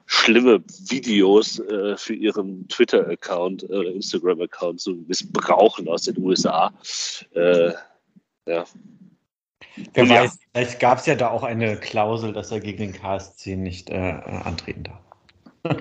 schlimme 0.06 0.62
Videos 0.88 1.58
äh, 1.58 1.96
für 1.96 2.14
ihren 2.14 2.68
Twitter-Account 2.68 3.64
oder 3.64 3.88
äh, 3.88 3.92
Instagram-Account 3.92 4.80
zu 4.80 4.94
missbrauchen 5.06 5.88
aus 5.88 6.02
den 6.02 6.18
USA. 6.18 6.72
Äh, 7.34 7.72
ja. 8.46 8.64
Wer 9.94 10.02
Und 10.02 10.10
weiß, 10.10 10.34
ja. 10.34 10.40
vielleicht 10.52 10.80
gab 10.80 10.98
es 10.98 11.06
ja 11.06 11.14
da 11.14 11.30
auch 11.30 11.42
eine 11.42 11.76
Klausel, 11.76 12.32
dass 12.32 12.50
er 12.50 12.60
gegen 12.60 12.78
den 12.78 12.92
KSC 12.92 13.56
nicht 13.56 13.90
äh, 13.90 14.20
antreten 14.44 14.84
darf. 14.84 15.76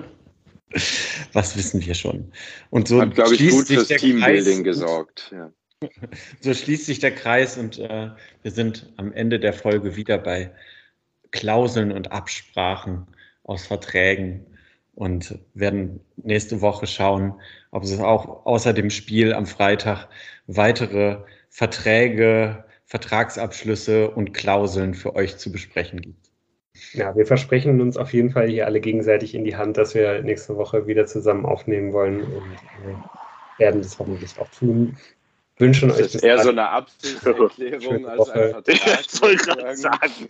Was 1.32 1.56
wissen 1.56 1.84
wir 1.84 1.94
schon. 1.94 2.32
Und 2.70 2.88
so 2.88 3.00
hat, 3.00 3.14
glaube 3.14 3.34
ich, 3.34 3.50
gut 3.50 3.66
fürs 3.66 3.88
Teambuilding 3.88 4.64
gesorgt. 4.64 5.32
Ja. 5.32 5.52
So 6.40 6.54
schließt 6.54 6.86
sich 6.86 7.00
der 7.00 7.12
Kreis 7.12 7.58
und 7.58 7.80
äh, 7.80 8.10
wir 8.42 8.50
sind 8.52 8.92
am 8.98 9.12
Ende 9.12 9.40
der 9.40 9.52
Folge 9.52 9.96
wieder 9.96 10.16
bei 10.16 10.52
Klauseln 11.32 11.90
und 11.90 12.12
Absprachen 12.12 13.08
aus 13.42 13.66
Verträgen 13.66 14.46
und 14.94 15.38
werden 15.54 16.00
nächste 16.16 16.60
Woche 16.60 16.86
schauen, 16.86 17.34
ob 17.70 17.82
es 17.82 17.98
auch 17.98 18.46
außer 18.46 18.72
dem 18.72 18.90
Spiel 18.90 19.32
am 19.32 19.46
Freitag 19.46 20.08
weitere 20.46 21.18
Verträge, 21.48 22.64
Vertragsabschlüsse 22.84 24.10
und 24.10 24.34
Klauseln 24.34 24.94
für 24.94 25.16
euch 25.16 25.38
zu 25.38 25.50
besprechen 25.50 26.00
gibt. 26.00 26.21
Ja, 26.92 27.16
wir 27.16 27.26
versprechen 27.26 27.80
uns 27.80 27.96
auf 27.96 28.12
jeden 28.12 28.30
Fall 28.30 28.48
hier 28.48 28.66
alle 28.66 28.80
gegenseitig 28.80 29.34
in 29.34 29.44
die 29.44 29.56
Hand, 29.56 29.76
dass 29.76 29.94
wir 29.94 30.22
nächste 30.22 30.56
Woche 30.56 30.86
wieder 30.86 31.06
zusammen 31.06 31.46
aufnehmen 31.46 31.92
wollen 31.92 32.22
und 32.22 32.52
äh, 32.86 33.58
werden 33.58 33.82
das 33.82 33.98
hoffentlich 33.98 34.38
auch 34.38 34.48
tun. 34.48 34.96
Wünschen 35.58 35.88
das 35.90 35.98
euch 35.98 36.14
ist 36.14 36.24
eher 36.24 36.42
so 36.42 36.48
eine 36.48 36.68
Absichtserklärung 36.68 38.06
als 38.06 38.30
ein 38.30 38.50
Vertrag. 38.50 39.00
Ich 39.00 39.22
wollte 39.22 39.44
gerade 39.44 39.76
sagen. 39.76 40.28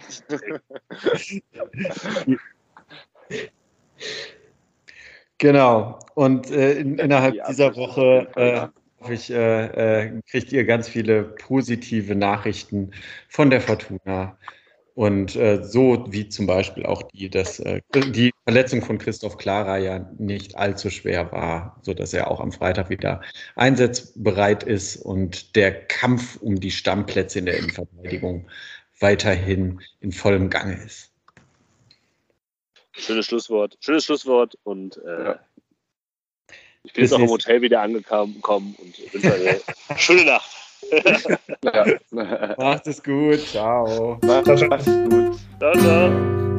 genau. 5.39 5.99
Und 6.15 6.51
äh, 6.51 6.73
in, 6.75 6.99
innerhalb 6.99 7.47
dieser 7.47 7.75
Woche 7.77 8.29
äh, 8.37 8.67
hoffe 9.01 9.15
ich, 9.15 9.31
äh, 9.31 10.05
äh, 10.05 10.23
kriegt 10.29 10.53
ihr 10.53 10.65
ganz 10.65 10.89
viele 10.89 11.23
positive 11.23 12.15
Nachrichten 12.15 12.91
von 13.29 13.51
der 13.51 13.61
Fortuna. 13.61 14.37
Und 14.95 15.37
äh, 15.37 15.65
so 15.65 16.05
wie 16.11 16.29
zum 16.29 16.47
Beispiel 16.47 16.85
auch 16.85 17.03
die, 17.03 17.31
dass 17.31 17.61
äh, 17.61 17.81
die 17.95 18.31
Verletzung 18.45 18.83
von 18.83 18.99
Christoph 18.99 19.39
Klara 19.39 19.79
ja 19.79 20.11
nicht 20.19 20.57
allzu 20.57 20.91
schwer 20.91 21.33
war, 21.33 21.81
sodass 21.83 22.13
er 22.13 22.31
auch 22.31 22.41
am 22.41 22.53
Freitag 22.53 22.91
wieder 22.91 23.23
einsatzbereit 23.57 24.63
ist 24.65 24.97
und 24.97 25.57
der 25.57 25.87
Kampf 25.87 26.37
um 26.43 26.61
die 26.61 26.71
Stammplätze 26.71 27.39
in 27.39 27.47
der 27.47 27.57
Innenverteidigung 27.57 28.51
weiterhin 29.01 29.81
in 30.01 30.13
vollem 30.13 30.51
Gange 30.51 30.75
ist. 30.83 31.11
Schönes 32.93 33.27
Schlusswort. 33.27 33.79
Schönes 33.81 34.05
Schlusswort 34.05 34.59
und 34.63 34.99
äh, 34.99 35.25
ja. 35.25 35.41
ich 36.85 36.93
bin 36.93 37.05
jetzt 37.05 37.15
auch 37.15 37.19
im 37.19 37.31
Hotel 37.31 37.63
wieder 37.63 37.81
angekommen 37.81 38.77
und 38.79 39.15
wünsche 39.15 39.35
eine 39.35 39.61
schöne 39.99 40.27
Nacht 40.27 40.62
ja. 41.65 41.85
Macht 42.59 42.87
es 42.87 43.03
gut. 43.03 43.41
Ciao. 43.47 44.19
Macht 44.23 44.49
es 44.49 44.61
gut. 44.63 45.37
Ciao, 45.59 45.75
ciao. 45.75 46.52